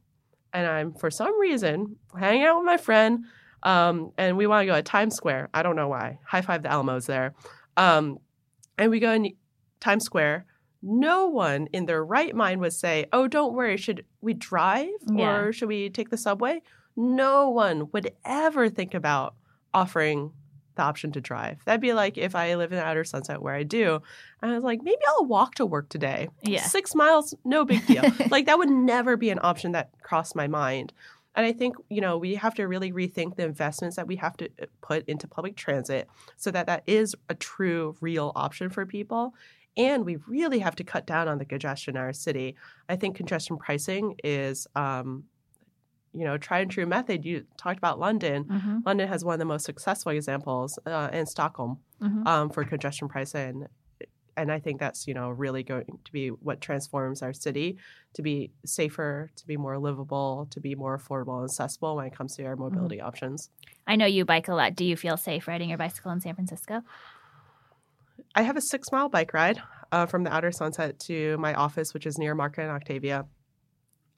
and 0.53 0.67
I'm 0.67 0.93
for 0.95 1.11
some 1.11 1.41
reason 1.41 1.97
hanging 2.19 2.43
out 2.43 2.57
with 2.59 2.67
my 2.67 2.77
friend, 2.77 3.25
um, 3.63 4.11
and 4.19 4.37
we 4.37 4.49
want 4.49 4.63
to 4.63 4.67
go 4.67 4.75
to 4.75 4.83
Times 4.83 5.15
Square. 5.15 5.49
I 5.55 5.63
don't 5.63 5.77
know 5.77 5.89
why. 5.89 6.19
High 6.27 6.43
five 6.43 6.65
the 6.65 6.71
Elmos 6.71 7.07
there. 7.07 7.35
Um, 7.77 8.19
and 8.77 8.91
we 8.91 8.99
go 8.99 9.13
in 9.13 9.33
Times 9.79 10.05
Square. 10.05 10.47
No 10.83 11.27
one 11.27 11.67
in 11.73 11.87
their 11.87 12.05
right 12.05 12.35
mind 12.35 12.61
would 12.61 12.73
say, 12.73 13.07
"Oh, 13.13 13.29
don't 13.29 13.53
worry. 13.55 13.77
Should 13.77 14.05
we 14.21 14.35
drive 14.35 14.89
Yeah. 15.13 15.37
or 15.37 15.53
should 15.53 15.69
we 15.69 15.91
take 15.91 16.11
the 16.11 16.17
subway?" 16.17 16.63
No 16.97 17.49
one 17.51 17.91
would 17.93 18.13
ever 18.25 18.69
think 18.69 18.95
about 18.95 19.35
offering 19.73 20.33
the 20.77 20.83
option 20.83 21.13
to 21.13 21.21
drive. 21.21 21.65
That'd 21.65 21.81
be 21.81 21.93
like 21.93 22.17
if 22.19 22.35
I 22.35 22.55
live 22.55 22.73
in 22.73 22.79
Outer 22.79 23.05
Sunset, 23.05 23.43
where 23.43 23.55
I 23.55 23.63
do, 23.63 24.01
and 24.43 24.51
I 24.51 24.55
was 24.55 24.65
like, 24.65 24.83
maybe 24.83 25.01
I'll 25.09 25.27
walk 25.27 25.55
to 25.57 25.67
work 25.67 25.89
today. 25.89 26.29
Yeah. 26.43 26.63
Six 26.63 26.95
miles, 26.95 27.35
no 27.45 27.65
big 27.65 27.87
deal. 27.87 28.03
like 28.31 28.47
that 28.47 28.59
would 28.59 28.71
never 28.71 29.17
be 29.17 29.31
an 29.31 29.39
option 29.43 29.73
that 29.73 29.91
crossed 30.03 30.35
my 30.35 30.47
mind. 30.47 30.93
And 31.37 31.47
I 31.47 31.53
think, 31.53 31.77
you 31.89 32.01
know, 32.01 32.19
we 32.19 32.35
have 32.35 32.55
to 32.57 32.65
really 32.67 32.93
rethink 32.93 33.37
the 33.37 33.45
investments 33.45 33.97
that 33.97 34.07
we 34.09 34.17
have 34.17 34.37
to 34.39 34.47
uh, 34.61 34.67
put 34.81 35.09
into 35.09 35.29
public 35.29 35.55
transit 35.57 36.09
so 36.37 36.51
that 36.51 36.67
that 36.67 36.83
is 36.87 37.15
a 37.29 37.35
true, 37.35 37.95
real 38.01 38.33
option 38.35 38.69
for 38.69 38.85
people. 38.85 39.35
And 39.81 40.05
we 40.05 40.17
really 40.27 40.59
have 40.61 40.77
to 40.77 40.85
cut 40.85 41.07
down 41.07 41.29
on 41.29 41.39
the 41.39 41.45
congestion 41.45 41.97
in 41.97 42.03
our 42.03 42.13
city. 42.13 42.57
I 42.89 42.97
think 42.97 43.17
congestion 43.17 43.57
pricing 43.57 44.17
is, 44.23 44.67
um, 44.75 45.25
you 46.13 46.25
know, 46.25 46.37
tried 46.39 46.63
and 46.63 46.71
true 46.71 46.87
method. 46.87 47.25
You 47.25 47.45
talked 47.57 47.79
about 47.79 47.99
London. 47.99 48.45
hmm 48.45 48.79
London 48.85 49.09
has 49.09 49.25
one 49.25 49.35
of 49.35 49.39
the 49.39 49.45
most 49.45 49.65
successful 49.65 50.13
examples, 50.13 50.79
uh, 50.87 51.09
and 51.13 51.29
Stockholm 51.29 51.79
hmm 52.01 52.27
um, 52.27 52.51
for 52.51 52.65
congestion 52.65 53.09
pricing. 53.09 53.67
And 54.37 54.51
I 54.51 54.59
think 54.59 54.81
that's 54.81 55.07
you 55.07 55.15
know 55.15 55.29
really 55.31 55.63
going 55.63 55.99
to 56.05 56.13
be 56.13 56.29
what 56.29 56.61
transforms 56.61 57.23
our 57.23 57.33
city 57.33 57.79
to 58.15 58.23
be 58.23 58.51
safer, 58.65 59.31
to 59.37 59.47
be 59.47 59.57
more 59.57 59.79
livable, 59.79 60.47
to 60.51 60.61
be 60.61 60.75
more 60.75 60.99
affordable 60.99 61.41
and 61.41 61.51
accessible 61.51 61.97
when 61.97 62.07
it 62.07 62.15
comes 62.17 62.37
to 62.37 62.45
our 62.45 62.57
mobility 62.57 63.01
options. 63.01 63.51
I 63.87 63.97
know 63.97 64.07
you 64.07 64.25
bike 64.25 64.49
a 64.49 64.55
lot. 64.55 64.77
Do 64.77 64.85
you 64.85 64.97
feel 64.97 65.17
safe 65.17 65.49
riding 65.49 65.69
your 65.69 65.79
bicycle 65.79 66.13
in 66.13 66.21
San 66.21 66.35
Francisco? 66.35 66.83
I 68.35 68.43
have 68.43 68.57
a 68.57 68.61
six 68.61 68.93
mile 68.93 69.09
bike 69.09 69.35
ride 69.35 69.61
uh, 69.93 70.07
from 70.07 70.25
the 70.25 70.33
outer 70.33 70.53
sunset 70.53 70.99
to 71.01 71.37
my 71.39 71.55
office, 71.55 71.93
which 71.93 72.07
is 72.07 72.19
near 72.19 72.35
Market 72.35 72.63
and 72.63 72.71
Octavia. 72.71 73.27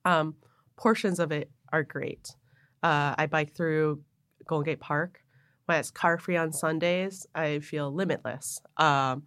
Um, 0.05 0.35
portions 0.77 1.19
of 1.19 1.33
it 1.33 1.51
are 1.73 1.83
great. 1.83 2.35
Uh, 2.83 3.15
I 3.17 3.27
bike 3.27 3.55
through 3.55 4.03
Golden 4.47 4.65
Gate 4.65 4.81
Park. 4.81 5.21
When 5.67 5.79
it's 5.79 5.91
car 5.91 6.19
free 6.19 6.37
on 6.37 6.53
Sundays, 6.53 7.27
I 7.35 7.61
feel 7.61 7.95
limitless. 7.95 8.61
Um, 8.77 9.23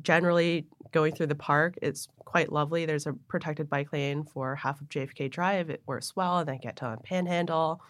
generally, 0.00 0.66
going 0.92 1.14
through 1.14 1.26
the 1.26 1.34
park, 1.34 1.74
it's 1.82 2.08
quite 2.18 2.52
lovely. 2.52 2.86
There's 2.86 3.06
a 3.06 3.12
protected 3.12 3.68
bike 3.68 3.92
lane 3.92 4.24
for 4.24 4.54
half 4.54 4.80
of 4.80 4.88
JFK 4.88 5.30
Drive. 5.30 5.68
It 5.68 5.82
works 5.86 6.14
well, 6.14 6.38
and 6.38 6.48
then 6.48 6.58
get 6.62 6.76
to 6.76 6.96
Panhandle. 7.02 7.82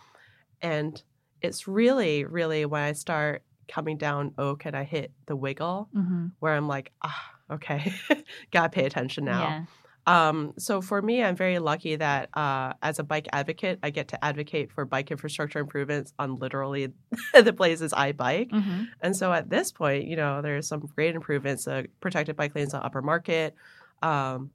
And 0.62 1.00
it's 1.42 1.68
really, 1.68 2.24
really 2.24 2.64
when 2.64 2.82
I 2.82 2.92
start 2.92 3.42
coming 3.68 3.96
down 3.98 4.32
Oak 4.38 4.64
and 4.66 4.76
I 4.76 4.84
hit 4.84 5.12
the 5.26 5.36
wiggle 5.36 5.88
Mm-hmm. 5.94 6.26
where 6.40 6.54
I'm 6.54 6.66
like, 6.68 6.92
ah, 7.02 7.30
okay, 7.50 7.92
gotta 8.52 8.68
pay 8.70 8.84
attention 8.84 9.24
now. 9.24 9.42
Yeah. 9.48 9.64
Um, 10.06 10.54
so 10.58 10.80
for 10.80 11.02
me, 11.02 11.22
I'm 11.22 11.36
very 11.36 11.58
lucky 11.58 11.96
that 11.96 12.30
uh, 12.32 12.72
as 12.82 12.98
a 12.98 13.04
bike 13.04 13.28
advocate, 13.30 13.78
I 13.82 13.90
get 13.90 14.08
to 14.08 14.24
advocate 14.24 14.72
for 14.72 14.86
bike 14.86 15.10
infrastructure 15.10 15.58
improvements 15.58 16.14
on 16.18 16.38
literally 16.38 16.94
the 17.34 17.52
places 17.52 17.92
I 17.92 18.12
bike. 18.12 18.50
hmm 18.50 18.84
And 19.02 19.14
so 19.14 19.30
at 19.32 19.50
this 19.50 19.70
point, 19.70 20.06
you 20.06 20.16
know, 20.16 20.40
there's 20.40 20.66
some 20.66 20.80
great 20.96 21.14
improvements, 21.14 21.68
uh, 21.68 21.82
protected 22.00 22.36
bike 22.36 22.54
lanes 22.54 22.72
on 22.72 22.82
Upper 22.82 23.02
Market. 23.02 23.54
Um, 24.02 24.50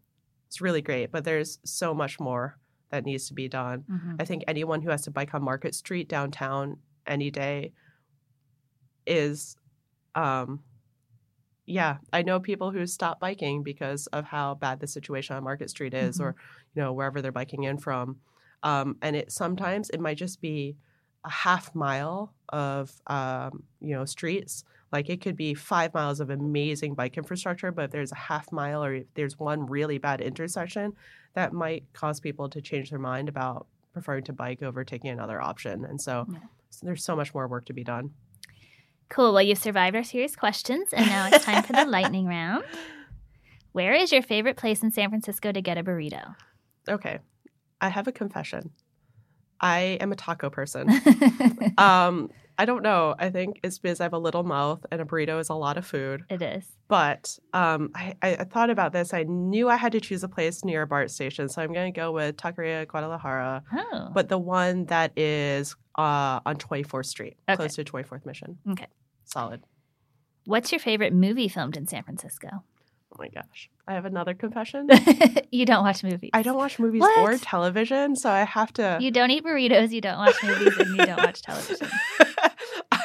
it's 0.47 0.59
really 0.59 0.81
great, 0.81 1.11
but 1.11 1.23
there's 1.23 1.59
so 1.63 1.93
much 1.93 2.19
more 2.19 2.57
that 2.89 3.05
needs 3.05 3.27
to 3.27 3.33
be 3.35 3.47
done. 3.47 3.83
hmm 3.87 4.15
I 4.19 4.25
think 4.25 4.43
anyone 4.47 4.81
who 4.81 4.89
has 4.89 5.03
to 5.03 5.11
bike 5.11 5.35
on 5.35 5.43
Market 5.43 5.75
Street 5.75 6.07
downtown 6.09 6.77
any 7.05 7.29
day 7.29 7.73
is, 9.05 9.55
um, 10.15 10.63
yeah, 11.65 11.97
I 12.11 12.23
know 12.23 12.39
people 12.39 12.71
who 12.71 12.85
stop 12.85 13.19
biking 13.19 13.63
because 13.63 14.07
of 14.07 14.25
how 14.25 14.55
bad 14.55 14.79
the 14.79 14.87
situation 14.87 15.35
on 15.35 15.43
Market 15.43 15.69
Street 15.69 15.93
is, 15.93 16.17
Mhm. 16.17 16.23
or 16.23 16.35
you 16.75 16.81
know 16.81 16.91
wherever 16.93 17.21
they're 17.21 17.31
biking 17.31 17.63
in 17.63 17.77
from, 17.77 18.19
um, 18.63 18.97
and 19.01 19.15
it 19.15 19.31
sometimes 19.31 19.89
it 19.89 19.99
might 20.01 20.17
just 20.17 20.41
be 20.41 20.75
a 21.23 21.29
half 21.29 21.73
mile 21.73 22.33
of 22.49 23.01
um, 23.07 23.63
you 23.79 23.95
know 23.95 24.03
streets. 24.05 24.63
Like 24.91 25.09
it 25.09 25.21
could 25.21 25.35
be 25.37 25.53
five 25.55 25.93
miles 25.93 26.19
of 26.19 26.29
amazing 26.29 26.95
bike 26.95 27.17
infrastructure, 27.17 27.71
but 27.71 27.85
if 27.85 27.91
there's 27.91 28.11
a 28.11 28.15
half 28.15 28.51
mile 28.51 28.83
or 28.83 28.93
if 28.95 29.13
there's 29.15 29.39
one 29.39 29.65
really 29.65 29.97
bad 29.97 30.21
intersection, 30.21 30.93
that 31.33 31.53
might 31.53 31.91
cause 31.93 32.19
people 32.19 32.49
to 32.49 32.61
change 32.61 32.89
their 32.91 32.99
mind 32.99 33.27
about 33.29 33.67
preferring 33.93 34.23
to 34.25 34.33
bike 34.33 34.61
over 34.61 34.83
taking 34.83 35.09
another 35.11 35.41
option. 35.41 35.83
And 35.85 35.99
so, 35.99 36.27
Yeah. 36.27 36.39
so 36.69 36.85
there's 36.85 37.03
so 37.03 37.15
much 37.15 37.33
more 37.33 37.47
work 37.47 37.65
to 37.65 37.73
be 37.73 37.83
done. 37.83 38.13
Cool. 39.09 39.33
Well, 39.33 39.41
you've 39.43 39.57
survived 39.57 39.95
our 39.95 40.03
serious 40.03 40.35
questions, 40.35 40.89
and 40.93 41.05
now 41.05 41.29
it's 41.31 41.45
time 41.45 41.63
for 41.63 41.73
the 41.73 41.85
lightning 41.87 42.25
round. 42.25 42.63
Where 43.71 43.93
is 43.93 44.11
your 44.11 44.21
favorite 44.21 44.57
place 44.57 44.83
in 44.83 44.91
San 44.91 45.09
Francisco 45.09 45.51
to 45.51 45.61
get 45.61 45.77
a 45.77 45.83
burrito? 45.83 46.35
Okay. 46.89 47.19
I 47.81 47.89
have 47.89 48.07
a 48.07 48.11
confession. 48.11 48.71
I 49.59 49.97
am 50.01 50.11
a 50.11 50.15
taco 50.15 50.49
person. 50.49 50.89
um, 51.77 52.29
I 52.57 52.65
don't 52.65 52.83
know. 52.83 53.15
I 53.17 53.29
think 53.29 53.59
it's 53.63 53.79
because 53.79 53.99
I 53.99 54.03
have 54.03 54.13
a 54.13 54.17
little 54.19 54.43
mouth 54.43 54.85
and 54.91 55.01
a 55.01 55.05
burrito 55.05 55.39
is 55.39 55.49
a 55.49 55.53
lot 55.55 55.77
of 55.77 55.85
food. 55.87 56.23
it 56.29 56.41
is. 56.41 56.65
But 56.87 57.37
um, 57.53 57.89
I, 57.95 58.13
I 58.21 58.35
I 58.35 58.43
thought 58.43 58.69
about 58.69 58.93
this. 58.93 59.13
I 59.13 59.23
knew 59.23 59.69
I 59.69 59.75
had 59.75 59.93
to 59.93 59.99
choose 60.01 60.23
a 60.23 60.27
place 60.29 60.63
near 60.63 60.83
a 60.83 60.87
BART 60.87 61.09
station. 61.09 61.49
So 61.49 61.61
I'm 61.63 61.73
going 61.73 61.91
to 61.91 61.99
go 61.99 62.11
with 62.11 62.37
Taqueria 62.37 62.87
Guadalajara, 62.87 63.63
Oh. 63.73 64.09
but 64.13 64.29
the 64.29 64.37
one 64.37 64.85
that 64.85 65.17
is 65.17 65.75
uh, 65.97 66.39
on 66.45 66.55
24th 66.57 67.05
Street, 67.05 67.37
Okay. 67.49 67.55
close 67.57 67.75
to 67.75 67.83
24th 67.83 68.25
Mission. 68.25 68.57
Okay. 68.71 68.87
Solid. 69.25 69.63
What's 70.45 70.71
your 70.71 70.79
favorite 70.79 71.13
movie 71.13 71.47
filmed 71.47 71.77
in 71.77 71.87
San 71.87 72.03
Francisco? 72.03 72.49
Oh 72.51 73.15
my 73.19 73.27
gosh. 73.29 73.69
I 73.87 73.93
have 73.93 74.05
another 74.05 74.33
confession. 74.33 74.89
you 75.51 75.65
don't 75.65 75.83
watch 75.83 76.03
movies. 76.03 76.31
I 76.33 76.41
don't 76.41 76.57
watch 76.57 76.79
movies 76.79 77.01
What? 77.01 77.17
or 77.19 77.37
television, 77.37 78.15
so 78.15 78.29
I 78.29 78.43
have 78.43 78.73
to. 78.73 78.97
You 78.99 79.11
don't 79.11 79.29
eat 79.29 79.43
burritos, 79.45 79.91
you 79.91 80.01
don't 80.01 80.17
watch 80.17 80.35
movies, 80.43 80.75
and 80.77 80.89
you 80.97 81.05
don't 81.05 81.17
watch 81.17 81.41
television. 81.43 81.87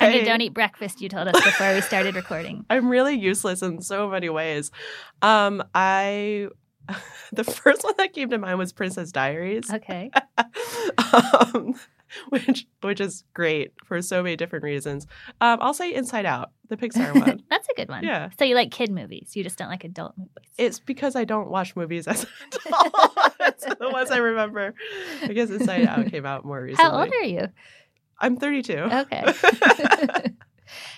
And 0.01 0.15
you 0.15 0.21
I- 0.23 0.25
don't 0.25 0.41
eat 0.41 0.55
breakfast, 0.55 1.01
you 1.03 1.09
told 1.09 1.29
us 1.29 1.35
before 1.45 1.75
we 1.75 1.81
started 1.83 2.15
recording. 2.15 2.65
I'm 2.71 2.89
really 2.89 3.19
useless 3.19 3.61
in 3.63 3.83
so 3.83 4.09
many 4.09 4.29
ways. 4.31 4.71
Um, 5.21 5.63
I 5.75 6.49
the 7.33 7.45
first 7.45 7.85
one 7.85 7.93
that 7.99 8.15
came 8.15 8.31
to 8.31 8.39
mind 8.39 8.59
was 8.59 8.73
Princess 8.73 9.13
Diaries, 9.13 9.71
Okay. 9.71 10.11
um, 11.13 11.75
which 12.29 12.67
which 12.83 13.01
is 13.01 13.25
great 13.35 13.73
for 13.85 14.01
so 14.03 14.23
many 14.23 14.37
different 14.37 14.65
reasons. 14.65 15.07
Um, 15.41 15.59
I'll 15.61 15.75
say 15.75 15.95
Inside 15.95 16.27
Out, 16.27 16.51
the 16.69 16.77
Pixar 16.77 17.15
one. 17.15 17.43
That's 17.51 17.69
a 17.69 17.75
good 17.75 17.89
one. 17.89 18.05
Yeah. 18.05 18.31
So 18.39 18.45
you 18.45 18.55
like 18.55 18.71
kid 18.71 18.91
movies. 18.91 19.33
You 19.35 19.43
just 19.43 19.59
don't 19.59 19.69
like 19.69 19.85
adult 19.85 20.17
movies. 20.17 20.33
It's 20.57 20.81
because 20.81 21.17
I 21.17 21.25
don't 21.25 21.51
watch 21.51 21.77
movies 21.77 22.07
as 22.07 22.25
an 22.25 22.31
adult. 22.67 23.39
That's 23.39 23.65
the 23.65 23.91
ones 23.91 24.11
I 24.11 24.19
remember. 24.19 24.75
I 25.23 25.29
guess 25.29 25.51
Inside 25.51 25.87
Out 25.87 26.07
came 26.07 26.27
out 26.27 26.45
more 26.45 26.63
recently. 26.63 26.91
How 26.91 26.99
old 26.99 27.13
are 27.13 27.25
you? 27.25 27.49
I'm 28.21 28.37
32. 28.37 28.73
Okay. 28.75 29.25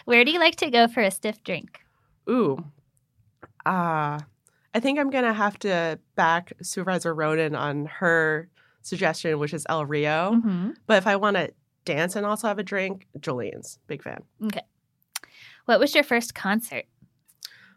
Where 0.04 0.24
do 0.24 0.30
you 0.30 0.40
like 0.40 0.56
to 0.56 0.70
go 0.70 0.88
for 0.88 1.02
a 1.02 1.10
stiff 1.10 1.42
drink? 1.44 1.80
Ooh. 2.28 2.64
Uh, 3.66 4.18
I 4.74 4.80
think 4.80 4.98
I'm 4.98 5.10
going 5.10 5.24
to 5.24 5.32
have 5.32 5.58
to 5.60 5.98
back 6.14 6.52
Supervisor 6.62 7.14
Ronen 7.14 7.58
on 7.58 7.86
her 7.86 8.48
suggestion, 8.82 9.38
which 9.38 9.54
is 9.54 9.66
El 9.68 9.86
Rio. 9.86 10.32
Mm-hmm. 10.34 10.70
But 10.86 10.98
if 10.98 11.06
I 11.06 11.16
want 11.16 11.36
to 11.36 11.52
dance 11.84 12.16
and 12.16 12.26
also 12.26 12.48
have 12.48 12.58
a 12.58 12.62
drink, 12.62 13.06
Jolene's. 13.18 13.78
Big 13.86 14.02
fan. 14.02 14.22
Okay. 14.44 14.62
What 15.66 15.80
was 15.80 15.94
your 15.94 16.04
first 16.04 16.34
concert? 16.34 16.84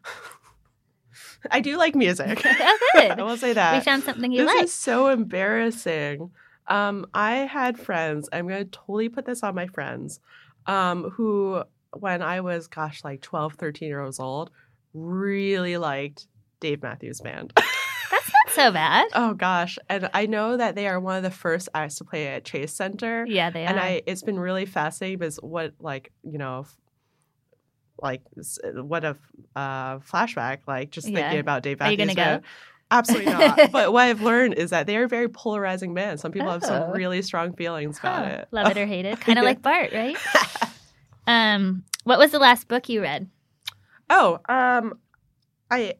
I 1.50 1.60
do 1.60 1.76
like 1.76 1.94
music. 1.94 2.42
oh, 2.44 2.80
I 2.94 3.08
good. 3.08 3.18
will 3.18 3.36
say 3.36 3.52
that. 3.52 3.74
we 3.74 3.80
found 3.80 4.02
something 4.02 4.32
you 4.32 4.38
this 4.42 4.46
like. 4.46 4.60
This 4.62 4.70
is 4.70 4.76
so 4.76 5.08
embarrassing. 5.08 6.30
Um, 6.66 7.06
I 7.12 7.36
had 7.36 7.78
friends, 7.78 8.28
I'm 8.32 8.48
going 8.48 8.64
to 8.64 8.70
totally 8.70 9.10
put 9.10 9.26
this 9.26 9.42
on 9.42 9.54
my 9.54 9.66
friends, 9.66 10.20
um, 10.66 11.10
who, 11.10 11.62
when 11.92 12.22
I 12.22 12.40
was, 12.40 12.68
gosh, 12.68 13.04
like 13.04 13.20
12, 13.20 13.54
13 13.54 13.88
years 13.88 14.18
old, 14.18 14.50
really 14.94 15.76
liked 15.76 16.26
Dave 16.60 16.82
Matthews 16.82 17.20
Band. 17.20 17.52
That's 17.54 18.30
so 18.54 18.70
bad. 18.72 19.06
Oh 19.14 19.34
gosh, 19.34 19.78
and 19.88 20.08
I 20.14 20.26
know 20.26 20.56
that 20.56 20.74
they 20.74 20.86
are 20.88 20.98
one 21.00 21.16
of 21.16 21.22
the 21.22 21.30
first 21.30 21.68
acts 21.74 21.96
to 21.96 22.04
play 22.04 22.28
at 22.28 22.44
Chase 22.44 22.72
Center, 22.72 23.24
Yeah, 23.28 23.50
they 23.50 23.64
and 23.64 23.78
are. 23.78 23.82
And 23.82 23.94
I 23.96 24.02
it's 24.06 24.22
been 24.22 24.38
really 24.38 24.66
fascinating 24.66 25.18
because 25.18 25.36
what 25.36 25.74
like 25.80 26.12
you 26.22 26.38
know, 26.38 26.66
like 28.00 28.22
what 28.74 29.04
a 29.04 29.16
uh, 29.54 29.98
flashback 29.98 30.58
like 30.66 30.90
just 30.90 31.08
Yeah. 31.08 31.14
thinking 31.16 31.38
about 31.40 31.62
Dave 31.62 31.80
Are 31.80 31.90
you 31.90 31.96
gonna 31.96 32.14
go? 32.14 32.40
Absolutely 32.90 33.32
not. 33.32 33.58
but 33.72 33.92
what 33.92 34.02
I've 34.02 34.20
learned 34.20 34.54
is 34.54 34.70
that 34.70 34.86
they 34.86 34.96
are 34.96 35.08
very 35.08 35.28
polarizing 35.28 35.94
band. 35.94 36.20
Some 36.20 36.32
people 36.32 36.50
have 36.50 36.62
Oh. 36.64 36.66
some 36.68 36.90
really 36.90 37.22
strong 37.22 37.54
feelings 37.54 37.98
about 37.98 38.26
it. 38.26 38.48
Love 38.50 38.70
it 38.70 38.78
or 38.78 38.86
hate 38.86 39.04
it. 39.06 39.20
Kind 39.20 39.38
of 39.38 39.42
Yeah. 39.44 39.48
like 39.48 39.62
BART, 39.62 39.92
right? 39.92 40.16
Um, 41.26 41.84
what 42.04 42.18
was 42.18 42.32
the 42.32 42.38
last 42.38 42.68
book 42.68 42.90
you 42.90 43.00
read? 43.00 43.30
Oh, 44.10 44.38
um, 44.46 44.98
I 45.70 45.94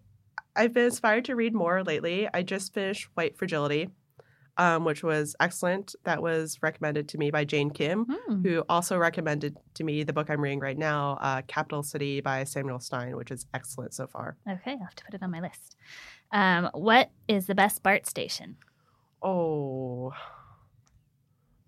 I've 0.57 0.73
been 0.73 0.87
inspired 0.87 1.25
to 1.27 1.35
read 1.37 1.55
more 1.55 1.83
lately. 1.83 2.29
I 2.33 2.43
just 2.43 2.73
finished 2.75 3.09
White 3.15 3.37
Fragility, 3.37 3.91
um, 4.57 4.85
which 4.85 5.03
was 5.03 5.35
excellent. 5.41 5.95
That 6.05 6.23
was 6.23 6.59
recommended 6.63 7.09
to 7.09 7.19
me 7.19 7.31
by 7.31 7.45
Jane 7.45 7.71
Kim, 7.71 8.05
Hmm. 8.05 8.43
who 8.43 8.63
also 8.69 8.97
recommended 8.97 9.57
to 9.75 9.85
me 9.85 10.05
the 10.05 10.13
book 10.13 10.31
I'm 10.31 10.41
reading 10.41 10.61
right 10.61 10.79
now, 10.79 11.19
uh, 11.21 11.43
Capital 11.49 11.83
City 11.83 12.21
by 12.21 12.45
Samuel 12.45 12.79
Stein, 12.81 13.17
which 13.17 13.31
is 13.33 13.47
excellent 13.53 13.95
so 13.95 14.07
far. 14.07 14.37
Okay, 14.49 14.73
I'll 14.73 14.79
have 14.79 14.95
to 14.95 15.05
put 15.05 15.15
it 15.15 15.23
on 15.23 15.31
my 15.33 15.41
list. 15.41 15.77
Um, 16.31 16.71
what 16.73 17.11
is 17.27 17.47
the 17.47 17.55
best 17.55 17.83
BART 17.83 18.07
station? 18.07 18.57
Oh, 19.23 20.13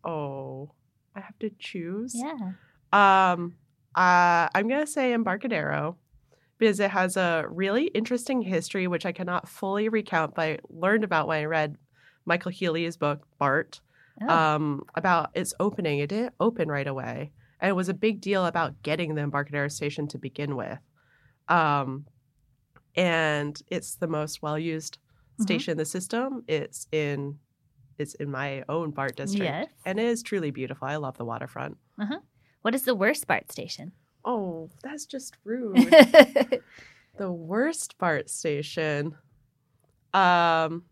oh, 0.04 0.70
I 1.14 1.20
have 1.20 1.38
to 1.40 1.50
choose. 1.58 2.14
Yeah. 2.14 2.52
Um, 2.92 3.56
uh, 3.94 4.48
I'm 4.54 4.68
gonna 4.68 4.86
say 4.86 5.12
Embarcadero 5.12 5.96
because 6.58 6.80
it 6.80 6.90
has 6.90 7.16
a 7.16 7.44
really 7.48 7.86
interesting 7.88 8.42
history, 8.42 8.86
which 8.86 9.04
I 9.06 9.12
cannot 9.12 9.48
fully 9.48 9.88
recount, 9.88 10.34
but 10.34 10.42
I 10.42 10.58
learned 10.70 11.04
about 11.04 11.28
when 11.28 11.38
I 11.38 11.44
read 11.44 11.76
Michael 12.24 12.50
Healy's 12.50 12.96
book 12.96 13.26
BART 13.38 13.80
Oh, 14.22 14.28
um, 14.34 14.82
about 14.94 15.30
its 15.34 15.52
opening. 15.60 15.98
It 15.98 16.06
didn't 16.08 16.34
open 16.40 16.68
right 16.68 16.86
away, 16.86 17.32
and 17.60 17.68
it 17.68 17.74
was 17.74 17.90
a 17.90 17.94
big 17.94 18.22
deal 18.22 18.46
about 18.46 18.82
getting 18.82 19.14
the 19.14 19.20
Embarcadero 19.20 19.68
station 19.68 20.08
to 20.08 20.18
begin 20.18 20.56
with. 20.56 20.78
Um, 21.48 22.06
and 22.96 23.60
it's 23.68 23.96
the 23.96 24.06
most 24.06 24.40
well 24.42 24.58
used 24.58 24.96
Mhm. 25.38 25.42
station 25.42 25.72
in 25.72 25.76
the 25.78 25.84
system. 25.84 26.44
It's 26.48 26.86
in 26.92 27.38
it's 27.98 28.14
in 28.14 28.30
my 28.30 28.62
own 28.68 28.90
BART 28.90 29.16
district, 29.16 29.44
Yes. 29.44 29.68
and 29.86 29.98
it 29.98 30.04
is 30.04 30.22
truly 30.22 30.50
beautiful. 30.50 30.86
I 30.86 30.96
love 30.96 31.16
the 31.18 31.24
waterfront. 31.24 31.76
what 32.62 32.74
is 32.74 32.84
the 32.84 32.94
worst 32.94 33.26
BART 33.26 33.50
station? 33.52 33.92
Oh, 34.26 34.68
that's 34.82 35.06
just 35.06 35.36
rude. 35.44 35.76
the 37.16 37.30
worst 37.30 37.96
BART 37.98 38.28
station. 38.28 39.14
Um 40.12 40.84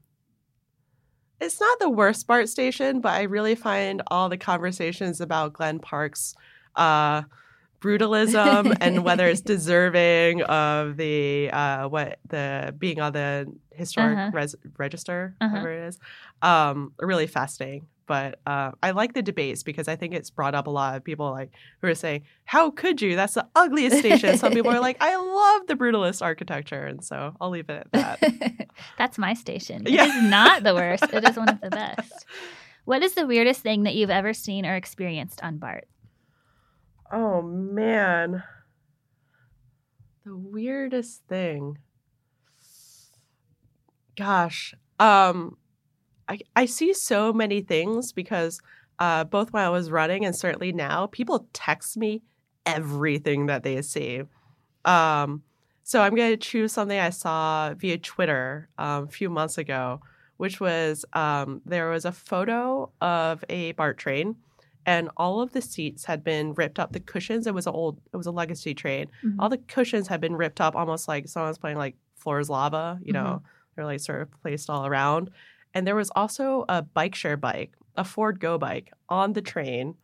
it's 1.41 1.61
not 1.61 1.79
the 1.79 1.91
worst 1.91 2.27
BART 2.27 2.49
station, 2.49 3.01
but 3.01 3.13
I 3.13 3.23
really 3.23 3.55
find 3.55 4.03
all 4.07 4.29
the 4.29 4.39
conversations 4.39 5.21
about 5.21 5.53
Glen 5.53 5.79
Park's 5.81 6.35
uh 6.77 7.23
brutalism 7.81 8.75
and 8.81 9.05
whether 9.05 9.27
it's 9.27 9.41
deserving 9.55 10.43
of 10.43 10.97
the 10.97 11.51
uh 11.51 11.89
what 11.89 12.19
the 12.29 12.75
being 12.79 13.01
on 13.01 13.13
the 13.13 13.47
historic 13.73 14.17
Uh-huh. 14.17 14.31
res- 14.33 14.57
register, 14.79 15.35
Uh-huh. 15.41 15.51
whatever 15.53 15.73
it 15.73 15.89
is. 15.89 15.99
Um 16.41 16.95
really 16.99 17.27
fascinating. 17.27 17.89
But 18.07 18.39
uh, 18.47 18.73
I 18.83 18.91
like 18.91 19.15
the 19.15 19.23
debates 19.23 19.63
because 19.63 19.89
I 19.89 19.97
think 19.97 20.13
it's 20.15 20.29
brought 20.29 20.55
up 20.55 20.67
a 20.67 20.71
lot 20.71 20.97
of 20.97 21.03
people 21.05 21.31
like 21.31 21.53
who 21.81 21.89
are 21.89 21.95
saying, 21.95 22.25
"How 22.45 22.71
could 22.71 23.01
you? 23.01 23.17
That's 23.17 23.35
the 23.35 23.49
ugliest 23.57 23.99
station." 23.99 24.37
Some 24.37 24.53
people 24.53 24.71
are 24.73 24.81
like, 24.81 24.99
"I 25.01 25.17
love 25.17 25.67
the 25.67 25.75
brutalist 25.75 26.21
architecture," 26.21 26.85
and 26.85 27.03
so 27.03 27.35
I'll 27.41 27.51
leave 27.51 27.71
it 27.71 27.87
at 27.93 28.21
that. 28.21 28.69
That's 28.99 29.17
my 29.17 29.33
station. 29.35 29.87
It 29.87 29.93
Yeah. 29.95 30.05
is 30.05 30.23
not 30.31 30.63
the 30.65 30.75
worst. 30.75 31.05
It 31.13 31.25
is 31.27 31.37
one 31.37 31.49
of 31.49 31.61
the 31.61 31.71
best. 31.71 32.27
What 32.85 33.03
is 33.03 33.15
the 33.15 33.27
weirdest 33.27 33.63
thing 33.63 33.85
that 33.85 33.95
you've 33.95 34.11
ever 34.11 34.35
seen 34.35 34.67
or 34.67 34.75
experienced 34.77 35.43
on 35.43 35.57
BART? 35.59 35.89
oh 37.13 37.41
man, 37.43 38.43
the 40.27 40.37
weirdest 40.37 41.23
thing. 41.29 41.79
Gosh, 44.17 44.75
um, 45.01 45.57
I 46.29 46.41
I 46.57 46.67
see 46.67 46.93
so 46.95 47.33
many 47.33 47.61
things 47.61 48.13
because 48.13 48.61
uh, 48.99 49.25
both 49.25 49.53
when 49.53 49.63
I 49.65 49.69
was 49.71 49.91
running 49.91 50.25
and 50.25 50.35
certainly 50.35 50.73
now, 50.73 51.07
people 51.07 51.49
text 51.53 51.97
me 51.97 52.23
everything 52.67 53.47
that 53.47 53.63
they 53.63 53.83
see. 53.83 54.23
Um, 54.85 55.43
so 55.83 56.01
I'm 56.01 56.15
going 56.15 56.31
to 56.31 56.37
choose 56.37 56.73
something 56.73 56.99
I 56.99 57.11
saw 57.11 57.75
via 57.75 57.99
Twitter 57.99 58.69
um, 58.79 59.05
a 59.05 59.09
few 59.09 59.29
months 59.29 59.59
ago, 59.59 60.01
which 60.37 60.61
was 60.61 61.05
um, 61.13 61.61
there 61.67 61.91
was 61.91 62.05
a 62.05 62.13
photo 62.13 62.91
of 63.01 63.45
a 63.49 63.73
BART 63.73 63.99
train, 63.99 64.37
and 64.87 65.11
all 65.17 65.41
of 65.41 65.53
the 65.53 65.61
seats 65.61 66.05
had 66.05 66.23
been 66.25 66.55
ripped 66.55 66.79
up. 66.79 66.93
The 66.93 67.01
cushions, 67.01 67.47
it 67.47 67.55
was 67.55 67.67
an 67.67 67.75
old, 67.75 68.01
it 68.13 68.17
was 68.17 68.27
a 68.27 68.31
legacy 68.33 68.75
train. 68.75 69.09
Mhm. 69.23 69.37
All 69.39 69.49
the 69.49 69.59
cushions 69.59 70.09
had 70.09 70.21
been 70.21 70.37
ripped 70.37 70.61
up, 70.61 70.75
almost 70.77 71.09
like 71.09 71.29
someone 71.29 71.49
was 71.51 71.59
playing 71.59 71.79
like 71.79 71.97
floor 72.17 72.39
is 72.41 72.49
lava. 72.49 72.99
You 73.03 73.13
know, 73.13 73.43
they're 73.77 73.85
like 73.85 74.01
sort 74.01 74.23
of 74.23 74.31
placed 74.43 74.71
all 74.71 74.87
around. 74.87 75.31
And 75.75 75.87
there 75.87 75.97
was 75.97 76.11
also 76.15 76.65
a 76.69 76.83
bike 76.83 77.15
share 77.15 77.37
bike, 77.37 77.73
a 77.97 78.05
Ford 78.05 78.41
GoBike 78.41 78.89
on 79.09 79.33
the 79.33 79.43
train, 79.43 79.97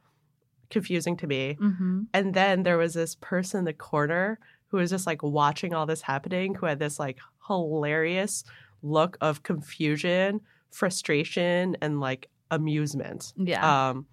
confusing 0.68 1.16
to 1.18 1.26
me. 1.26 1.56
Mm-hmm. 1.60 2.02
And 2.12 2.34
then 2.34 2.62
there 2.62 2.78
was 2.78 2.94
this 2.94 3.14
person 3.16 3.60
in 3.60 3.64
the 3.64 3.72
corner 3.72 4.38
who 4.68 4.78
was 4.78 4.90
just 4.90 5.06
like 5.06 5.22
watching 5.22 5.74
all 5.74 5.86
this 5.86 6.02
happening, 6.02 6.54
who 6.54 6.66
had 6.66 6.78
this 6.78 6.98
like 6.98 7.18
hilarious 7.46 8.44
look 8.82 9.16
of 9.20 9.42
confusion, 9.42 10.40
frustration, 10.70 11.76
and 11.80 12.00
like 12.00 12.28
amusement. 12.50 13.32
Yeah. 13.36 13.90
Um, 13.90 14.06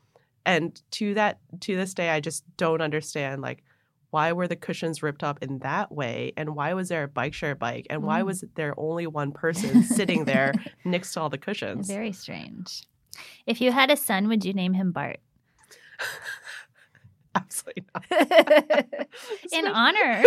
and 0.46 0.82
to 0.92 1.14
that 1.16 1.40
to 1.62 1.76
this 1.76 1.94
day, 1.94 2.10
I 2.10 2.20
just 2.20 2.44
don't 2.58 2.82
understand 2.82 3.42
like 3.42 3.64
why 4.10 4.32
were 4.32 4.48
the 4.48 4.56
cushions 4.56 5.04
ripped 5.04 5.24
up 5.24 5.44
in 5.44 5.60
that 5.60 5.92
way? 5.92 6.32
And 6.38 6.56
why 6.56 6.74
was 6.74 6.90
there 6.90 7.04
a 7.04 7.08
bike 7.08 7.34
share 7.34 7.56
bike? 7.56 7.88
And 7.90 8.04
why 8.04 8.22
Mm. 8.22 8.26
was 8.28 8.44
there 8.56 8.74
only 8.78 9.06
one 9.08 9.32
person 9.44 9.84
sitting 9.84 10.26
there 10.26 10.54
next 10.86 11.14
to 11.14 11.22
all 11.22 11.30
the 11.30 11.38
cushions? 11.38 11.88
Very 11.88 12.12
strange. 12.14 12.84
If 13.46 13.60
you 13.62 13.72
had 13.72 13.92
a 13.92 13.98
son, 13.98 14.28
would 14.28 14.46
you 14.46 14.54
name 14.54 14.74
him 14.74 14.92
Bart? 14.92 15.20
Absolutely 17.36 17.84
not. 17.94 18.06
In 19.52 19.68
honor. 19.68 20.24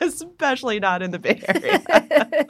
Especially 0.00 0.80
not 0.80 1.00
in 1.02 1.10
the 1.10 1.18
Bay 1.18 1.40
Area. 1.48 2.46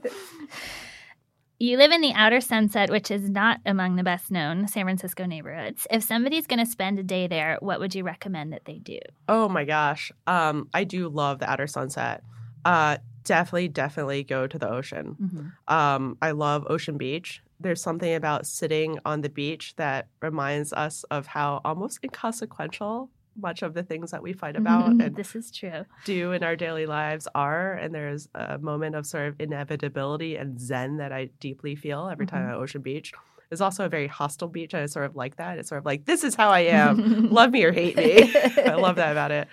You 1.62 1.76
live 1.76 1.92
in 1.92 2.00
the 2.00 2.12
outer 2.14 2.40
sunset, 2.40 2.90
which 2.90 3.08
is 3.08 3.30
not 3.30 3.60
among 3.64 3.94
the 3.94 4.02
best 4.02 4.32
known 4.32 4.66
San 4.66 4.84
Francisco 4.84 5.26
neighborhoods. 5.26 5.86
If 5.92 6.02
somebody's 6.02 6.48
going 6.48 6.58
to 6.58 6.66
spend 6.66 6.98
a 6.98 7.04
day 7.04 7.28
there, 7.28 7.56
what 7.60 7.78
would 7.78 7.94
you 7.94 8.02
recommend 8.02 8.52
that 8.52 8.64
they 8.64 8.78
do? 8.78 8.98
oh 9.28 9.48
my 9.48 9.64
gosh. 9.64 10.10
Um, 10.26 10.68
I 10.74 10.82
do 10.82 11.08
love 11.08 11.38
the 11.38 11.48
outer 11.48 11.68
sunset. 11.68 12.24
Uh, 12.64 12.96
definitely, 13.22 13.68
definitely 13.68 14.24
go 14.24 14.48
to 14.48 14.58
the 14.58 14.68
ocean. 14.68 15.16
Mhm. 15.22 15.72
Um, 15.72 16.18
I 16.20 16.32
love 16.32 16.66
Ocean 16.68 16.98
Beach. 16.98 17.40
There's 17.60 17.80
something 17.80 18.12
about 18.12 18.44
sitting 18.44 18.98
on 19.04 19.20
the 19.20 19.28
beach 19.28 19.74
that 19.76 20.08
reminds 20.20 20.72
us 20.72 21.04
of 21.12 21.28
how 21.28 21.60
almost 21.64 22.00
inconsequential 22.02 23.08
much 23.40 23.62
of 23.62 23.74
the 23.74 23.82
things 23.82 24.10
that 24.10 24.22
we 24.22 24.32
fight 24.32 24.56
about 24.56 24.88
and 24.90 25.16
this 25.16 25.34
is 25.34 25.50
true. 25.50 25.84
do 26.04 26.32
in 26.32 26.42
our 26.42 26.54
daily 26.56 26.86
lives 26.86 27.26
are. 27.34 27.74
And 27.74 27.94
there's 27.94 28.28
a 28.34 28.58
moment 28.58 28.94
of 28.94 29.06
sort 29.06 29.28
of 29.28 29.36
inevitability 29.40 30.36
and 30.36 30.60
zen 30.60 30.98
that 30.98 31.12
I 31.12 31.30
deeply 31.40 31.74
feel 31.74 32.08
every 32.08 32.26
time 32.26 32.44
Mhm. 32.46 32.50
at 32.50 32.56
Ocean 32.56 32.82
Beach. 32.82 33.12
It's 33.50 33.60
also 33.60 33.84
a 33.84 33.88
very 33.88 34.06
hostile 34.06 34.48
beach. 34.48 34.74
And 34.74 34.82
I 34.82 34.86
sort 34.86 35.06
of 35.06 35.16
like 35.16 35.36
that. 35.36 35.58
It's 35.58 35.68
sort 35.68 35.78
of 35.78 35.84
like, 35.86 36.04
this 36.04 36.24
is 36.24 36.34
how 36.34 36.50
I 36.50 36.60
am. 36.60 37.28
Love 37.30 37.50
me 37.52 37.64
or 37.64 37.72
hate 37.72 37.96
me. 37.96 38.32
I 38.66 38.74
love 38.74 38.96
that 38.96 39.12
about 39.12 39.30
it. 39.30 39.48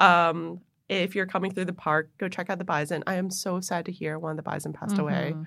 Um, 0.00 0.60
if 0.88 1.14
you're 1.14 1.26
coming 1.26 1.52
through 1.52 1.66
the 1.66 1.72
park, 1.72 2.10
go 2.18 2.28
check 2.28 2.50
out 2.50 2.58
the 2.58 2.64
bison. 2.64 3.02
I 3.06 3.14
am 3.14 3.30
so 3.30 3.60
sad 3.60 3.86
to 3.86 3.92
hear 3.92 4.18
one 4.18 4.30
of 4.32 4.36
the 4.36 4.42
bison 4.42 4.72
passed 4.72 4.98
away. 4.98 5.34
Mhm. 5.36 5.46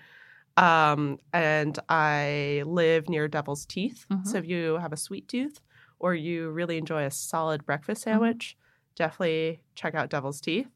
Um, 0.63 1.17
and 1.33 1.77
I 1.89 2.63
live 2.65 3.09
near 3.09 3.27
Devil's 3.27 3.65
Teeth. 3.65 4.05
Mhm. 4.11 4.25
So 4.25 4.37
if 4.37 4.45
you 4.47 4.77
have 4.77 4.93
a 4.93 4.97
sweet 4.97 5.27
tooth 5.27 5.59
or 6.05 6.13
you 6.15 6.51
really 6.51 6.77
enjoy 6.77 7.03
a 7.05 7.11
solid 7.11 7.65
breakfast 7.65 8.03
Mm-hmm. 8.05 8.21
sandwich, 8.21 8.57
definitely 8.95 9.63
check 9.75 9.95
out 9.95 10.11
Devil's 10.11 10.39
Teeth. 10.39 10.69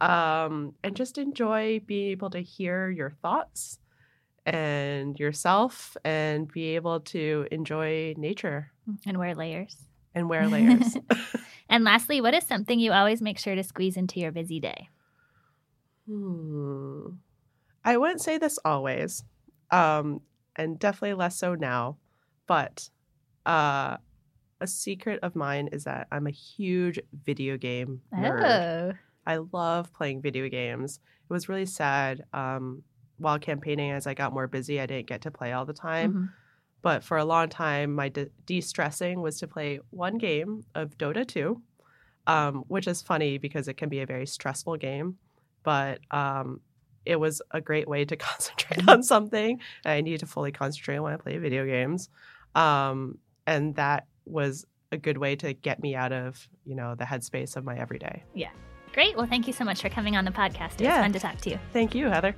Um, 0.00 0.74
and 0.84 0.96
just 0.96 1.18
enjoy 1.18 1.80
being 1.80 2.10
able 2.10 2.30
to 2.30 2.40
hear 2.40 2.88
your 2.90 3.10
thoughts 3.10 3.80
and 4.46 5.18
yourself 5.18 5.96
and 6.04 6.50
be 6.50 6.76
able 6.76 7.00
to 7.00 7.46
enjoy 7.50 8.14
nature 8.16 8.72
And 9.06 9.18
wear 9.18 9.34
layers. 9.34 9.76
and 10.14 10.28
wear 10.28 10.48
layers. 10.48 10.96
And 11.70 11.84
lastly, 11.84 12.20
what 12.22 12.32
is 12.34 12.46
something 12.46 12.80
you 12.80 12.92
always 12.92 13.20
make 13.20 13.38
sure 13.38 13.54
to 13.54 13.62
squeeze 13.62 13.96
into 13.98 14.20
your 14.20 14.32
busy 14.32 14.60
day? 14.60 14.88
Hmm. 16.06 17.10
I 17.84 17.96
wouldn't 17.96 18.20
say 18.22 18.38
this 18.38 18.58
always, 18.64 19.24
um, 19.70 20.22
and 20.56 20.78
definitely 20.78 21.14
less 21.14 21.38
so 21.38 21.54
now. 21.54 21.98
But 22.46 22.90
uh, 23.46 23.98
a 24.60 24.66
secret 24.66 25.20
of 25.22 25.36
mine 25.36 25.68
is 25.72 25.84
that 25.84 26.08
I'm 26.10 26.26
a 26.26 26.30
huge 26.30 26.98
video 27.24 27.56
game 27.56 28.00
nerd. 28.14 28.92
Oh. 28.92 28.98
I 29.26 29.36
love 29.52 29.92
playing 29.92 30.22
video 30.22 30.48
games. 30.48 31.00
It 31.28 31.32
was 31.32 31.48
really 31.48 31.66
sad 31.66 32.24
um, 32.32 32.82
while 33.18 33.38
campaigning 33.38 33.90
as 33.92 34.06
I 34.06 34.14
got 34.14 34.32
more 34.32 34.46
busy. 34.46 34.80
I 34.80 34.86
didn't 34.86 35.06
get 35.06 35.22
to 35.22 35.30
play 35.30 35.52
all 35.52 35.66
the 35.66 35.74
time. 35.74 36.12
Mhm. 36.12 36.30
But 36.80 37.04
for 37.04 37.18
a 37.18 37.24
long 37.24 37.48
time, 37.48 37.94
my 37.94 38.08
de 38.08 38.60
stressing 38.60 39.20
was 39.20 39.38
to 39.40 39.48
play 39.48 39.80
one 39.90 40.16
game 40.16 40.62
of 40.74 40.96
Dota 40.96 41.26
2, 41.26 41.60
um, 42.26 42.64
which 42.68 42.86
is 42.86 43.02
funny 43.02 43.36
because 43.36 43.68
it 43.68 43.74
can 43.74 43.88
be 43.88 44.00
a 44.00 44.06
very 44.06 44.26
stressful 44.26 44.76
game. 44.76 45.18
But 45.64 46.00
um, 46.12 46.60
it 47.04 47.16
was 47.16 47.42
a 47.50 47.60
great 47.60 47.88
way 47.88 48.04
to 48.04 48.16
concentrate 48.28 48.88
on 48.88 49.02
something. 49.02 49.60
I 49.84 50.00
needed 50.00 50.20
to 50.20 50.26
fully 50.26 50.52
concentrate 50.52 51.00
when 51.00 51.12
I 51.12 51.16
play 51.16 51.36
video 51.38 51.66
games. 51.66 52.08
Um, 52.54 53.18
and 53.46 53.74
that 53.74 54.06
was 54.30 54.66
a 54.92 54.96
good 54.96 55.18
way 55.18 55.36
to 55.36 55.52
get 55.52 55.80
me 55.80 55.94
out 55.94 56.12
of, 56.12 56.48
you 56.64 56.74
know, 56.74 56.94
the 56.94 57.04
headspace 57.04 57.56
of 57.56 57.64
my 57.64 57.76
everyday. 57.78 58.22
Yeah. 58.34 58.50
Great. 58.94 59.16
Well, 59.16 59.26
thank 59.26 59.46
you 59.46 59.52
so 59.52 59.64
much 59.64 59.82
for 59.82 59.88
coming 59.90 60.16
on 60.16 60.24
the 60.24 60.30
podcast. 60.30 60.72
It 60.74 60.80
was 60.80 60.88
Yeah. 60.88 61.02
fun 61.02 61.12
to 61.12 61.20
talk 61.20 61.36
to 61.42 61.50
you. 61.50 61.58
Thank 61.72 61.94
you, 61.94 62.08
Heather. 62.08 62.34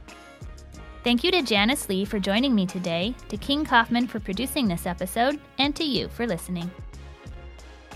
Thank 1.05 1.25
you 1.25 1.31
to 1.31 1.43
Janice 1.43 1.89
Li 1.89 2.05
for 2.05 2.19
joining 2.19 2.55
me 2.55 2.67
today, 2.67 3.15
to 3.29 3.37
King 3.37 3.65
Kaufman 3.65 4.07
for 4.07 4.21
producing 4.21 4.69
this 4.69 4.85
episode, 4.85 5.39
and 5.59 5.75
to 5.77 5.85
you 5.85 6.09
for 6.09 6.27
listening. 6.27 6.71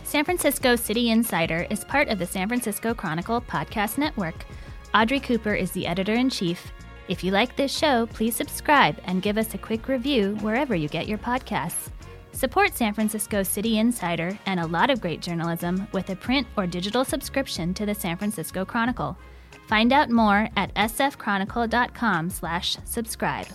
San 0.05 0.24
Francisco 0.24 0.76
City 0.76 1.11
Insider 1.11 1.66
is 1.70 1.84
part 1.84 2.09
of 2.09 2.18
the 2.18 2.26
San 2.26 2.49
Francisco 2.49 2.95
Chronicle 2.95 3.40
podcast 3.40 3.99
network. 3.99 4.47
Audrey 4.95 5.18
Cooper 5.20 5.55
is 5.55 5.72
the 5.72 5.86
editor 5.86 6.14
in 6.14 6.30
chief. 6.30 6.72
If 7.09 7.24
you 7.24 7.32
like 7.32 7.57
this 7.57 7.76
show, 7.76 8.07
please 8.07 8.36
subscribe 8.36 8.99
and 9.05 9.20
give 9.22 9.36
us 9.36 9.53
a 9.53 9.59
quick 9.59 9.88
review 9.88 10.36
wherever 10.40 10.74
you 10.74 10.88
get 10.88 11.09
your 11.09 11.18
podcasts. 11.18 11.90
Support 12.35 12.74
San 12.74 12.93
Francisco 12.95 13.43
City 13.45 13.78
Insider 13.78 14.37
and 14.47 14.59
a 14.59 14.66
lot 14.66 14.91
of 14.91 15.01
great 15.01 15.22
journalism 15.22 15.87
with 15.93 16.11
a 16.11 16.16
print 16.16 16.49
or 16.57 16.66
digital 16.66 17.05
subscription 17.05 17.72
to 17.74 17.87
the 17.87 17.95
San 17.95 18.16
Francisco 18.16 18.64
Chronicle. 18.64 19.16
Find 19.68 19.93
out 19.93 20.11
more 20.11 20.49
at 20.57 20.74
sfchronicle.com/subscribe. 20.74 23.47